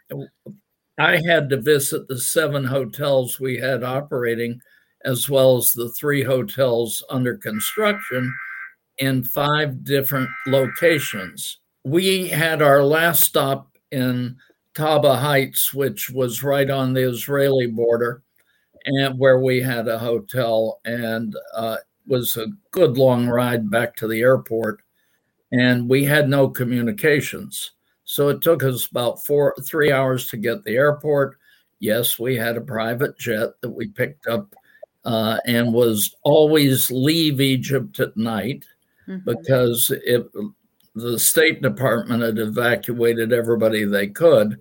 I 0.98 1.22
had 1.24 1.48
to 1.48 1.56
visit 1.56 2.06
the 2.06 2.18
seven 2.18 2.66
hotels 2.66 3.40
we 3.40 3.56
had 3.56 3.82
operating, 3.82 4.60
as 5.06 5.30
well 5.30 5.56
as 5.56 5.72
the 5.72 5.88
three 5.98 6.22
hotels 6.22 7.02
under 7.08 7.38
construction 7.38 8.30
in 9.00 9.24
five 9.24 9.82
different 9.82 10.28
locations. 10.46 11.58
We 11.84 12.28
had 12.28 12.62
our 12.62 12.84
last 12.84 13.22
stop 13.22 13.78
in 13.90 14.36
Taba 14.74 15.18
Heights, 15.18 15.74
which 15.74 16.10
was 16.10 16.42
right 16.42 16.68
on 16.70 16.92
the 16.92 17.08
Israeli 17.08 17.66
border, 17.66 18.22
and 18.84 19.18
where 19.18 19.40
we 19.40 19.60
had 19.60 19.88
a 19.88 19.98
hotel, 19.98 20.80
and 20.84 21.34
uh, 21.54 21.78
was 22.06 22.36
a 22.36 22.52
good 22.70 22.98
long 22.98 23.26
ride 23.26 23.70
back 23.70 23.96
to 23.96 24.06
the 24.06 24.20
airport. 24.20 24.82
And 25.52 25.88
we 25.88 26.04
had 26.04 26.28
no 26.28 26.48
communications, 26.48 27.72
so 28.04 28.28
it 28.28 28.42
took 28.42 28.62
us 28.62 28.86
about 28.86 29.24
four, 29.24 29.54
three 29.64 29.90
hours 29.90 30.26
to 30.28 30.36
get 30.36 30.62
the 30.62 30.76
airport. 30.76 31.36
Yes, 31.80 32.18
we 32.18 32.36
had 32.36 32.56
a 32.56 32.60
private 32.60 33.18
jet 33.18 33.60
that 33.62 33.70
we 33.70 33.88
picked 33.88 34.26
up, 34.26 34.54
uh, 35.06 35.38
and 35.46 35.72
was 35.72 36.14
always 36.22 36.90
leave 36.90 37.40
Egypt 37.40 37.98
at 37.98 38.16
night 38.16 38.64
mm-hmm. 39.10 39.30
because 39.30 39.90
it, 39.90 40.26
the 40.94 41.18
State 41.18 41.62
Department 41.62 42.22
had 42.22 42.38
evacuated 42.38 43.32
everybody 43.32 43.84
they 43.84 44.06
could. 44.06 44.60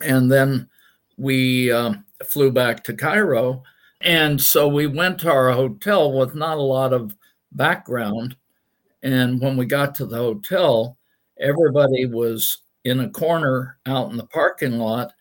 And 0.00 0.30
then 0.30 0.68
we 1.16 1.70
uh, 1.70 1.94
flew 2.24 2.50
back 2.50 2.82
to 2.84 2.94
Cairo. 2.94 3.62
And 4.00 4.40
so 4.40 4.66
we 4.66 4.86
went 4.86 5.20
to 5.20 5.30
our 5.30 5.52
hotel 5.52 6.12
with 6.12 6.34
not 6.34 6.58
a 6.58 6.62
lot 6.62 6.92
of 6.92 7.14
background. 7.52 8.36
And 9.02 9.40
when 9.40 9.56
we 9.56 9.66
got 9.66 9.94
to 9.96 10.06
the 10.06 10.16
hotel, 10.16 10.98
everybody 11.40 12.06
was 12.06 12.58
in 12.84 13.00
a 13.00 13.10
corner 13.10 13.78
out 13.86 14.10
in 14.10 14.16
the 14.16 14.26
parking 14.26 14.78
lot, 14.78 15.12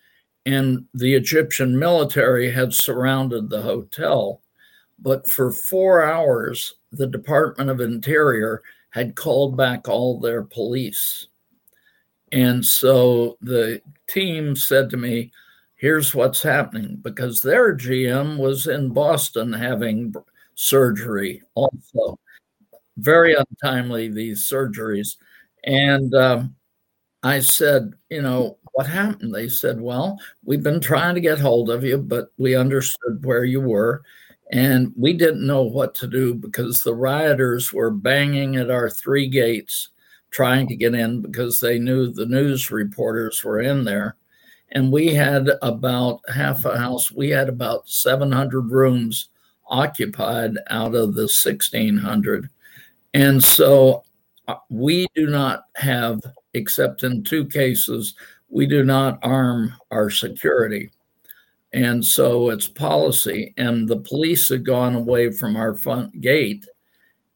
and 0.45 0.85
the 0.93 1.13
Egyptian 1.13 1.77
military 1.77 2.49
had 2.49 2.73
surrounded 2.73 3.49
the 3.49 3.61
hotel. 3.61 4.41
But 4.99 5.27
for 5.29 5.51
four 5.51 6.03
hours, 6.03 6.75
the 6.91 7.07
Department 7.07 7.69
of 7.69 7.81
Interior 7.81 8.61
had 8.91 9.15
called 9.15 9.57
back 9.57 9.87
all 9.87 10.19
their 10.19 10.43
police. 10.43 11.27
And 12.31 12.65
so 12.65 13.37
the 13.41 13.81
team 14.07 14.55
said 14.55 14.89
to 14.89 14.97
me, 14.97 15.31
Here's 15.75 16.13
what's 16.13 16.43
happening 16.43 16.99
because 17.01 17.41
their 17.41 17.75
GM 17.75 18.37
was 18.37 18.67
in 18.67 18.89
Boston 18.89 19.51
having 19.51 20.13
surgery 20.53 21.41
also. 21.55 22.19
Very 22.97 23.35
untimely, 23.35 24.07
these 24.07 24.43
surgeries. 24.43 25.17
And 25.63 26.13
um, 26.13 26.55
I 27.23 27.39
said, 27.39 27.93
You 28.09 28.21
know, 28.21 28.57
what 28.73 28.85
happened? 28.85 29.33
They 29.33 29.49
said, 29.49 29.81
Well, 29.81 30.19
we've 30.45 30.63
been 30.63 30.81
trying 30.81 31.15
to 31.15 31.21
get 31.21 31.39
hold 31.39 31.69
of 31.69 31.83
you, 31.83 31.97
but 31.97 32.31
we 32.37 32.55
understood 32.55 33.25
where 33.25 33.43
you 33.43 33.61
were. 33.61 34.03
And 34.51 34.91
we 34.97 35.13
didn't 35.13 35.47
know 35.47 35.63
what 35.63 35.95
to 35.95 36.07
do 36.07 36.33
because 36.33 36.83
the 36.83 36.93
rioters 36.93 37.71
were 37.71 37.89
banging 37.89 38.57
at 38.57 38.69
our 38.69 38.89
three 38.89 39.27
gates 39.27 39.89
trying 40.29 40.67
to 40.67 40.75
get 40.75 40.93
in 40.93 41.21
because 41.21 41.59
they 41.59 41.79
knew 41.79 42.11
the 42.11 42.25
news 42.25 42.71
reporters 42.71 43.43
were 43.43 43.61
in 43.61 43.83
there. 43.83 44.15
And 44.73 44.91
we 44.91 45.13
had 45.13 45.49
about 45.61 46.21
half 46.33 46.65
a 46.65 46.77
house, 46.77 47.11
we 47.11 47.29
had 47.29 47.49
about 47.49 47.89
700 47.89 48.71
rooms 48.71 49.29
occupied 49.67 50.57
out 50.69 50.95
of 50.95 51.15
the 51.15 51.23
1600. 51.23 52.49
And 53.13 53.43
so 53.43 54.03
uh, 54.47 54.55
we 54.69 55.07
do 55.15 55.27
not 55.27 55.63
have, 55.75 56.21
except 56.53 57.03
in 57.03 57.23
two 57.23 57.45
cases, 57.45 58.15
we 58.49 58.65
do 58.65 58.83
not 58.83 59.19
arm 59.23 59.73
our 59.91 60.09
security. 60.09 60.91
And 61.73 62.03
so 62.03 62.49
it's 62.49 62.67
policy. 62.67 63.53
And 63.57 63.87
the 63.87 63.99
police 63.99 64.49
had 64.49 64.65
gone 64.65 64.95
away 64.95 65.31
from 65.31 65.55
our 65.55 65.73
front 65.75 66.19
gate 66.19 66.65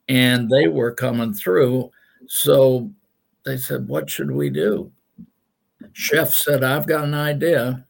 and 0.09 0.49
they 0.49 0.67
were 0.67 0.93
coming 0.93 1.33
through. 1.33 1.89
So 2.27 2.91
they 3.45 3.57
said, 3.57 3.87
What 3.87 4.09
should 4.09 4.31
we 4.31 4.49
do? 4.49 4.91
Chef 5.93 6.33
said, 6.33 6.63
I've 6.63 6.87
got 6.87 7.05
an 7.05 7.13
idea. 7.13 7.85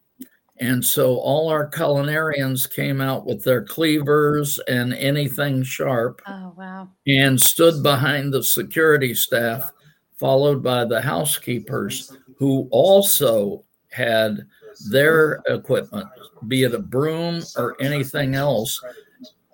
And 0.60 0.84
so 0.84 1.18
all 1.18 1.50
our 1.50 1.70
culinarians 1.70 2.72
came 2.72 3.02
out 3.02 3.26
with 3.26 3.44
their 3.44 3.64
cleavers 3.64 4.58
and 4.68 4.94
anything 4.94 5.64
sharp. 5.64 6.22
Oh, 6.28 6.54
wow. 6.56 6.90
And 7.08 7.42
stood 7.42 7.84
behind 7.84 8.34
the 8.34 8.44
security 8.44 9.14
staff, 9.14 9.72
followed 10.18 10.64
by 10.64 10.86
the 10.86 11.02
housekeepers, 11.02 12.16
who 12.38 12.70
also 12.72 13.66
had 13.92 14.46
their 14.90 15.42
equipment, 15.48 16.08
be 16.48 16.64
it 16.64 16.74
a 16.74 16.80
broom 16.80 17.42
or 17.58 17.76
anything 17.82 18.36
else. 18.36 18.82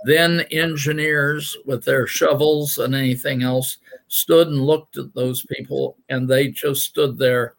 Then 0.04 0.42
engineers 0.52 1.56
with 1.66 1.84
their 1.84 2.08
shovels 2.08 2.80
and 2.80 2.96
anything 2.96 3.44
else 3.44 3.78
stood 4.08 4.48
and 4.48 4.62
looked 4.62 4.98
at 4.98 5.14
those 5.14 5.46
people, 5.46 5.98
and 6.10 6.28
they 6.28 6.48
just 6.48 6.84
stood 6.84 7.18
there 7.18 7.56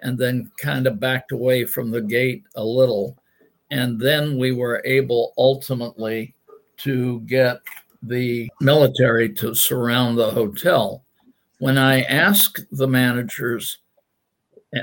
and 0.00 0.18
then 0.18 0.50
kind 0.60 0.86
of 0.86 1.00
backed 1.00 1.32
away 1.32 1.64
from 1.64 1.90
the 1.90 2.02
gate 2.02 2.44
a 2.56 2.64
little. 2.64 3.16
And 3.70 3.98
then 3.98 4.36
we 4.36 4.52
were 4.52 4.82
able 4.84 5.32
ultimately 5.38 6.34
to 6.78 7.20
get 7.20 7.60
the 8.02 8.48
military 8.60 9.32
to 9.34 9.54
surround 9.54 10.18
the 10.18 10.30
hotel. 10.30 11.02
When 11.58 11.78
I 11.78 12.02
asked 12.02 12.66
the 12.72 12.86
managers, 12.86 13.78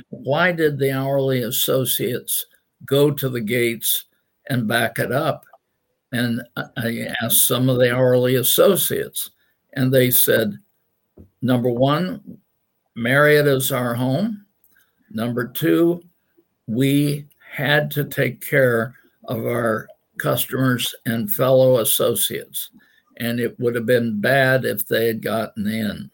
why 0.09 0.51
did 0.51 0.77
the 0.77 0.91
hourly 0.91 1.43
associates 1.43 2.45
go 2.85 3.11
to 3.11 3.29
the 3.29 3.41
gates 3.41 4.05
and 4.49 4.67
back 4.67 4.99
it 4.99 5.11
up? 5.11 5.45
And 6.11 6.41
I 6.77 7.07
asked 7.21 7.47
some 7.47 7.69
of 7.69 7.79
the 7.79 7.93
hourly 7.93 8.35
associates, 8.35 9.31
and 9.73 9.91
they 9.91 10.11
said, 10.11 10.57
number 11.41 11.69
one, 11.69 12.37
Marriott 12.95 13.47
is 13.47 13.71
our 13.71 13.95
home. 13.95 14.45
Number 15.09 15.47
two, 15.47 16.03
we 16.67 17.25
had 17.51 17.89
to 17.91 18.03
take 18.03 18.47
care 18.47 18.95
of 19.25 19.39
our 19.39 19.87
customers 20.17 20.93
and 21.05 21.31
fellow 21.31 21.79
associates, 21.79 22.69
and 23.17 23.39
it 23.39 23.59
would 23.59 23.75
have 23.75 23.85
been 23.85 24.21
bad 24.21 24.65
if 24.65 24.85
they 24.87 25.07
had 25.07 25.21
gotten 25.21 25.67
in. 25.67 26.11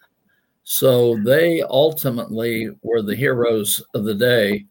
So 0.72 1.18
they 1.24 1.64
ultimately 1.64 2.70
were 2.84 3.02
the 3.02 3.16
heroes 3.16 3.82
of 3.96 4.04
the 4.04 4.14
day. 4.14 4.68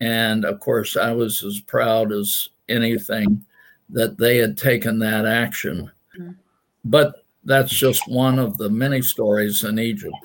And 0.00 0.44
of 0.44 0.58
course, 0.58 0.96
I 0.96 1.12
was 1.12 1.44
as 1.44 1.60
proud 1.60 2.10
as 2.10 2.48
anything 2.68 3.46
that 3.90 4.18
they 4.18 4.38
had 4.38 4.58
taken 4.58 4.98
that 4.98 5.24
action. 5.24 5.88
Mm-hmm. 6.18 6.32
But 6.84 7.22
that's 7.44 7.70
just 7.70 8.08
one 8.08 8.40
of 8.40 8.58
the 8.58 8.68
many 8.68 9.00
stories 9.02 9.62
in 9.62 9.78
Egypt. 9.78 10.16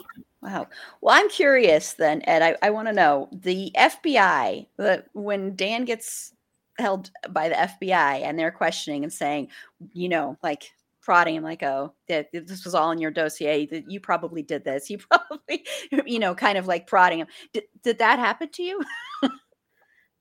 Wow. 0.42 0.68
Well, 1.02 1.16
I'm 1.16 1.30
curious 1.30 1.94
then, 1.94 2.24
Ed. 2.26 2.42
I, 2.42 2.56
I 2.66 2.72
want 2.72 2.88
to 2.88 2.94
know 2.94 3.30
the 3.32 3.72
FBI, 3.78 4.66
the, 4.78 5.06
when 5.14 5.56
Dan 5.56 5.86
gets 5.86 6.34
held 6.80 7.12
by 7.30 7.48
the 7.48 7.56
FBI 7.56 8.24
and 8.24 8.40
they're 8.40 8.50
questioning 8.50 9.04
and 9.04 9.14
saying, 9.14 9.50
you 9.94 10.10
know, 10.10 10.36
like 10.42 10.74
prodding 11.02 11.36
him, 11.36 11.43
like, 11.43 11.64
oh, 11.64 11.93
that 12.08 12.32
this 12.32 12.64
was 12.64 12.76
all 12.76 12.91
in 12.91 12.99
your 12.99 13.12
dossier, 13.12 13.66
that 13.68 13.89
you 13.89 13.99
probably 13.99 14.41
did 14.41 14.64
this. 14.64 14.89
You 14.89 14.97
probably, 14.97 15.66
you 16.06 16.20
know, 16.20 16.36
kind 16.36 16.58
of 16.58 16.68
like 16.68 16.88
prodding 16.88 17.20
him. 17.20 17.28
Did, 17.54 17.64
did 17.84 17.99
that 17.99 18.20
happen 18.20 18.49
to 18.49 18.64
you? 18.64 18.82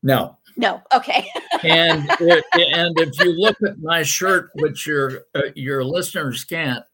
no. 0.02 0.36
No. 0.56 0.80
Okay. 0.94 1.26
and 1.62 2.08
it, 2.20 2.44
and 2.54 2.98
if 2.98 3.18
you 3.20 3.32
look 3.32 3.56
at 3.66 3.78
my 3.78 4.02
shirt, 4.02 4.50
which 4.54 4.86
your 4.86 5.24
uh, 5.34 5.42
your 5.54 5.84
listeners 5.84 6.44
can't, 6.44 6.84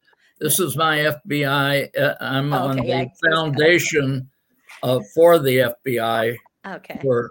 this 0.40 0.58
is 0.60 0.76
my 0.76 0.98
FBI. 0.98 1.98
Uh, 1.98 2.14
I'm 2.20 2.52
oh, 2.52 2.70
okay, 2.70 2.80
on 2.80 2.86
yeah, 2.86 3.04
the 3.04 3.30
foundation 3.30 4.28
uh, 4.82 5.00
for 5.14 5.38
the 5.38 5.74
FBI. 5.86 6.36
Okay. 6.66 6.98
For 7.00 7.30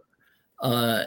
uh, 0.61 1.03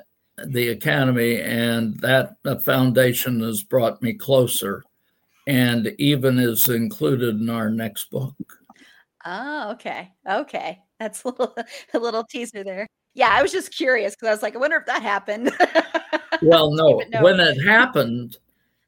the 0.47 0.69
academy, 0.69 1.41
and 1.41 1.99
that 2.01 2.37
foundation 2.65 3.41
has 3.41 3.63
brought 3.63 4.03
me 4.03 4.15
closer, 4.15 4.85
and 5.49 5.95
even 5.99 6.39
is 6.39 6.69
included 6.69 7.41
in 7.41 7.49
our 7.49 7.71
next 7.71 8.11
book. 8.11 8.37
Oh, 9.25 9.73
okay, 9.73 10.13
okay. 10.31 10.79
That's 11.01 11.25
a 11.25 11.29
little 11.29 11.57
a 11.95 11.99
little 11.99 12.23
teaser 12.23 12.63
there. 12.63 12.87
Yeah, 13.15 13.31
I 13.33 13.43
was 13.43 13.51
just 13.51 13.75
curious 13.75 14.15
because 14.15 14.29
I 14.29 14.33
was 14.33 14.43
like, 14.43 14.55
I 14.55 14.59
wonder 14.59 14.77
if 14.77 14.87
that 14.87 15.03
happened. 15.03 15.51
well, 16.43 16.71
no. 16.71 17.03
When 17.21 17.41
it 17.41 17.61
happened 17.67 18.37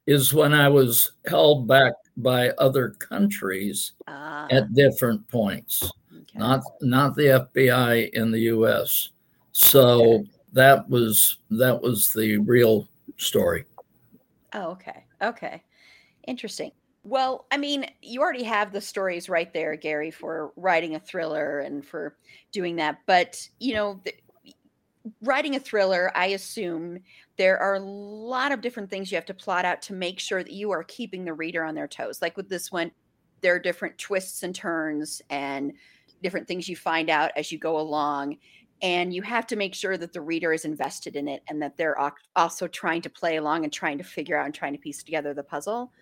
is 0.06 0.34
when 0.34 0.52
I 0.52 0.68
was 0.68 1.12
held 1.26 1.66
back 1.66 1.94
by 2.18 2.50
other 2.50 2.90
countries 2.90 3.92
uh, 4.06 4.46
at 4.50 4.72
different 4.74 5.26
points, 5.28 5.90
okay. 6.12 6.38
not 6.38 6.62
not 6.82 7.16
the 7.16 7.48
FBI 7.54 8.10
in 8.10 8.30
the 8.30 8.40
U.S. 8.40 9.10
So 9.52 10.02
okay. 10.02 10.30
that 10.52 10.88
was 10.88 11.38
that 11.50 11.80
was 11.80 12.12
the 12.12 12.36
real 12.38 12.86
story. 13.16 13.64
Oh, 14.52 14.70
okay, 14.72 15.04
okay, 15.22 15.62
interesting. 16.26 16.72
Well, 17.02 17.46
I 17.50 17.56
mean, 17.56 17.86
you 18.02 18.20
already 18.20 18.42
have 18.42 18.72
the 18.72 18.80
stories 18.80 19.28
right 19.28 19.52
there, 19.52 19.74
Gary, 19.76 20.10
for 20.10 20.52
writing 20.56 20.96
a 20.96 21.00
thriller 21.00 21.60
and 21.60 21.84
for 21.84 22.16
doing 22.52 22.76
that. 22.76 22.98
But 23.06 23.48
you 23.58 23.74
know, 23.74 24.00
the, 24.04 24.14
writing 25.22 25.56
a 25.56 25.60
thriller, 25.60 26.12
I 26.14 26.26
assume 26.26 26.98
there 27.36 27.58
are 27.58 27.74
a 27.74 27.80
lot 27.80 28.52
of 28.52 28.60
different 28.60 28.90
things 28.90 29.10
you 29.10 29.16
have 29.16 29.24
to 29.26 29.34
plot 29.34 29.64
out 29.64 29.80
to 29.82 29.94
make 29.94 30.20
sure 30.20 30.42
that 30.42 30.52
you 30.52 30.70
are 30.72 30.84
keeping 30.84 31.24
the 31.24 31.32
reader 31.32 31.64
on 31.64 31.74
their 31.74 31.88
toes. 31.88 32.20
Like 32.20 32.36
with 32.36 32.48
this 32.48 32.70
one, 32.70 32.90
there 33.40 33.54
are 33.54 33.58
different 33.58 33.96
twists 33.96 34.42
and 34.42 34.54
turns 34.54 35.22
and 35.30 35.72
different 36.22 36.46
things 36.46 36.68
you 36.68 36.76
find 36.76 37.08
out 37.08 37.30
as 37.36 37.50
you 37.50 37.58
go 37.58 37.78
along. 37.78 38.36
And 38.82 39.12
you 39.12 39.22
have 39.22 39.46
to 39.48 39.56
make 39.56 39.74
sure 39.74 39.96
that 39.98 40.12
the 40.12 40.20
reader 40.20 40.52
is 40.52 40.64
invested 40.64 41.16
in 41.16 41.28
it 41.28 41.42
and 41.48 41.60
that 41.62 41.76
they're 41.76 41.98
also 42.36 42.66
trying 42.66 43.02
to 43.02 43.10
play 43.10 43.36
along 43.36 43.64
and 43.64 43.72
trying 43.72 43.98
to 43.98 44.04
figure 44.04 44.38
out 44.38 44.46
and 44.46 44.54
trying 44.54 44.72
to 44.72 44.78
piece 44.78 45.02
together 45.02 45.34
the 45.34 45.42
puzzle. 45.42 45.92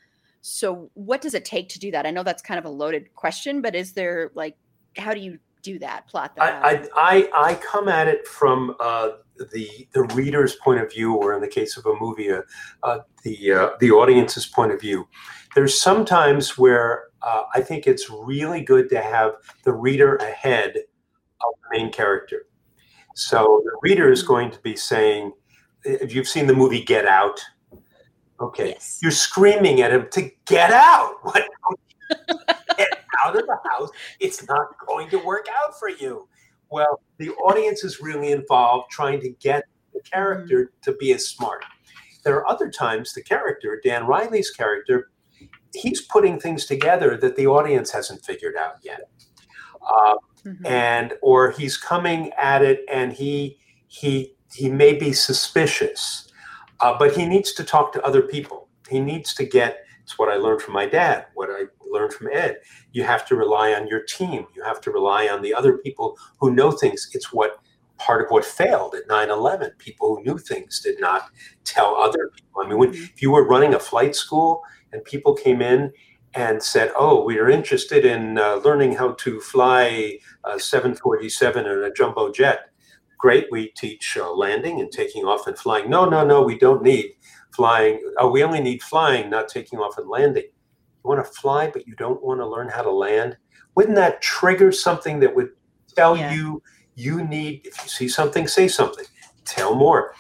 So, 0.41 0.91
what 0.95 1.21
does 1.21 1.35
it 1.35 1.45
take 1.45 1.69
to 1.71 1.79
do 1.79 1.91
that? 1.91 2.07
I 2.07 2.11
know 2.11 2.23
that's 2.23 2.43
kind 2.43 2.59
of 2.59 2.65
a 2.65 2.71
loaded 2.71 3.15
question, 3.15 3.61
but 3.61 3.75
is 3.75 3.93
there 3.93 4.31
like, 4.35 4.57
how 4.97 5.13
do 5.13 5.21
you 5.21 5.39
do 5.63 5.79
that, 5.81 6.07
plot 6.07 6.35
that 6.37 6.43
I, 6.43 6.71
I, 6.71 6.89
I, 6.97 7.51
I, 7.51 7.55
come 7.55 7.89
at 7.89 8.09
it 8.09 8.27
from 8.27 8.75
uh, 8.81 9.11
the 9.53 9.89
the 9.93 10.03
reader's 10.15 10.55
point 10.57 10.81
of 10.81 10.91
view, 10.91 11.15
or 11.15 11.35
in 11.35 11.41
the 11.41 11.49
case 11.49 11.77
of 11.77 11.87
a 11.87 11.95
movie, 12.01 12.31
uh, 12.31 12.43
uh, 12.83 13.01
the 13.25 13.53
uh, 13.53 13.71
the 13.81 13.91
audience's 13.91 14.47
point 14.47 14.73
of 14.73 14.81
view. 14.81 15.09
There's 15.55 15.81
sometimes 15.81 16.57
where 16.57 17.05
uh, 17.23 17.43
I 17.55 17.61
think 17.61 17.87
it's 17.87 18.09
really 18.11 18.63
good 18.63 18.89
to 18.91 19.01
have 19.03 19.33
the 19.65 19.73
reader 19.73 20.17
ahead 20.17 20.71
of 20.77 21.55
the 21.63 21.79
main 21.79 21.93
character. 21.93 22.47
So 23.15 23.63
the 23.65 23.77
reader 23.83 24.13
is 24.13 24.23
going 24.23 24.51
to 24.53 24.61
be 24.61 24.77
saying, 24.77 25.33
if 25.85 26.15
you've 26.15 26.29
seen 26.29 26.47
the 26.47 26.55
movie 26.55 26.85
Get 26.85 27.07
Out, 27.07 27.41
okay, 28.41 28.71
yes. 28.71 28.99
you're 29.03 29.11
screaming 29.11 29.81
at 29.81 29.93
him 29.93 30.09
to 30.13 30.31
get 30.47 30.71
out. 30.73 31.15
What? 31.23 31.45
get 32.79 33.05
out 33.23 33.37
of 33.37 33.45
the 33.45 33.59
house. 33.71 33.91
It's 34.19 34.47
not 34.49 34.69
going 34.87 35.11
to 35.11 35.19
work 35.19 35.47
out 35.63 35.79
for 35.79 35.91
you. 35.91 36.27
Well, 36.71 37.01
the 37.19 37.31
audience 37.31 37.85
is 37.85 38.01
really 38.01 38.33
involved 38.33 38.91
trying 38.91 39.21
to 39.21 39.31
get 39.31 39.65
the 39.93 40.01
character 40.01 40.65
mm-hmm. 40.65 40.91
to 40.91 40.97
be 40.97 41.13
as 41.13 41.27
smart. 41.27 41.65
There 42.25 42.37
are 42.37 42.49
other 42.49 42.71
times 42.71 43.13
the 43.13 43.23
character, 43.23 43.81
Dan 43.83 44.07
Riley's 44.07 44.51
character, 44.51 45.11
he's 45.75 46.01
putting 46.01 46.39
things 46.41 46.67
together 46.67 47.17
that 47.17 47.37
the 47.37 47.47
audience 47.47 47.91
hasn't 47.91 48.25
figured 48.25 48.57
out 48.57 48.77
yet. 48.83 49.11
Uh, 49.83 50.15
mm-hmm. 50.45 50.67
And 50.67 51.15
or 51.23 51.51
he's 51.53 51.77
coming 51.77 52.33
at 52.37 52.63
it 52.63 52.85
and 52.91 53.13
he 53.13 53.59
he 53.87 54.35
he 54.53 54.69
may 54.69 54.95
be 54.95 55.13
suspicious, 55.13 56.28
uh, 56.81 56.97
but 56.99 57.17
he 57.17 57.27
needs 57.27 57.53
to 57.53 57.65
talk 57.65 57.93
to 57.93 58.03
other 58.03 58.23
people. 58.23 58.69
He 58.89 59.01
needs 59.01 59.35
to 59.35 59.45
get. 59.45 59.85
It's 60.03 60.19
what 60.19 60.31
I 60.31 60.37
learned 60.37 60.63
from 60.63 60.75
my 60.75 60.87
dad. 60.87 61.27
What 61.35 61.51
I 61.51 61.65
learned 61.91 62.13
from 62.13 62.29
Ed. 62.33 62.59
You 62.93 63.05
have 63.05 63.27
to 63.29 63.37
rely 63.37 63.73
on 63.73 63.87
your 63.87 64.03
team. 64.03 64.47
You 64.55 64.63
have 64.65 64.81
to 64.83 64.91
rely 64.91 65.29
on 65.29 65.43
the 65.43 65.55
other 65.55 65.79
people 65.79 66.17
who 66.39 66.55
know 66.55 66.71
things. 66.71 67.11
It's 67.13 67.33
what 67.33 67.61
part 67.99 68.25
of 68.25 68.31
what 68.31 68.45
failed 68.45 68.95
at 68.95 69.09
9-11 69.09 69.77
people 69.79 70.17
who 70.17 70.23
knew 70.23 70.39
things 70.39 70.81
did 70.81 71.01
not 71.01 71.31
tell 71.65 71.97
other 71.97 72.31
people 72.35 72.63
i 72.63 72.69
mean 72.69 72.79
when, 72.79 72.93
mm-hmm. 72.93 73.05
if 73.05 73.21
you 73.21 73.31
were 73.31 73.47
running 73.47 73.75
a 73.75 73.79
flight 73.79 74.15
school 74.15 74.63
and 74.93 75.05
people 75.05 75.35
came 75.35 75.61
in 75.61 75.93
and 76.35 76.63
said 76.63 76.93
oh 76.97 77.25
we 77.25 77.39
are 77.39 77.51
interested 77.51 78.05
in 78.05 78.39
uh, 78.39 78.55
learning 78.65 78.95
how 78.95 79.13
to 79.13 79.41
fly 79.41 80.19
a 80.45 80.59
747 80.59 81.67
in 81.67 81.85
a 81.85 81.93
jumbo 81.93 82.31
jet 82.31 82.71
great 83.19 83.47
we 83.51 83.69
teach 83.71 84.17
uh, 84.17 84.33
landing 84.33 84.81
and 84.81 84.91
taking 84.91 85.25
off 85.25 85.47
and 85.47 85.59
flying. 85.59 85.91
No 85.91 86.09
no 86.09 86.25
no 86.25 86.43
we 86.43 86.57
don't 86.59 86.83
need 86.83 87.13
flying 87.51 88.01
oh 88.19 88.31
we 88.31 88.43
only 88.43 88.61
need 88.61 88.83
flying 88.83 89.29
not 89.29 89.49
taking 89.49 89.79
off 89.79 89.99
and 89.99 90.09
landing. 90.09 90.45
You 90.45 91.03
want 91.05 91.25
to 91.25 91.33
fly 91.33 91.71
but 91.71 91.87
you 91.87 91.95
don't 91.97 92.23
want 92.23 92.41
to 92.41 92.47
learn 92.47 92.69
how 92.69 92.83
to 92.83 92.91
land? 92.91 93.37
Wouldn't 93.75 93.97
that 93.97 94.23
trigger 94.23 94.73
something 94.73 95.21
that 95.21 95.35
would 95.35 95.51
tell 95.95 96.17
yeah. 96.17 96.33
you 96.33 96.63
you 96.95 97.25
need 97.25 97.67
if 97.67 97.83
you 97.83 97.89
see 97.89 98.09
something 98.09 98.47
say 98.49 98.69
something. 98.69 99.05
Tell 99.45 99.75
more. 99.75 100.15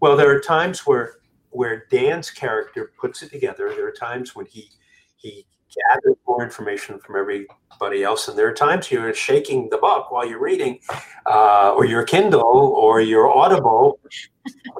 Well 0.00 0.16
there 0.16 0.30
are 0.34 0.40
times 0.40 0.86
where 0.86 1.16
where 1.50 1.86
dan's 1.90 2.30
character 2.30 2.92
puts 2.98 3.22
it 3.22 3.30
together. 3.30 3.70
There 3.70 3.86
are 3.86 3.92
times 3.92 4.34
when 4.34 4.46
he 4.46 4.70
he 5.16 5.46
gathers 5.90 6.16
more 6.26 6.42
information 6.42 6.98
from 6.98 7.16
everybody 7.16 8.02
else 8.02 8.28
and 8.28 8.38
there 8.38 8.48
are 8.48 8.54
times 8.54 8.90
you're 8.90 9.12
shaking 9.14 9.68
the 9.70 9.78
book 9.78 10.10
while 10.10 10.26
you're 10.26 10.40
reading 10.40 10.78
uh, 11.26 11.72
or 11.74 11.84
your 11.84 12.04
kindle 12.04 12.74
or 12.76 13.00
your 13.00 13.28
audible 13.28 13.98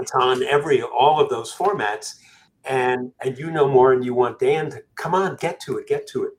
it's 0.01 0.13
on 0.15 0.43
every 0.45 0.83
all 0.83 1.21
of 1.21 1.29
those 1.29 1.53
formats 1.53 2.17
and 2.65 3.13
and 3.23 3.39
you 3.39 3.51
know 3.51 3.69
more 3.69 3.93
and 3.93 4.05
you 4.05 4.15
want 4.15 4.39
dan 4.39 4.71
to 4.71 4.83
come 4.95 5.15
on 5.15 5.37
get 5.37 5.61
to 5.61 5.79
it 5.79 5.87
get 5.87 6.07
to 6.07 6.25
it 6.25 6.33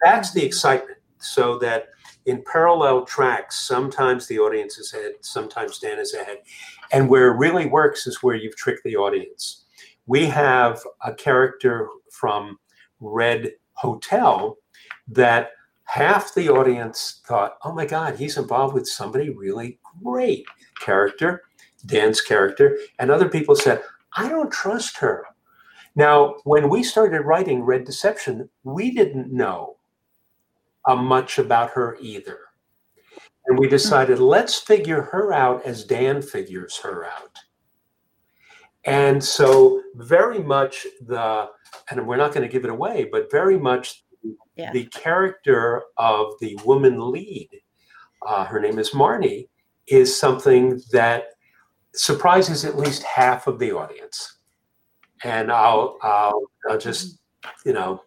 that's 0.00 0.32
the 0.32 0.44
excitement 0.44 0.98
so 1.18 1.58
that 1.58 1.88
in 2.28 2.42
parallel 2.44 3.06
tracks, 3.06 3.58
sometimes 3.66 4.26
the 4.26 4.38
audience 4.38 4.78
is 4.78 4.92
ahead, 4.92 5.12
sometimes 5.20 5.78
Dan 5.78 5.98
is 5.98 6.12
ahead. 6.12 6.38
And 6.92 7.08
where 7.08 7.28
it 7.32 7.38
really 7.38 7.66
works 7.66 8.06
is 8.06 8.22
where 8.22 8.36
you've 8.36 8.56
tricked 8.56 8.84
the 8.84 8.96
audience. 8.96 9.64
We 10.06 10.26
have 10.26 10.80
a 11.02 11.14
character 11.14 11.88
from 12.12 12.58
Red 13.00 13.52
Hotel 13.78 14.56
that 15.06 15.50
half 15.84 16.34
the 16.34 16.48
audience 16.48 17.22
thought, 17.26 17.58
oh 17.64 17.72
my 17.72 17.86
God, 17.86 18.16
he's 18.16 18.36
involved 18.36 18.74
with 18.74 18.88
somebody 18.88 19.30
really 19.30 19.78
great 20.02 20.44
character, 20.80 21.42
Dan's 21.86 22.20
character. 22.20 22.78
And 22.98 23.10
other 23.10 23.28
people 23.28 23.56
said, 23.56 23.82
I 24.16 24.28
don't 24.28 24.52
trust 24.52 24.98
her. 24.98 25.24
Now, 25.94 26.36
when 26.44 26.68
we 26.68 26.82
started 26.82 27.22
writing 27.22 27.62
Red 27.62 27.84
Deception, 27.84 28.48
we 28.64 28.90
didn't 28.90 29.32
know 29.32 29.76
uh, 30.86 30.96
much 30.96 31.38
about 31.38 31.70
her 31.70 31.96
either. 32.00 32.38
And 33.46 33.58
we 33.58 33.66
hmm. 33.66 33.70
decided, 33.70 34.18
let's 34.18 34.56
figure 34.56 35.02
her 35.02 35.32
out 35.32 35.64
as 35.64 35.84
Dan 35.84 36.20
figures 36.20 36.76
her 36.78 37.06
out. 37.06 37.38
And 38.84 39.22
so, 39.22 39.82
very 39.94 40.38
much 40.38 40.86
the, 41.06 41.48
and 41.90 42.06
we're 42.06 42.16
not 42.16 42.32
going 42.32 42.46
to 42.46 42.52
give 42.52 42.64
it 42.64 42.70
away, 42.70 43.08
but 43.10 43.30
very 43.30 43.58
much 43.58 44.04
yeah. 44.56 44.72
the 44.72 44.84
character 44.86 45.82
of 45.96 46.34
the 46.40 46.58
woman 46.64 47.10
lead, 47.10 47.48
uh, 48.26 48.44
her 48.44 48.60
name 48.60 48.78
is 48.78 48.90
Marnie, 48.90 49.48
is 49.86 50.14
something 50.14 50.80
that 50.92 51.24
surprises 51.94 52.64
at 52.64 52.76
least 52.76 53.02
half 53.02 53.46
of 53.46 53.58
the 53.58 53.72
audience. 53.72 54.38
And 55.24 55.50
I'll, 55.50 55.98
I'll, 56.02 56.42
I'll 56.68 56.78
just, 56.78 57.18
you 57.64 57.72
know, 57.72 58.02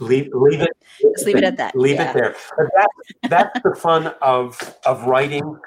leave 0.00 0.28
leave 0.32 0.60
it 0.60 0.70
just 1.14 1.26
leave 1.26 1.36
it 1.36 1.44
at 1.44 1.56
that 1.56 1.76
leave 1.76 1.96
yeah. 1.96 2.10
it 2.10 2.14
there 2.14 2.36
but 2.56 2.66
that, 2.74 2.88
that's 3.28 3.60
the 3.62 3.74
fun 3.74 4.06
of 4.22 4.58
of 4.86 5.04
writing 5.04 5.58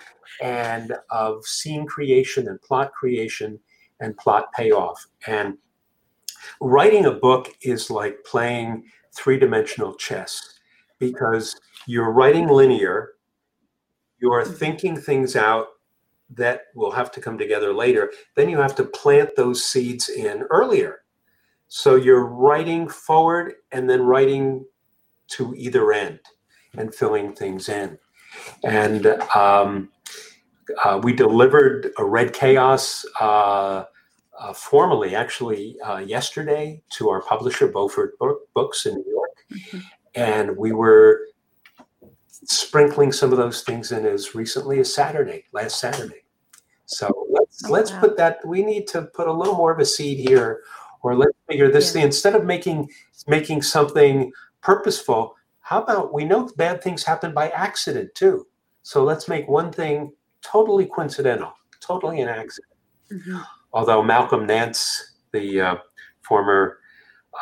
and 0.41 0.93
of 1.11 1.45
scene 1.45 1.85
creation 1.85 2.47
and 2.47 2.61
plot 2.61 2.91
creation 2.91 3.59
and 3.99 4.17
plot 4.17 4.51
payoff 4.53 5.05
and 5.27 5.57
writing 6.61 7.05
a 7.05 7.11
book 7.11 7.53
is 7.61 7.89
like 7.89 8.23
playing 8.23 8.83
three-dimensional 9.15 9.93
chess 9.95 10.59
because 10.99 11.55
you're 11.87 12.11
writing 12.11 12.47
linear 12.47 13.11
you're 14.19 14.43
mm-hmm. 14.43 14.53
thinking 14.53 14.97
things 14.97 15.35
out 15.35 15.67
that 16.29 16.61
will 16.73 16.91
have 16.91 17.11
to 17.11 17.21
come 17.21 17.37
together 17.37 17.73
later 17.73 18.11
then 18.35 18.49
you 18.49 18.57
have 18.57 18.75
to 18.75 18.83
plant 18.83 19.29
those 19.35 19.63
seeds 19.63 20.09
in 20.09 20.43
earlier 20.49 21.01
so 21.67 21.95
you're 21.95 22.25
writing 22.25 22.87
forward 22.87 23.53
and 23.71 23.89
then 23.89 24.01
writing 24.01 24.65
to 25.27 25.53
either 25.55 25.91
end 25.91 26.19
and 26.77 26.93
filling 26.93 27.33
things 27.33 27.69
in. 27.69 27.97
And 28.63 29.07
um, 29.35 29.89
uh, 30.83 30.99
we 31.01 31.13
delivered 31.13 31.91
a 31.97 32.05
Red 32.05 32.33
Chaos 32.33 33.05
uh, 33.19 33.85
uh, 34.39 34.53
formally, 34.53 35.15
actually, 35.15 35.77
uh, 35.81 35.97
yesterday 35.97 36.81
to 36.91 37.09
our 37.09 37.21
publisher, 37.21 37.67
Beaufort 37.67 38.15
Books 38.53 38.85
in 38.85 38.95
New 38.95 39.05
York. 39.07 39.45
Mm-hmm. 39.51 39.79
And 40.15 40.57
we 40.57 40.71
were 40.71 41.27
sprinkling 42.29 43.11
some 43.11 43.31
of 43.31 43.37
those 43.37 43.63
things 43.63 43.91
in 43.91 44.05
as 44.05 44.35
recently 44.35 44.79
as 44.79 44.93
Saturday, 44.93 45.45
last 45.51 45.79
Saturday. 45.79 46.23
So 46.85 47.27
let's 47.29 47.65
oh, 47.65 47.71
let's 47.71 47.91
wow. 47.91 47.99
put 47.99 48.17
that. 48.17 48.45
We 48.45 48.63
need 48.63 48.87
to 48.89 49.03
put 49.03 49.27
a 49.27 49.33
little 49.33 49.55
more 49.55 49.71
of 49.71 49.79
a 49.79 49.85
seed 49.85 50.19
here 50.19 50.61
or 51.05 51.15
let's 51.15 51.37
figure 51.47 51.71
this 51.71 51.87
yeah. 51.87 51.93
thing 51.93 52.03
instead 52.03 52.35
of 52.35 52.45
making 52.45 52.89
making 53.27 53.61
something 53.61 54.31
purposeful 54.61 55.35
how 55.61 55.81
about 55.81 56.11
we 56.11 56.25
know 56.25 56.49
bad 56.57 56.81
things 56.81 57.03
happen 57.03 57.31
by 57.33 57.49
accident 57.49 58.13
too 58.15 58.45
so 58.81 59.03
let's 59.03 59.27
make 59.27 59.47
one 59.47 59.71
thing 59.71 60.11
totally 60.41 60.87
coincidental 60.87 61.53
totally 61.79 62.21
an 62.21 62.27
accident 62.27 62.73
mm-hmm. 63.11 63.37
Although 63.75 64.01
malcolm 64.01 64.47
nance 64.47 65.13
the 65.31 65.61
uh, 65.61 65.75
former 66.21 66.79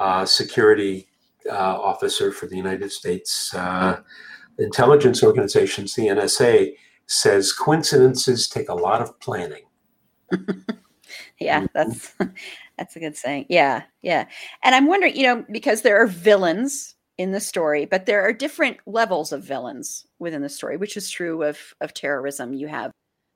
uh, 0.02 0.26
security 0.26 1.08
uh, 1.50 1.80
officer 1.80 2.32
for 2.32 2.48
the 2.48 2.58
united 2.58 2.92
states 2.92 3.54
uh, 3.54 4.02
intelligence 4.60 5.24
organizations 5.24 5.96
the 5.96 6.08
nsa 6.08 6.74
says 7.06 7.54
coincidences 7.54 8.50
take 8.50 8.68
a 8.68 8.76
lot 8.76 9.02
of 9.02 9.18
planning 9.22 9.64
yeah 11.40 11.66
that's 11.74 12.14
that's 12.78 12.96
a 12.96 13.00
good 13.00 13.16
saying. 13.16 13.46
Yeah, 13.50 13.84
yeah. 14.02 14.26
And 14.64 14.76
I'm 14.76 14.88
wondering, 14.88 15.16
you 15.16 15.24
know, 15.24 15.46
because 15.52 15.82
there 15.82 16.02
are 16.02 16.08
villains 16.08 16.96
in 17.18 17.32
the 17.32 17.40
story, 17.40 17.86
but 17.86 18.06
there 18.06 18.22
are 18.24 18.34
different 18.34 18.78
levels 18.86 19.32
of 19.32 19.44
villains 19.44 20.06
within 20.20 20.42
the 20.42 20.50
story, 20.50 20.78
which 20.78 20.98
is 20.98 21.10
true 21.10 21.44
of 21.44 21.60
of 21.82 21.94
terrorism. 21.94 22.54
You 22.54 22.68
have 22.68 22.92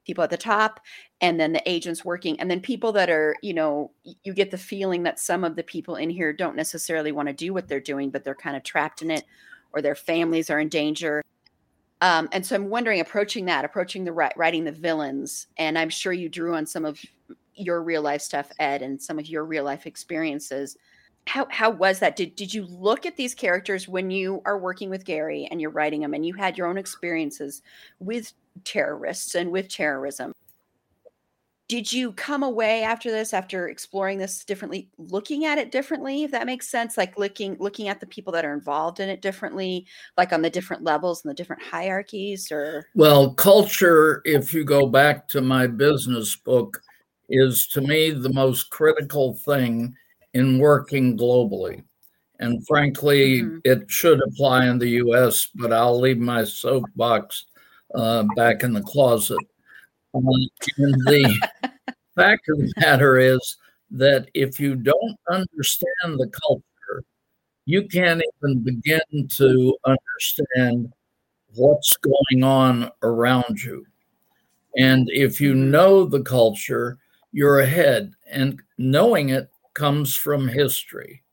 people 0.07 0.23
at 0.23 0.31
the 0.31 0.37
top 0.37 0.79
and 1.21 1.39
then 1.39 1.53
the 1.53 1.69
agents 1.69 2.03
working 2.03 2.39
and 2.39 2.49
then 2.49 2.59
people 2.59 2.91
that 2.91 3.09
are 3.09 3.35
you 3.43 3.53
know 3.53 3.91
you 4.23 4.33
get 4.33 4.49
the 4.49 4.57
feeling 4.57 5.03
that 5.03 5.19
some 5.19 5.43
of 5.43 5.55
the 5.55 5.63
people 5.63 5.95
in 5.95 6.09
here 6.09 6.33
don't 6.33 6.55
necessarily 6.55 7.11
want 7.11 7.27
to 7.27 7.33
do 7.33 7.53
what 7.53 7.67
they're 7.67 7.79
doing 7.79 8.09
but 8.09 8.23
they're 8.23 8.33
kind 8.33 8.57
of 8.57 8.63
trapped 8.63 9.03
in 9.03 9.11
it 9.11 9.23
or 9.73 9.81
their 9.81 9.95
families 9.95 10.49
are 10.49 10.59
in 10.59 10.69
danger 10.69 11.21
um, 12.01 12.27
and 12.31 12.45
so 12.45 12.55
i'm 12.55 12.69
wondering 12.69 12.99
approaching 12.99 13.45
that 13.45 13.65
approaching 13.65 14.03
the 14.03 14.11
writing 14.11 14.63
the 14.63 14.71
villains 14.71 15.47
and 15.57 15.77
i'm 15.77 15.89
sure 15.89 16.13
you 16.13 16.29
drew 16.29 16.55
on 16.55 16.65
some 16.65 16.85
of 16.85 16.99
your 17.57 17.81
real 17.81 18.01
life 18.01 18.21
stuff, 18.21 18.51
Ed, 18.59 18.81
and 18.81 19.01
some 19.01 19.19
of 19.19 19.27
your 19.27 19.43
real 19.43 19.63
life 19.63 19.85
experiences. 19.85 20.77
How 21.25 21.47
how 21.49 21.69
was 21.69 21.99
that? 21.99 22.15
Did 22.15 22.35
did 22.35 22.53
you 22.53 22.65
look 22.65 23.05
at 23.05 23.17
these 23.17 23.35
characters 23.35 23.87
when 23.87 24.11
you 24.11 24.41
are 24.45 24.57
working 24.57 24.89
with 24.89 25.03
Gary 25.03 25.47
and 25.51 25.59
you're 25.59 25.71
writing 25.71 26.01
them, 26.01 26.13
and 26.13 26.25
you 26.25 26.33
had 26.33 26.57
your 26.57 26.67
own 26.67 26.77
experiences 26.77 27.61
with 27.99 28.33
terrorists 28.63 29.35
and 29.35 29.51
with 29.51 29.69
terrorism? 29.69 30.33
Did 31.67 31.91
you 31.91 32.13
come 32.13 32.43
away 32.43 32.83
after 32.83 33.11
this, 33.11 33.33
after 33.33 33.67
exploring 33.67 34.19
this 34.19 34.45
differently, 34.45 34.89
looking 34.97 35.43
at 35.43 35.57
it 35.57 35.69
differently, 35.69 36.23
if 36.23 36.31
that 36.31 36.45
makes 36.45 36.69
sense? 36.69 36.97
Like 36.97 37.17
looking 37.17 37.57
looking 37.59 37.89
at 37.89 37.99
the 37.99 38.05
people 38.05 38.31
that 38.33 38.45
are 38.45 38.53
involved 38.53 39.01
in 39.01 39.09
it 39.09 39.21
differently, 39.21 39.85
like 40.15 40.31
on 40.31 40.41
the 40.41 40.49
different 40.49 40.83
levels 40.83 41.23
and 41.23 41.29
the 41.29 41.35
different 41.35 41.61
hierarchies, 41.61 42.53
or 42.53 42.87
well, 42.95 43.33
culture. 43.33 44.21
If 44.23 44.53
you 44.53 44.63
go 44.63 44.87
back 44.87 45.27
to 45.29 45.41
my 45.41 45.67
business 45.67 46.37
book, 46.37 46.81
is 47.29 47.67
to 47.67 47.81
me 47.81 48.11
the 48.11 48.31
most 48.31 48.69
critical 48.69 49.35
thing 49.35 49.93
in 50.33 50.59
working 50.59 51.17
globally. 51.17 51.83
And 52.39 52.65
frankly, 52.67 53.41
mm-hmm. 53.41 53.57
it 53.63 53.89
should 53.89 54.21
apply 54.21 54.67
in 54.67 54.77
the 54.77 54.89
US, 54.89 55.49
but 55.55 55.73
I'll 55.73 55.99
leave 55.99 56.19
my 56.19 56.43
soapbox 56.43 57.45
uh, 57.95 58.23
back 58.35 58.63
in 58.63 58.73
the 58.73 58.81
closet. 58.81 59.39
Um, 60.13 60.23
the 60.77 61.49
fact 62.15 62.49
of 62.49 62.57
the 62.57 62.73
matter 62.77 63.17
is 63.17 63.57
that 63.91 64.29
if 64.33 64.59
you 64.59 64.75
don't 64.75 65.17
understand 65.29 66.17
the 66.17 66.29
culture, 66.47 67.03
you 67.65 67.87
can't 67.87 68.21
even 68.41 68.63
begin 68.63 69.27
to 69.29 69.77
understand 69.85 70.91
what's 71.55 71.95
going 71.97 72.43
on 72.43 72.91
around 73.03 73.61
you. 73.63 73.85
And 74.77 75.09
if 75.11 75.41
you 75.41 75.53
know 75.53 76.05
the 76.05 76.21
culture, 76.21 76.97
you're 77.31 77.59
ahead. 77.59 78.13
And 78.29 78.61
knowing 78.77 79.29
it 79.29 79.49
comes 79.73 80.15
from 80.15 80.47
history. 80.47 81.23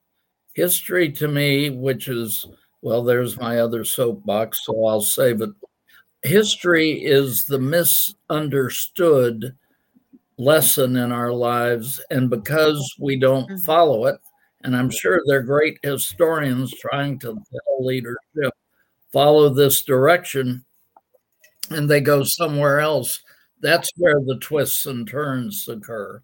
History 0.54 1.10
to 1.12 1.28
me, 1.28 1.70
which 1.70 2.08
is, 2.08 2.46
well, 2.82 3.02
there's 3.02 3.38
my 3.38 3.58
other 3.58 3.84
soapbox, 3.84 4.64
so 4.64 4.84
I'll 4.86 5.00
save 5.00 5.40
it. 5.40 5.50
History 6.24 7.04
is 7.04 7.44
the 7.44 7.58
misunderstood 7.58 9.54
lesson 10.38 10.96
in 10.96 11.12
our 11.12 11.32
lives. 11.32 12.00
And 12.10 12.30
because 12.30 12.94
we 12.98 13.18
don't 13.20 13.44
mm-hmm. 13.44 13.58
follow 13.58 14.06
it, 14.06 14.18
and 14.62 14.74
I'm 14.74 14.88
sure 14.90 15.20
they're 15.26 15.42
great 15.42 15.78
historians 15.82 16.72
trying 16.72 17.18
to 17.20 17.34
tell 17.34 17.84
leadership, 17.86 18.54
follow 19.12 19.50
this 19.50 19.82
direction, 19.82 20.64
and 21.68 21.88
they 21.88 22.00
go 22.00 22.24
somewhere 22.24 22.80
else. 22.80 23.20
That's 23.60 23.90
where 23.96 24.20
the 24.20 24.38
twists 24.40 24.86
and 24.86 25.06
turns 25.06 25.68
occur. 25.68 26.22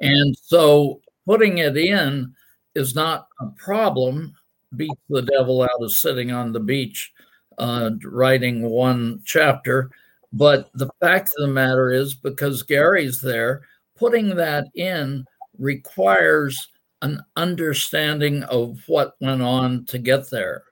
And 0.00 0.36
so 0.42 1.00
putting 1.26 1.58
it 1.58 1.76
in 1.76 2.34
is 2.74 2.96
not 2.96 3.28
a 3.40 3.46
problem. 3.56 4.34
Beat 4.74 4.90
the 5.08 5.22
devil 5.22 5.62
out 5.62 5.70
of 5.80 5.92
sitting 5.92 6.32
on 6.32 6.52
the 6.52 6.60
beach 6.60 7.12
uh, 7.58 7.90
writing 8.04 8.62
one 8.62 9.22
chapter. 9.24 9.90
But 10.32 10.70
the 10.74 10.90
fact 11.00 11.32
of 11.36 11.46
the 11.46 11.52
matter 11.52 11.90
is, 11.90 12.14
because 12.14 12.62
Gary's 12.62 13.20
there, 13.20 13.62
putting 13.96 14.34
that 14.36 14.66
in 14.74 15.24
requires 15.58 16.68
an 17.02 17.20
understanding 17.36 18.42
of 18.44 18.80
what 18.86 19.16
went 19.20 19.42
on 19.42 19.84
to 19.86 19.98
get 19.98 20.30
there. 20.30 20.64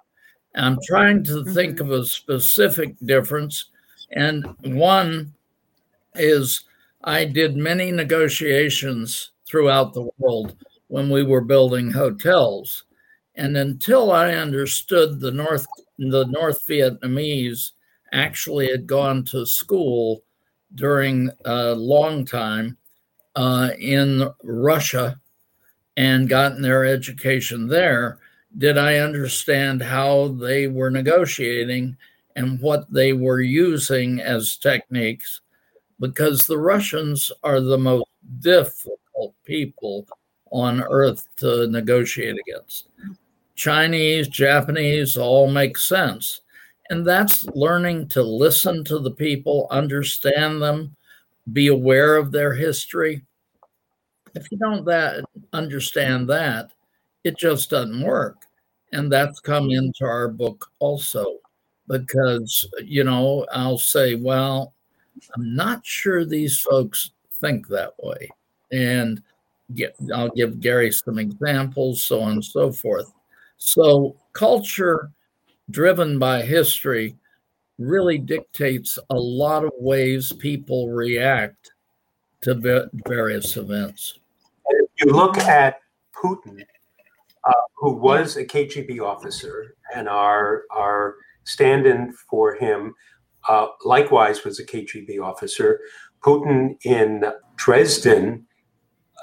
I'm 0.55 0.79
trying 0.87 1.25
to 1.25 1.45
think 1.45 1.79
mm-hmm. 1.79 1.93
of 1.93 2.01
a 2.01 2.07
specific 2.07 2.97
difference. 3.05 3.67
And 4.13 4.47
one 4.63 5.33
is 6.15 6.65
I 7.05 7.25
did 7.25 7.57
many 7.57 7.93
negotiations 7.93 9.33
throughout 9.47 9.95
the 9.95 10.09
world 10.19 10.57
when 10.89 11.11
we 11.11 11.23
were 11.23 11.41
building 11.41 11.91
hotels. 11.91 12.85
And 13.37 13.57
until 13.57 14.13
I 14.13 14.33
understood 14.33 15.21
the 15.21 15.31
North 15.31 15.67
the 16.09 16.27
North 16.27 16.67
Vietnamese 16.67 17.73
actually 18.13 18.71
had 18.71 18.87
gone 18.87 19.25
to 19.25 19.45
school 19.45 20.23
during 20.75 21.31
a 21.45 21.75
long 21.75 22.25
time 22.25 22.77
uh, 23.37 23.71
in 23.79 24.29
Russia 24.43 25.21
and 25.97 26.29
gotten 26.29 26.63
their 26.63 26.85
education 26.85 27.69
there, 27.69 28.19
did 28.59 28.79
I 28.79 28.97
understand 28.97 29.83
how 29.83 30.29
they 30.29 30.67
were 30.67 30.91
negotiating 30.91 31.97
and 32.37 32.61
what 32.61 32.91
they 32.93 33.13
were 33.13 33.41
using 33.41 34.21
as 34.21 34.57
techniques? 34.57 35.41
Because 35.99 36.47
the 36.47 36.59
Russians 36.59 37.31
are 37.45 37.61
the 37.61 37.79
most 37.79 38.09
difficult 38.39 39.35
people 39.45 40.07
on 40.51 40.83
earth 40.83 41.29
to 41.37 41.67
negotiate 41.69 42.37
against. 42.47 42.89
Chinese, 43.61 44.27
Japanese 44.27 45.19
all 45.19 45.47
make 45.47 45.77
sense. 45.77 46.41
And 46.89 47.07
that's 47.07 47.45
learning 47.49 48.09
to 48.09 48.23
listen 48.23 48.85
to 48.85 48.99
the 48.99 49.11
people, 49.11 49.67
understand 49.71 50.63
them, 50.63 50.97
be 51.53 51.67
aware 51.67 52.17
of 52.17 52.33
their 52.33 52.55
history. 52.55 53.23
If 54.35 54.51
you 54.51 54.57
don't 54.57 54.87
that 54.87 55.27
understand 55.53 56.27
that, 56.31 56.71
it 57.23 57.37
just 57.37 57.69
doesn't 57.69 58.01
work. 58.01 58.47
And 58.95 59.13
that's 59.13 59.41
come 59.41 59.71
into 59.71 60.05
our 60.05 60.29
book 60.29 60.71
also, 60.79 61.37
because 61.87 62.67
you 62.83 63.05
know, 63.05 63.47
I'll 63.53 63.77
say, 63.77 64.15
well, 64.15 64.73
I'm 65.37 65.55
not 65.55 65.85
sure 65.85 66.25
these 66.25 66.59
folks 66.61 67.11
think 67.43 67.69
that 67.69 67.93
way. 68.03 68.31
And 68.73 69.23
get, 69.75 69.95
I'll 70.15 70.31
give 70.31 70.61
Gary 70.61 70.91
some 70.93 71.19
examples, 71.19 72.03
so 72.03 72.23
on 72.23 72.33
and 72.33 72.45
so 72.45 72.73
forth. 72.73 73.13
So 73.61 74.17
culture 74.33 75.13
driven 75.71 76.19
by 76.19 76.43
history 76.43 77.15
really 77.79 78.19
dictates 78.19 78.99
a 79.11 79.15
lot 79.15 79.65
of 79.65 79.71
ways 79.79 80.33
people 80.33 80.89
react 80.89 81.73
to 82.41 82.89
various 83.07 83.57
events. 83.57 84.19
if 84.71 85.05
you 85.05 85.13
look 85.13 85.37
at 85.39 85.81
Putin, 86.15 86.65
uh, 87.45 87.53
who 87.77 87.93
was 87.93 88.37
a 88.37 88.45
KGB 88.45 89.01
officer, 89.01 89.77
and 89.95 90.09
our 90.09 90.65
our 90.71 91.17
stand-in 91.45 92.13
for 92.31 92.55
him, 92.55 92.95
uh, 93.49 93.69
likewise 93.85 94.43
was 94.43 94.59
a 94.59 94.65
KGB 94.65 95.23
officer. 95.23 95.81
Putin 96.23 96.77
in 96.85 97.25
Dresden 97.57 98.47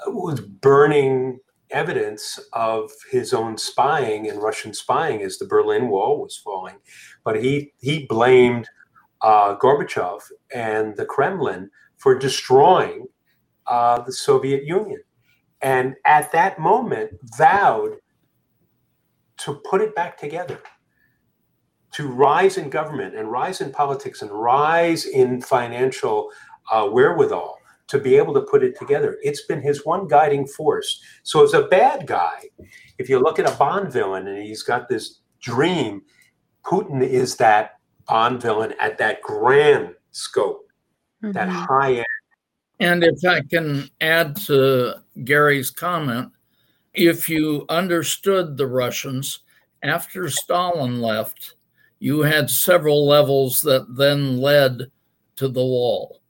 was 0.06 0.40
burning 0.40 1.40
evidence 1.70 2.38
of 2.52 2.90
his 3.10 3.32
own 3.32 3.58
spying 3.58 4.28
and 4.28 4.42
Russian 4.42 4.74
spying 4.74 5.22
as 5.22 5.38
the 5.38 5.46
Berlin 5.46 5.88
Wall 5.88 6.20
was 6.20 6.36
falling. 6.36 6.76
But 7.24 7.42
he 7.42 7.72
he 7.78 8.06
blamed 8.06 8.68
uh, 9.22 9.56
Gorbachev 9.56 10.20
and 10.54 10.96
the 10.96 11.04
Kremlin 11.04 11.70
for 11.96 12.18
destroying 12.18 13.06
uh, 13.66 14.00
the 14.02 14.12
Soviet 14.12 14.64
Union, 14.64 15.00
and 15.60 15.94
at 16.04 16.32
that 16.32 16.58
moment 16.58 17.12
vowed 17.36 17.96
to 19.38 19.54
put 19.68 19.80
it 19.80 19.94
back 19.94 20.16
together. 20.16 20.60
To 21.92 22.06
rise 22.06 22.58
in 22.58 22.70
government 22.70 23.16
and 23.16 23.32
rise 23.32 23.60
in 23.60 23.72
politics 23.72 24.22
and 24.22 24.30
rise 24.30 25.04
in 25.06 25.40
financial 25.40 26.30
uh, 26.70 26.86
wherewithal 26.86 27.57
to 27.88 27.98
be 27.98 28.16
able 28.16 28.34
to 28.34 28.42
put 28.42 28.62
it 28.62 28.78
together. 28.78 29.18
It's 29.22 29.42
been 29.42 29.60
his 29.60 29.84
one 29.84 30.06
guiding 30.06 30.46
force. 30.46 31.02
So, 31.22 31.42
as 31.42 31.54
a 31.54 31.62
bad 31.62 32.06
guy, 32.06 32.44
if 32.98 33.08
you 33.08 33.18
look 33.18 33.38
at 33.38 33.50
a 33.50 33.56
Bond 33.56 33.92
villain 33.92 34.28
and 34.28 34.42
he's 34.42 34.62
got 34.62 34.88
this 34.88 35.20
dream, 35.40 36.02
Putin 36.64 37.02
is 37.02 37.36
that 37.36 37.78
Bond 38.06 38.40
villain 38.40 38.74
at 38.80 38.98
that 38.98 39.22
grand 39.22 39.94
scope, 40.12 40.70
mm-hmm. 41.22 41.32
that 41.32 41.48
high 41.48 41.94
end. 41.94 42.06
And 42.80 43.02
if 43.02 43.24
I 43.24 43.40
can 43.40 43.90
add 44.00 44.36
to 44.46 44.94
Gary's 45.24 45.70
comment, 45.70 46.30
if 46.94 47.28
you 47.28 47.64
understood 47.68 48.56
the 48.56 48.66
Russians 48.66 49.40
after 49.82 50.28
Stalin 50.28 51.00
left, 51.00 51.54
you 51.98 52.20
had 52.20 52.50
several 52.50 53.06
levels 53.06 53.60
that 53.62 53.96
then 53.96 54.38
led 54.38 54.90
to 55.36 55.48
the 55.48 55.64
wall. 55.64 56.20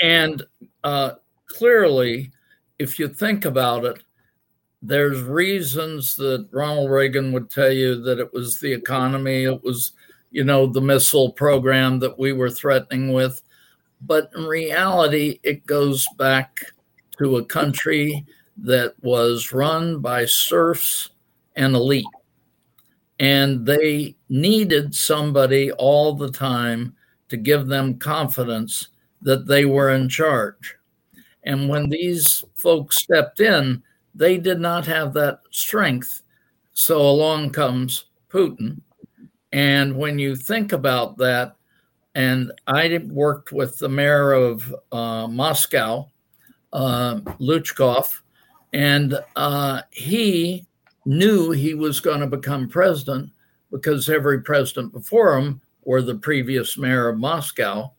And 0.00 0.42
uh, 0.84 1.12
clearly, 1.46 2.32
if 2.78 2.98
you 2.98 3.08
think 3.08 3.44
about 3.44 3.84
it, 3.84 4.02
there's 4.80 5.20
reasons 5.22 6.14
that 6.16 6.48
Ronald 6.52 6.90
Reagan 6.90 7.32
would 7.32 7.50
tell 7.50 7.72
you 7.72 8.00
that 8.02 8.20
it 8.20 8.32
was 8.32 8.60
the 8.60 8.72
economy, 8.72 9.44
it 9.44 9.62
was, 9.64 9.92
you 10.30 10.44
know, 10.44 10.66
the 10.66 10.80
missile 10.80 11.32
program 11.32 11.98
that 11.98 12.18
we 12.18 12.32
were 12.32 12.50
threatening 12.50 13.12
with. 13.12 13.42
But 14.00 14.30
in 14.36 14.44
reality, 14.44 15.40
it 15.42 15.66
goes 15.66 16.06
back 16.16 16.60
to 17.18 17.38
a 17.38 17.44
country 17.44 18.24
that 18.58 18.94
was 19.02 19.52
run 19.52 20.00
by 20.00 20.24
serfs 20.26 21.10
and 21.56 21.74
elite. 21.74 22.06
And 23.18 23.66
they 23.66 24.14
needed 24.28 24.94
somebody 24.94 25.72
all 25.72 26.14
the 26.14 26.30
time 26.30 26.94
to 27.28 27.36
give 27.36 27.66
them 27.66 27.98
confidence 27.98 28.88
that 29.22 29.46
they 29.46 29.64
were 29.64 29.90
in 29.90 30.08
charge. 30.08 30.76
And 31.44 31.68
when 31.68 31.88
these 31.88 32.44
folks 32.54 33.02
stepped 33.02 33.40
in, 33.40 33.82
they 34.14 34.36
did 34.36 34.60
not 34.60 34.86
have 34.86 35.12
that 35.14 35.40
strength. 35.50 36.22
So 36.72 37.00
along 37.00 37.50
comes 37.50 38.06
Putin. 38.28 38.80
And 39.52 39.96
when 39.96 40.18
you 40.18 40.36
think 40.36 40.72
about 40.72 41.16
that, 41.18 41.56
and 42.14 42.52
I 42.66 42.98
worked 43.08 43.52
with 43.52 43.78
the 43.78 43.88
mayor 43.88 44.32
of 44.32 44.74
uh, 44.92 45.28
Moscow, 45.28 46.10
uh, 46.72 47.20
Luzhkov, 47.40 48.20
and 48.72 49.18
uh, 49.36 49.82
he 49.90 50.66
knew 51.06 51.52
he 51.52 51.74
was 51.74 52.00
going 52.00 52.20
to 52.20 52.26
become 52.26 52.68
president 52.68 53.30
because 53.70 54.08
every 54.08 54.42
president 54.42 54.92
before 54.92 55.38
him 55.38 55.60
were 55.84 56.02
the 56.02 56.16
previous 56.16 56.76
mayor 56.76 57.08
of 57.08 57.18
Moscow. 57.18 57.92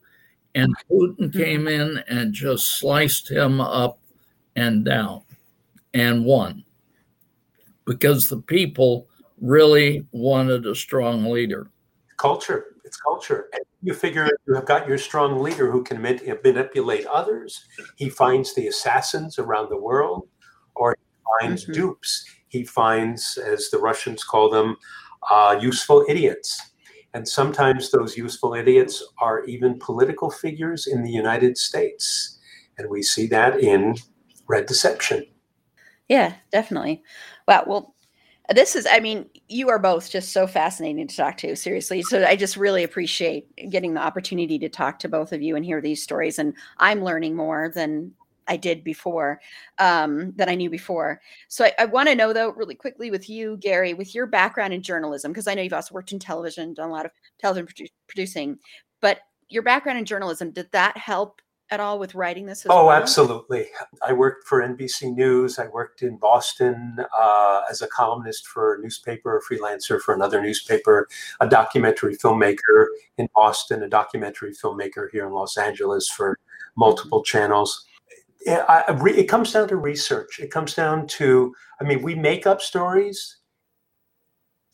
And 0.55 0.73
Putin 0.89 1.17
mm-hmm. 1.17 1.39
came 1.39 1.67
in 1.67 2.03
and 2.07 2.33
just 2.33 2.79
sliced 2.79 3.29
him 3.29 3.61
up 3.61 3.99
and 4.55 4.83
down 4.83 5.21
and 5.93 6.25
won 6.25 6.63
because 7.85 8.29
the 8.29 8.41
people 8.41 9.07
really 9.41 10.05
wanted 10.11 10.65
a 10.65 10.75
strong 10.75 11.25
leader. 11.31 11.71
Culture, 12.17 12.65
it's 12.83 12.97
culture. 12.97 13.47
And 13.53 13.63
you 13.81 13.93
figure 13.93 14.29
you 14.47 14.53
have 14.55 14.65
got 14.65 14.87
your 14.87 14.97
strong 14.97 15.41
leader 15.41 15.71
who 15.71 15.83
can 15.83 16.01
manipulate 16.01 17.05
others. 17.05 17.65
He 17.95 18.09
finds 18.09 18.53
the 18.53 18.67
assassins 18.67 19.39
around 19.39 19.69
the 19.69 19.77
world 19.77 20.27
or 20.75 20.95
he 20.97 21.47
finds 21.47 21.63
mm-hmm. 21.63 21.73
dupes. 21.73 22.25
he 22.49 22.63
finds, 22.63 23.37
as 23.37 23.69
the 23.69 23.77
Russians 23.77 24.23
call 24.23 24.49
them, 24.49 24.75
uh, 25.29 25.57
useful 25.61 26.05
idiots. 26.09 26.68
And 27.13 27.27
sometimes 27.27 27.91
those 27.91 28.17
useful 28.17 28.53
idiots 28.53 29.03
are 29.19 29.43
even 29.45 29.79
political 29.79 30.29
figures 30.29 30.85
in 30.85 31.03
the 31.03 31.11
United 31.11 31.57
States. 31.57 32.39
And 32.77 32.89
we 32.89 33.01
see 33.01 33.27
that 33.27 33.59
in 33.59 33.95
Red 34.47 34.67
Deception. 34.67 35.25
Yeah, 36.07 36.35
definitely. 36.51 37.03
Wow. 37.47 37.63
Well, 37.67 37.95
this 38.53 38.75
is, 38.75 38.87
I 38.89 38.99
mean, 38.99 39.29
you 39.47 39.69
are 39.69 39.77
both 39.77 40.09
just 40.09 40.33
so 40.33 40.47
fascinating 40.47 41.07
to 41.07 41.15
talk 41.15 41.37
to, 41.37 41.55
seriously. 41.55 42.01
So 42.01 42.25
I 42.25 42.35
just 42.35 42.57
really 42.57 42.83
appreciate 42.83 43.47
getting 43.69 43.93
the 43.93 44.01
opportunity 44.01 44.57
to 44.59 44.69
talk 44.69 44.97
to 44.99 45.09
both 45.09 45.33
of 45.33 45.41
you 45.41 45.55
and 45.55 45.63
hear 45.63 45.81
these 45.81 46.01
stories. 46.01 46.39
And 46.39 46.55
I'm 46.77 47.03
learning 47.03 47.35
more 47.35 47.69
than 47.69 48.13
I 48.49 48.57
did 48.57 48.83
before, 48.83 49.39
um, 49.77 50.33
that 50.35 50.49
I 50.49 50.55
knew 50.55 50.69
before. 50.69 51.21
So 51.47 51.65
I, 51.65 51.73
I 51.79 51.85
want 51.85 52.09
to 52.09 52.15
know, 52.15 52.33
though, 52.33 52.49
really 52.49 52.75
quickly 52.75 53.11
with 53.11 53.29
you, 53.29 53.57
Gary, 53.57 53.93
with 53.93 54.13
your 54.15 54.25
background 54.25 54.73
in 54.73 54.81
journalism, 54.81 55.31
because 55.31 55.47
I 55.47 55.53
know 55.53 55.61
you've 55.61 55.73
also 55.73 55.93
worked 55.93 56.11
in 56.11 56.19
television, 56.19 56.73
done 56.73 56.89
a 56.89 56.91
lot 56.91 57.05
of 57.05 57.11
television 57.37 57.67
produ- 57.67 57.91
producing, 58.07 58.59
but 59.01 59.19
your 59.49 59.63
background 59.63 59.99
in 59.99 60.05
journalism, 60.05 60.51
did 60.51 60.71
that 60.71 60.97
help 60.97 61.41
at 61.71 61.79
all 61.79 61.99
with 61.99 62.15
writing 62.15 62.47
this? 62.47 62.65
oh, 62.67 62.87
well? 62.87 62.95
absolutely. 62.95 63.67
I 64.01 64.13
worked 64.13 64.47
for 64.47 64.61
NBC 64.61 65.15
News. 65.15 65.59
I 65.59 65.67
worked 65.67 66.01
in 66.01 66.17
Boston 66.17 66.97
uh, 67.17 67.61
as 67.69 67.81
a 67.83 67.87
columnist 67.87 68.47
for 68.47 68.75
a 68.75 68.81
newspaper, 68.81 69.37
a 69.37 69.41
freelancer 69.41 70.01
for 70.01 70.15
another 70.15 70.41
newspaper, 70.41 71.07
a 71.39 71.47
documentary 71.47 72.17
filmmaker 72.17 72.87
in 73.17 73.29
Boston, 73.35 73.83
a 73.83 73.89
documentary 73.89 74.53
filmmaker 74.53 75.07
here 75.11 75.27
in 75.27 75.33
Los 75.33 75.57
Angeles 75.57 76.09
for 76.09 76.39
multiple 76.75 77.23
channels. 77.23 77.85
It, 78.41 78.63
I, 78.69 78.83
it 79.07 79.25
comes 79.25 79.51
down 79.51 79.67
to 79.69 79.75
research. 79.75 80.39
It 80.39 80.51
comes 80.51 80.73
down 80.73 81.07
to, 81.07 81.53
I 81.81 81.83
mean, 81.83 82.01
we 82.01 82.15
make 82.15 82.47
up 82.47 82.61
stories, 82.61 83.37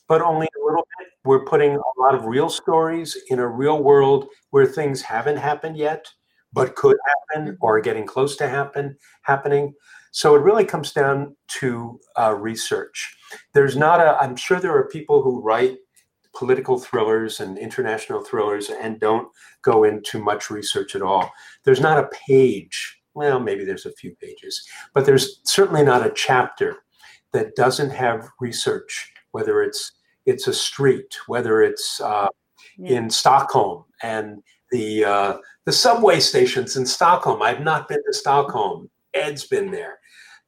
but 0.07 0.21
only 0.21 0.47
a 0.47 0.65
little 0.65 0.87
bit. 0.99 1.07
We're 1.23 1.45
putting 1.45 1.75
a 1.75 2.01
lot 2.01 2.13
of 2.13 2.25
real 2.25 2.49
stories 2.49 3.17
in 3.29 3.39
a 3.39 3.47
real 3.47 3.81
world 3.81 4.27
where 4.51 4.67
things 4.67 5.01
haven't 5.01 5.37
happened 5.37 5.77
yet 5.77 6.07
but 6.55 6.75
could 6.75 6.97
happen 7.05 7.47
mm-hmm. 7.47 7.55
or 7.63 7.79
getting 7.81 8.07
close 8.07 8.35
to 8.37 8.47
happen 8.47 8.97
happening. 9.23 9.73
So 10.11 10.33
it 10.33 10.41
really 10.41 10.65
comes 10.65 10.93
down 10.93 11.35
to 11.59 11.99
uh, 12.17 12.33
research. 12.33 13.15
There's 13.53 13.75
not 13.75 13.99
a. 13.99 14.17
I'm 14.21 14.37
sure 14.37 14.59
there 14.59 14.75
are 14.75 14.87
people 14.87 15.21
who 15.21 15.41
write 15.41 15.75
political 16.33 16.79
thrillers 16.79 17.41
and 17.41 17.57
international 17.57 18.23
thrillers 18.23 18.69
and 18.69 18.99
don't 18.99 19.27
go 19.61 19.83
into 19.83 20.23
much 20.23 20.49
research 20.49 20.95
at 20.95 21.01
all. 21.01 21.29
There's 21.65 21.81
not 21.81 21.99
a 21.99 22.09
page. 22.27 22.97
Well, 23.15 23.39
maybe 23.39 23.63
there's 23.63 23.85
a 23.85 23.93
few 23.93 24.15
pages, 24.17 24.67
but 24.93 25.05
there's 25.05 25.39
certainly 25.43 25.83
not 25.83 26.05
a 26.05 26.11
chapter 26.13 26.77
that 27.33 27.55
doesn't 27.55 27.89
have 27.89 28.29
research. 28.39 29.11
Whether 29.31 29.63
it's 29.63 29.91
it's 30.25 30.47
a 30.47 30.53
street, 30.53 31.17
whether 31.27 31.61
it's 31.61 31.99
uh, 32.01 32.27
yeah. 32.77 32.97
in 32.97 33.09
Stockholm 33.09 33.85
and 34.03 34.43
the 34.71 35.05
uh, 35.05 35.37
the 35.65 35.71
subway 35.71 36.19
stations 36.19 36.75
in 36.75 36.85
Stockholm. 36.85 37.41
I've 37.41 37.61
not 37.61 37.87
been 37.87 38.03
to 38.05 38.13
Stockholm. 38.13 38.89
Ed's 39.13 39.47
been 39.47 39.71
there. 39.71 39.99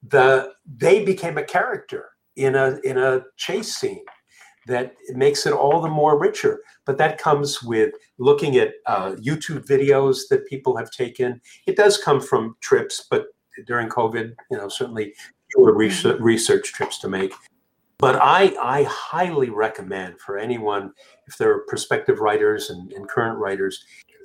The 0.07 0.53
they 0.65 1.03
became 1.03 1.37
a 1.37 1.43
character 1.43 2.09
in 2.35 2.55
a 2.55 2.79
in 2.83 2.97
a 2.97 3.21
chase 3.37 3.75
scene 3.75 4.03
that 4.67 4.93
makes 5.09 5.45
it 5.45 5.53
all 5.53 5.81
the 5.81 5.89
more 5.89 6.19
richer. 6.19 6.61
But 6.85 6.97
that 6.99 7.17
comes 7.17 7.63
with 7.63 7.93
looking 8.17 8.57
at 8.57 8.73
uh, 8.85 9.11
YouTube 9.13 9.65
videos 9.65 10.27
that 10.29 10.47
people 10.47 10.77
have 10.77 10.91
taken. 10.91 11.41
It 11.65 11.75
does 11.75 11.97
come 11.97 12.21
from 12.21 12.55
trips, 12.61 13.05
but 13.09 13.27
during 13.65 13.89
COVID, 13.89 14.33
you 14.51 14.57
know, 14.57 14.69
certainly 14.69 15.13
fewer 15.51 15.73
research, 15.73 16.15
mm-hmm. 16.15 16.23
research 16.23 16.73
trips 16.73 16.99
to 16.99 17.09
make. 17.09 17.33
But 17.99 18.17
I, 18.21 18.55
I 18.61 18.83
highly 18.83 19.49
recommend 19.49 20.19
for 20.19 20.37
anyone, 20.37 20.93
if 21.27 21.37
they're 21.37 21.61
prospective 21.61 22.19
writers 22.19 22.69
and, 22.69 22.93
and 22.93 23.09
current 23.09 23.39
writers, 23.39 23.83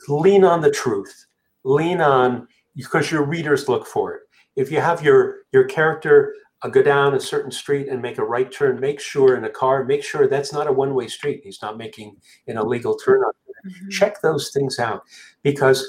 lean 0.09 0.45
on 0.45 0.61
the 0.61 0.71
truth 0.71 1.27
lean 1.65 2.01
on 2.01 2.47
because 2.75 3.11
your 3.11 3.25
readers 3.25 3.69
look 3.69 3.87
for 3.87 4.15
it 4.15 4.23
if 4.57 4.71
you 4.71 4.81
have 4.81 5.03
your 5.03 5.37
your 5.53 5.65
character 5.65 6.35
go 6.71 6.83
down 6.83 7.15
a 7.15 7.21
certain 7.21 7.51
street 7.51 7.89
and 7.89 8.01
make 8.01 8.19
a 8.19 8.25
right 8.25 8.53
turn 8.53 8.79
make 8.81 9.01
sure 9.01 9.37
in 9.37 9.45
a 9.45 9.51
car 9.51 9.85
make 9.85 10.03
sure 10.03 10.29
that's 10.29 10.53
not 10.53 10.67
a 10.67 10.73
one-way 10.73 11.09
street 11.09 11.41
he's 11.45 11.63
not 11.63 11.77
making 11.77 12.17
an 12.47 12.57
illegal 12.57 12.97
turn 12.97 13.21
on 13.23 13.33
mm-hmm. 13.67 13.89
check 13.89 14.21
those 14.23 14.51
things 14.51 14.79
out 14.79 15.03
because 15.43 15.85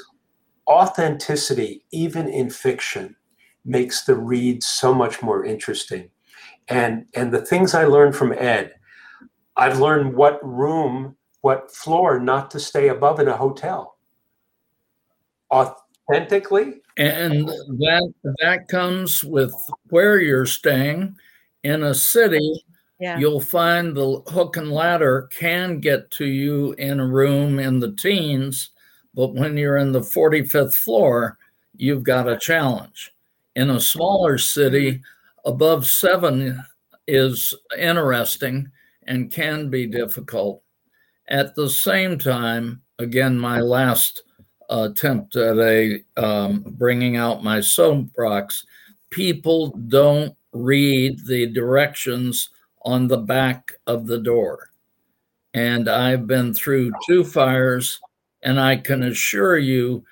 authenticity 0.68 1.84
even 1.92 2.28
in 2.28 2.50
fiction 2.50 3.16
makes 3.66 4.04
the 4.06 4.16
read 4.16 4.64
so 4.64 4.94
much 4.94 5.22
more 5.22 5.46
interesting 5.46 6.10
and 6.68 7.06
and 7.14 7.34
the 7.34 7.46
things 7.46 7.74
i 7.74 7.86
learned 7.86 8.16
from 8.16 8.34
ed 8.34 8.74
i've 9.58 9.80
learned 9.80 10.14
what 10.16 10.40
room 10.44 11.16
what 11.42 11.70
floor 11.72 12.20
not 12.20 12.50
to 12.50 12.60
stay 12.60 12.88
above 12.88 13.20
in 13.20 13.28
a 13.28 13.38
hotel 13.38 13.94
authentically. 15.54 16.82
And 16.98 17.48
that 17.48 18.14
that 18.40 18.68
comes 18.68 19.24
with 19.24 19.54
where 19.90 20.20
you're 20.20 20.46
staying. 20.46 21.16
In 21.64 21.84
a 21.84 21.94
city, 21.94 22.64
yeah. 23.00 23.18
you'll 23.18 23.42
find 23.42 23.96
the 23.96 24.22
hook 24.28 24.58
and 24.58 24.72
ladder 24.72 25.30
can 25.38 25.80
get 25.80 26.12
to 26.12 26.26
you 26.26 26.74
in 26.74 27.00
a 27.00 27.08
room 27.08 27.60
in 27.60 27.80
the 27.80 27.94
teens, 27.94 28.72
but 29.14 29.34
when 29.34 29.58
you're 29.58 29.78
in 29.78 29.92
the 29.92 30.02
45th 30.02 30.76
floor, 30.76 31.38
you've 31.76 32.04
got 32.04 32.30
a 32.30 32.38
challenge. 32.38 33.12
In 33.56 33.70
a 33.70 33.80
smaller 33.80 34.38
city, 34.38 35.02
above 35.46 35.86
seven 35.88 36.64
is 37.08 37.54
interesting 37.78 38.70
and 39.08 39.32
can 39.32 39.70
be 39.70 39.86
difficult. 39.86 40.64
At 41.28 41.56
the 41.56 41.70
same 41.70 42.18
time, 42.18 42.82
again, 43.00 43.38
my 43.38 43.60
last 43.60 44.24
attempt 44.82 45.36
at 45.36 45.58
a 45.58 46.04
um, 46.18 46.64
bringing 46.68 47.16
out 47.16 47.44
my 47.44 47.62
soapbox. 47.62 48.66
People 49.10 49.70
don't 49.88 50.36
read 50.52 51.26
the 51.26 51.48
directions 51.48 52.50
on 52.84 53.08
the 53.08 53.18
back 53.18 53.74
of 53.88 54.08
the 54.08 54.20
door. 54.20 54.70
And 55.54 55.88
I've 55.88 56.26
been 56.26 56.54
through 56.54 56.92
two 57.08 57.24
fires, 57.24 58.00
and 58.42 58.60
I 58.60 58.78
can 58.78 59.04
assure 59.04 59.58
you 59.58 60.04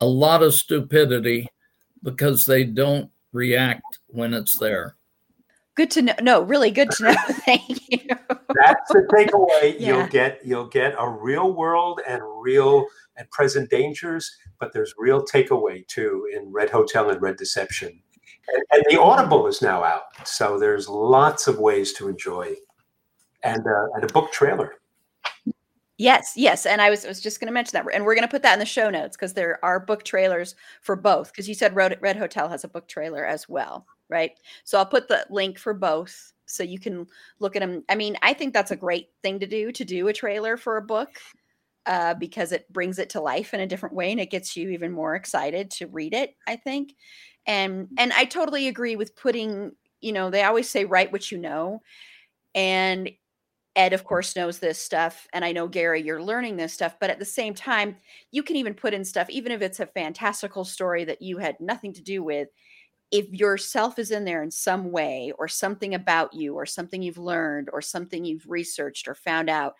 a 0.00 0.06
lot 0.06 0.42
of 0.42 0.54
stupidity 0.54 1.48
because 2.02 2.46
they 2.46 2.62
don't 2.64 3.10
react 3.32 3.98
when 4.06 4.32
it's 4.32 4.56
there. 4.56 4.94
Good 5.74 5.90
to 5.92 6.02
know. 6.02 6.14
No, 6.20 6.42
really 6.42 6.70
good 6.70 6.90
to 6.92 7.04
know. 7.04 7.14
Thank 7.44 7.80
you. 7.88 8.00
That's 8.08 8.90
the 8.90 9.06
takeaway. 9.12 9.76
Yeah. 9.78 9.98
You'll 9.98 10.06
get 10.08 10.40
you'll 10.44 10.68
get 10.68 10.94
a 10.98 11.08
real 11.08 11.52
world 11.52 12.00
and 12.08 12.20
real 12.42 12.86
and 13.18 13.30
present 13.30 13.68
dangers, 13.68 14.38
but 14.58 14.72
there's 14.72 14.94
real 14.96 15.24
takeaway 15.24 15.86
too 15.86 16.28
in 16.34 16.50
Red 16.50 16.70
Hotel 16.70 17.10
and 17.10 17.20
Red 17.20 17.36
Deception. 17.36 18.00
And, 18.52 18.62
and 18.72 18.84
the 18.88 19.00
Audible 19.00 19.46
is 19.46 19.60
now 19.60 19.84
out, 19.84 20.26
so 20.26 20.58
there's 20.58 20.88
lots 20.88 21.48
of 21.48 21.58
ways 21.58 21.92
to 21.94 22.08
enjoy, 22.08 22.54
and 23.42 23.60
uh, 23.66 23.94
and 23.94 24.04
a 24.04 24.12
book 24.12 24.32
trailer. 24.32 24.74
Yes, 25.98 26.34
yes, 26.36 26.64
and 26.64 26.80
I 26.80 26.90
was 26.90 27.04
was 27.04 27.20
just 27.20 27.40
going 27.40 27.48
to 27.48 27.52
mention 27.52 27.72
that, 27.72 27.92
and 27.92 28.04
we're 28.04 28.14
going 28.14 28.26
to 28.26 28.30
put 28.30 28.42
that 28.42 28.52
in 28.52 28.58
the 28.58 28.64
show 28.64 28.88
notes 28.88 29.16
because 29.16 29.34
there 29.34 29.62
are 29.64 29.80
book 29.80 30.04
trailers 30.04 30.54
for 30.80 30.96
both. 30.96 31.32
Because 31.32 31.48
you 31.48 31.54
said 31.54 31.74
Red, 31.74 31.98
Red 32.00 32.16
Hotel 32.16 32.48
has 32.48 32.64
a 32.64 32.68
book 32.68 32.86
trailer 32.86 33.26
as 33.26 33.48
well, 33.48 33.84
right? 34.08 34.32
So 34.64 34.78
I'll 34.78 34.86
put 34.86 35.08
the 35.08 35.26
link 35.28 35.58
for 35.58 35.74
both 35.74 36.32
so 36.46 36.62
you 36.62 36.78
can 36.78 37.06
look 37.40 37.56
at 37.56 37.60
them. 37.60 37.84
I 37.88 37.96
mean, 37.96 38.16
I 38.22 38.32
think 38.32 38.54
that's 38.54 38.70
a 38.70 38.76
great 38.76 39.10
thing 39.22 39.40
to 39.40 39.46
do 39.46 39.72
to 39.72 39.84
do 39.84 40.08
a 40.08 40.12
trailer 40.12 40.56
for 40.56 40.76
a 40.76 40.82
book 40.82 41.10
uh, 41.88 42.14
because 42.14 42.52
it 42.52 42.72
brings 42.72 43.00
it 43.00 43.10
to 43.10 43.20
life 43.22 43.54
in 43.54 43.60
a 43.60 43.66
different 43.66 43.96
way 43.96 44.12
and 44.12 44.20
it 44.20 44.30
gets 44.30 44.56
you 44.56 44.70
even 44.70 44.92
more 44.92 45.16
excited 45.16 45.72
to 45.72 45.88
read 45.88 46.14
it 46.14 46.36
i 46.48 46.56
think. 46.56 46.94
And 47.46 47.88
and 47.98 48.12
i 48.14 48.24
totally 48.26 48.68
agree 48.68 48.96
with 48.96 49.16
putting 49.16 49.72
you 50.00 50.12
know 50.12 50.30
they 50.30 50.44
always 50.44 50.70
say 50.70 50.84
write 50.84 51.12
what 51.12 51.32
you 51.32 51.38
know 51.38 51.82
and 52.54 53.10
ed 53.76 53.92
of 53.92 54.04
course 54.04 54.36
knows 54.36 54.58
this 54.58 54.78
stuff 54.80 55.26
and 55.32 55.44
i 55.44 55.52
know 55.52 55.68
gary 55.68 56.02
you're 56.02 56.22
learning 56.22 56.56
this 56.56 56.74
stuff 56.74 56.96
but 57.00 57.10
at 57.10 57.18
the 57.18 57.24
same 57.24 57.54
time 57.54 57.96
you 58.32 58.42
can 58.42 58.56
even 58.56 58.74
put 58.74 58.94
in 58.94 59.04
stuff 59.04 59.30
even 59.30 59.52
if 59.52 59.62
it's 59.62 59.80
a 59.80 59.86
fantastical 59.86 60.64
story 60.64 61.04
that 61.04 61.22
you 61.22 61.38
had 61.38 61.58
nothing 61.60 61.92
to 61.92 62.02
do 62.02 62.22
with 62.22 62.48
if 63.10 63.30
yourself 63.30 63.98
is 63.98 64.10
in 64.10 64.24
there 64.24 64.42
in 64.42 64.50
some 64.50 64.90
way 64.90 65.32
or 65.38 65.48
something 65.48 65.94
about 65.94 66.34
you 66.34 66.54
or 66.54 66.66
something 66.66 67.02
you've 67.02 67.18
learned 67.18 67.68
or 67.72 67.80
something 67.80 68.24
you've 68.24 68.44
researched 68.46 69.08
or 69.08 69.14
found 69.14 69.48
out 69.48 69.74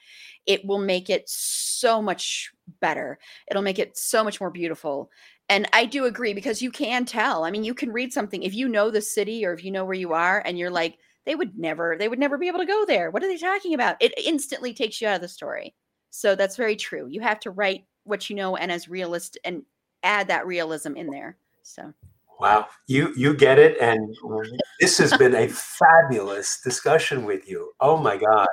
it 0.46 0.64
will 0.64 0.78
make 0.78 1.10
it 1.10 1.28
so 1.28 2.00
much 2.00 2.50
better. 2.80 3.18
It'll 3.50 3.62
make 3.62 3.78
it 3.78 3.98
so 3.98 4.24
much 4.24 4.40
more 4.40 4.50
beautiful. 4.50 5.10
And 5.50 5.68
i 5.72 5.84
do 5.84 6.04
agree 6.04 6.34
because 6.34 6.62
you 6.62 6.70
can 6.70 7.04
tell. 7.04 7.44
I 7.44 7.50
mean 7.50 7.64
you 7.64 7.74
can 7.74 7.92
read 7.92 8.12
something. 8.12 8.42
If 8.42 8.54
you 8.54 8.68
know 8.68 8.90
the 8.90 9.02
city 9.02 9.44
or 9.44 9.52
if 9.52 9.62
you 9.62 9.70
know 9.70 9.84
where 9.84 9.94
you 9.94 10.12
are 10.12 10.42
and 10.44 10.58
you're 10.58 10.70
like 10.70 10.98
they 11.26 11.34
would 11.34 11.58
never 11.58 11.96
they 11.98 12.08
would 12.08 12.18
never 12.18 12.38
be 12.38 12.48
able 12.48 12.60
to 12.60 12.66
go 12.66 12.84
there. 12.86 13.10
What 13.10 13.22
are 13.22 13.28
they 13.28 13.36
talking 13.36 13.74
about? 13.74 13.96
It 14.00 14.14
instantly 14.18 14.72
takes 14.72 15.00
you 15.00 15.08
out 15.08 15.16
of 15.16 15.20
the 15.20 15.28
story. 15.28 15.74
So 16.10 16.34
that's 16.34 16.56
very 16.56 16.76
true. 16.76 17.06
You 17.08 17.20
have 17.20 17.40
to 17.40 17.50
write 17.50 17.84
what 18.04 18.30
you 18.30 18.36
know 18.36 18.56
and 18.56 18.72
as 18.72 18.88
realist 18.88 19.36
and 19.44 19.62
add 20.02 20.28
that 20.28 20.46
realism 20.46 20.96
in 20.96 21.10
there. 21.10 21.36
So 21.62 21.92
Wow, 22.40 22.66
you 22.86 23.12
you 23.16 23.34
get 23.34 23.58
it, 23.58 23.76
and 23.80 24.14
this 24.80 24.98
has 24.98 25.16
been 25.16 25.34
a 25.34 25.48
fabulous 25.48 26.60
discussion 26.62 27.24
with 27.24 27.48
you. 27.48 27.72
Oh 27.80 27.96
my 27.96 28.16
God! 28.16 28.46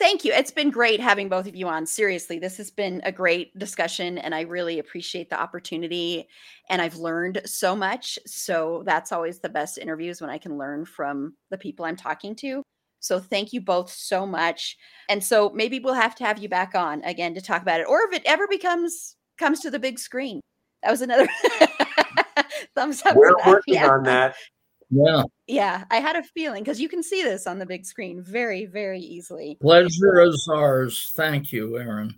Thank 0.00 0.24
you. 0.24 0.32
It's 0.32 0.50
been 0.50 0.70
great 0.70 0.98
having 0.98 1.28
both 1.28 1.46
of 1.46 1.54
you 1.54 1.68
on. 1.68 1.84
Seriously, 1.84 2.38
this 2.38 2.56
has 2.56 2.70
been 2.70 3.02
a 3.04 3.12
great 3.12 3.56
discussion, 3.58 4.16
and 4.16 4.34
I 4.34 4.42
really 4.42 4.78
appreciate 4.78 5.28
the 5.28 5.38
opportunity. 5.38 6.26
And 6.70 6.80
I've 6.80 6.96
learned 6.96 7.42
so 7.44 7.76
much. 7.76 8.18
So 8.26 8.82
that's 8.86 9.12
always 9.12 9.40
the 9.40 9.50
best 9.50 9.76
interviews 9.76 10.20
when 10.20 10.30
I 10.30 10.38
can 10.38 10.56
learn 10.56 10.86
from 10.86 11.34
the 11.50 11.58
people 11.58 11.84
I'm 11.84 11.96
talking 11.96 12.34
to. 12.36 12.62
So 13.00 13.20
thank 13.20 13.52
you 13.52 13.60
both 13.60 13.90
so 13.90 14.26
much. 14.26 14.78
And 15.10 15.22
so 15.22 15.50
maybe 15.50 15.78
we'll 15.80 15.92
have 15.92 16.14
to 16.16 16.24
have 16.24 16.38
you 16.38 16.48
back 16.48 16.74
on 16.74 17.02
again 17.04 17.34
to 17.34 17.42
talk 17.42 17.60
about 17.60 17.80
it, 17.80 17.86
or 17.86 18.00
if 18.04 18.14
it 18.14 18.22
ever 18.24 18.46
becomes 18.48 19.16
comes 19.38 19.60
to 19.60 19.70
the 19.70 19.78
big 19.78 19.98
screen. 19.98 20.40
That 20.82 20.90
was 20.90 21.02
another 21.02 21.28
thumbs 22.74 23.02
up. 23.04 23.16
We're 23.16 23.34
working 23.46 23.74
yeah. 23.74 23.88
on 23.88 24.02
that. 24.04 24.34
Yeah. 24.90 25.22
Yeah, 25.46 25.84
I 25.90 25.96
had 25.96 26.16
a 26.16 26.22
feeling 26.22 26.62
because 26.62 26.80
you 26.80 26.88
can 26.88 27.02
see 27.02 27.22
this 27.22 27.46
on 27.46 27.58
the 27.58 27.66
big 27.66 27.84
screen 27.84 28.22
very, 28.22 28.66
very 28.66 29.00
easily. 29.00 29.56
Pleasure 29.60 30.20
is 30.22 30.48
ours. 30.52 31.12
Thank 31.16 31.52
you, 31.52 31.78
Erin. 31.78 32.14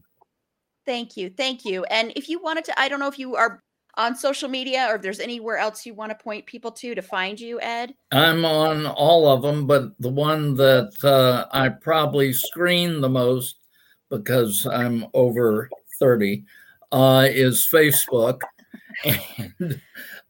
Thank 0.84 1.16
you. 1.16 1.30
Thank 1.30 1.64
you. 1.64 1.84
And 1.84 2.12
if 2.16 2.28
you 2.28 2.42
wanted 2.42 2.64
to, 2.66 2.80
I 2.80 2.88
don't 2.88 3.00
know 3.00 3.08
if 3.08 3.18
you 3.18 3.36
are 3.36 3.62
on 3.96 4.16
social 4.16 4.48
media 4.48 4.86
or 4.88 4.96
if 4.96 5.02
there's 5.02 5.20
anywhere 5.20 5.58
else 5.58 5.84
you 5.84 5.94
want 5.94 6.10
to 6.10 6.22
point 6.22 6.46
people 6.46 6.72
to 6.72 6.94
to 6.94 7.02
find 7.02 7.38
you, 7.38 7.60
Ed? 7.60 7.94
I'm 8.10 8.44
on 8.44 8.86
all 8.86 9.28
of 9.28 9.42
them, 9.42 9.66
but 9.66 9.92
the 10.00 10.08
one 10.08 10.54
that 10.56 10.92
uh, 11.04 11.46
I 11.52 11.68
probably 11.68 12.32
screen 12.32 13.00
the 13.00 13.08
most 13.08 13.56
because 14.10 14.66
I'm 14.66 15.06
over 15.14 15.68
30 15.98 16.44
uh, 16.90 17.28
is 17.30 17.68
Facebook. 17.70 18.40
and 19.04 19.80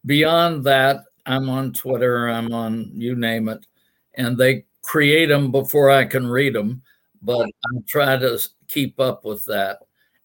beyond 0.07 0.65
that, 0.65 1.05
I'm 1.27 1.49
on 1.49 1.73
Twitter, 1.73 2.29
I'm 2.29 2.53
on 2.53 2.91
you 2.95 3.15
name 3.15 3.49
it, 3.49 3.67
and 4.15 4.37
they 4.37 4.65
create 4.83 5.27
them 5.27 5.51
before 5.51 5.91
I 5.91 6.05
can 6.05 6.27
read 6.27 6.55
them, 6.55 6.83
but 7.23 7.47
I 7.47 7.69
try 7.87 8.17
to 8.17 8.39
keep 8.69 8.99
up 8.99 9.25
with 9.25 9.45
that. 9.47 9.79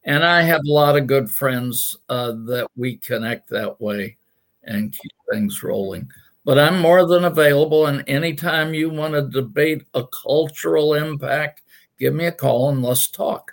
And 0.04 0.24
I 0.26 0.42
have 0.42 0.62
a 0.66 0.72
lot 0.72 0.98
of 0.98 1.08
good 1.08 1.30
friends 1.30 1.98
uh, 2.10 2.32
that 2.46 2.68
we 2.76 2.98
connect 2.98 3.50
that 3.50 3.80
way 3.80 4.18
and 4.64 4.92
keep 4.92 5.12
things 5.32 5.62
rolling. 5.64 6.10
But 6.46 6.58
I'm 6.58 6.80
more 6.80 7.06
than 7.06 7.26
available, 7.26 7.88
and 7.88 8.04
anytime 8.08 8.74
you 8.74 8.90
want 8.90 9.14
to 9.14 9.28
debate 9.28 9.84
a 9.94 10.06
cultural 10.08 10.94
impact, 10.94 11.62
give 12.00 12.14
me 12.14 12.26
a 12.26 12.32
call 12.32 12.70
and 12.70 12.82
let's 12.82 13.08
talk. 13.10 13.52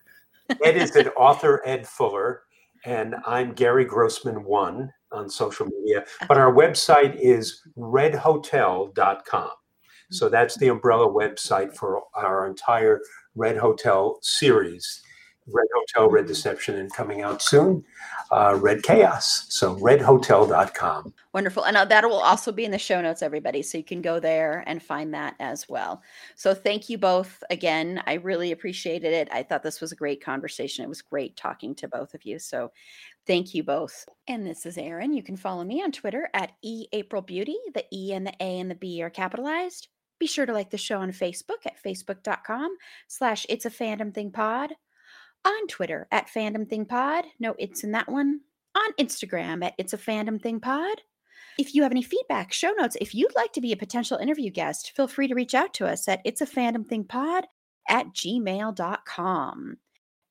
Ed 0.62 0.76
is 0.76 0.94
an 0.94 1.08
author, 1.08 1.60
Ed 1.66 1.88
Fuller, 1.88 2.42
and 2.84 3.16
I'm 3.26 3.52
Gary 3.52 3.84
Grossman 3.84 4.44
one 4.44 4.92
on 5.14 5.28
social 5.30 5.66
media. 5.66 6.00
Uh-huh. 6.00 6.26
But 6.28 6.38
our 6.38 6.52
website 6.52 7.16
is 7.18 7.62
redhotel.com. 7.76 9.50
So 10.10 10.28
that's 10.28 10.56
the 10.56 10.66
mm-hmm. 10.66 10.76
umbrella 10.76 11.08
website 11.08 11.74
for 11.74 12.02
our 12.14 12.46
entire 12.46 13.00
Red 13.34 13.56
Hotel 13.56 14.18
series. 14.22 15.02
Red 15.46 15.66
Hotel, 15.74 16.10
Red 16.10 16.26
Deception, 16.26 16.76
and 16.76 16.92
coming 16.92 17.22
out 17.22 17.42
soon, 17.42 17.84
uh, 18.30 18.58
Red 18.60 18.82
Chaos. 18.82 19.46
So 19.50 19.76
redhotel.com. 19.76 21.12
Wonderful. 21.34 21.64
And 21.64 21.76
uh, 21.76 21.84
that 21.86 22.04
will 22.04 22.20
also 22.20 22.50
be 22.50 22.64
in 22.64 22.70
the 22.70 22.78
show 22.78 23.02
notes, 23.02 23.22
everybody. 23.22 23.60
So 23.62 23.76
you 23.76 23.84
can 23.84 24.00
go 24.00 24.18
there 24.20 24.64
and 24.66 24.82
find 24.82 25.12
that 25.12 25.34
as 25.40 25.68
well. 25.68 26.02
So 26.34 26.54
thank 26.54 26.88
you 26.88 26.96
both 26.96 27.42
again. 27.50 28.02
I 28.06 28.14
really 28.14 28.52
appreciated 28.52 29.12
it. 29.12 29.28
I 29.30 29.42
thought 29.42 29.62
this 29.62 29.80
was 29.80 29.92
a 29.92 29.96
great 29.96 30.24
conversation. 30.24 30.84
It 30.84 30.88
was 30.88 31.02
great 31.02 31.36
talking 31.36 31.74
to 31.76 31.88
both 31.88 32.14
of 32.14 32.24
you. 32.24 32.38
So 32.38 32.72
thank 33.26 33.54
you 33.54 33.62
both. 33.62 34.06
And 34.26 34.46
this 34.46 34.64
is 34.64 34.78
Erin. 34.78 35.12
You 35.12 35.22
can 35.22 35.36
follow 35.36 35.64
me 35.64 35.82
on 35.82 35.92
Twitter 35.92 36.28
at 36.32 36.52
eAprilBeauty. 36.64 37.54
The 37.74 37.84
E 37.92 38.12
and 38.14 38.26
the 38.26 38.34
A 38.40 38.60
and 38.60 38.70
the 38.70 38.76
B 38.76 39.02
are 39.02 39.10
capitalized. 39.10 39.88
Be 40.18 40.26
sure 40.26 40.46
to 40.46 40.52
like 40.52 40.70
the 40.70 40.78
show 40.78 41.00
on 41.00 41.10
Facebook 41.10 41.66
at 41.66 41.82
facebook.com 41.84 42.76
slash 43.08 43.44
it's 43.48 43.66
a 43.66 43.70
fandom 43.70 44.14
thing 44.14 44.30
pod 44.30 44.72
on 45.44 45.66
Twitter 45.68 46.06
at 46.10 46.28
Fandom 46.28 46.68
Thing 46.68 46.86
Pod. 46.86 47.24
No, 47.38 47.54
it's 47.58 47.84
in 47.84 47.92
that 47.92 48.08
one. 48.08 48.40
On 48.74 48.92
Instagram 48.98 49.64
at 49.64 49.74
It's 49.78 49.92
a 49.92 49.98
Fandom 49.98 50.40
Thing 50.40 50.60
Pod. 50.60 51.02
If 51.58 51.74
you 51.74 51.82
have 51.82 51.92
any 51.92 52.02
feedback, 52.02 52.52
show 52.52 52.72
notes, 52.72 52.96
if 53.00 53.14
you'd 53.14 53.36
like 53.36 53.52
to 53.52 53.60
be 53.60 53.72
a 53.72 53.76
potential 53.76 54.18
interview 54.18 54.50
guest, 54.50 54.92
feel 54.96 55.06
free 55.06 55.28
to 55.28 55.34
reach 55.34 55.54
out 55.54 55.72
to 55.74 55.86
us 55.86 56.08
at 56.08 56.20
It's 56.24 56.40
a 56.40 56.46
Fandom 56.46 56.86
Thing 56.86 57.04
Pod 57.04 57.46
at 57.88 58.12
gmail.com. 58.12 59.76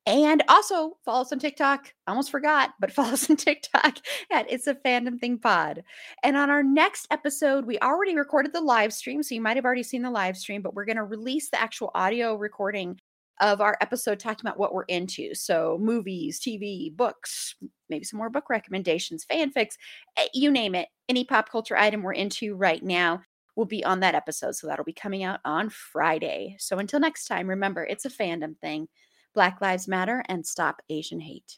And 0.06 0.44
also 0.50 0.98
follow 1.06 1.22
us 1.22 1.32
on 1.32 1.40
TikTok. 1.40 1.94
I 2.06 2.12
almost 2.12 2.32
forgot, 2.32 2.72
but 2.80 2.92
follow 2.94 3.14
us 3.14 3.30
on 3.30 3.38
TikTok 3.38 3.98
at 4.32 4.52
It's 4.52 4.68
a 4.68 4.76
Fandom 4.76 5.18
Thing 5.18 5.40
Pod. 5.40 5.84
And 6.24 6.36
on 6.36 6.50
our 6.50 6.64
next 6.64 7.08
episode, 7.10 7.66
we 7.66 7.80
already 7.80 8.16
recorded 8.16 8.52
the 8.52 8.62
live 8.62 8.94
stream. 8.94 9.24
So 9.24 9.34
you 9.34 9.42
might 9.42 9.56
have 9.56 9.66
already 9.66 9.84
seen 9.84 10.02
the 10.02 10.12
live 10.12 10.38
stream, 10.38 10.62
but 10.62 10.74
we're 10.74 10.86
going 10.86 10.98
to 10.98 11.04
release 11.04 11.50
the 11.50 11.62
actual 11.62 11.92
audio 11.96 12.36
recording 12.36 13.00
of 13.42 13.62
our 13.62 13.78
episode 13.82 14.20
talking 14.20 14.46
about 14.46 14.60
what 14.60 14.74
we're 14.74 14.84
into. 14.84 15.34
So, 15.34 15.78
movies, 15.82 16.40
TV, 16.40 16.96
books, 16.96 17.56
maybe 17.90 18.06
some 18.06 18.18
more 18.18 18.30
book 18.30 18.50
recommendations, 18.50 19.26
fanfics, 19.26 19.76
eh, 20.18 20.28
you 20.34 20.52
name 20.52 20.76
it. 20.76 20.90
Any 21.10 21.26
pop 21.26 21.50
culture 21.50 21.78
item 21.78 22.04
we're 22.04 22.14
into 22.14 22.56
right 22.56 22.84
now 22.84 23.22
will 23.56 23.66
be 23.66 23.84
on 23.84 24.00
that 24.02 24.16
episode. 24.16 24.56
So, 24.56 24.68
that'll 24.68 24.86
be 24.86 24.94
coming 24.94 25.24
out 25.24 25.40
on 25.46 25.70
Friday. 25.70 26.56
So, 26.60 26.78
until 26.80 27.00
next 27.00 27.26
time, 27.26 27.48
remember 27.48 27.84
it's 27.84 28.06
a 28.06 28.10
fandom 28.10 28.58
thing. 28.60 28.88
Black 29.34 29.62
Lives 29.62 29.88
Matter 29.88 30.24
and 30.30 30.46
stop 30.46 30.82
Asian 30.90 31.20
hate. 31.20 31.58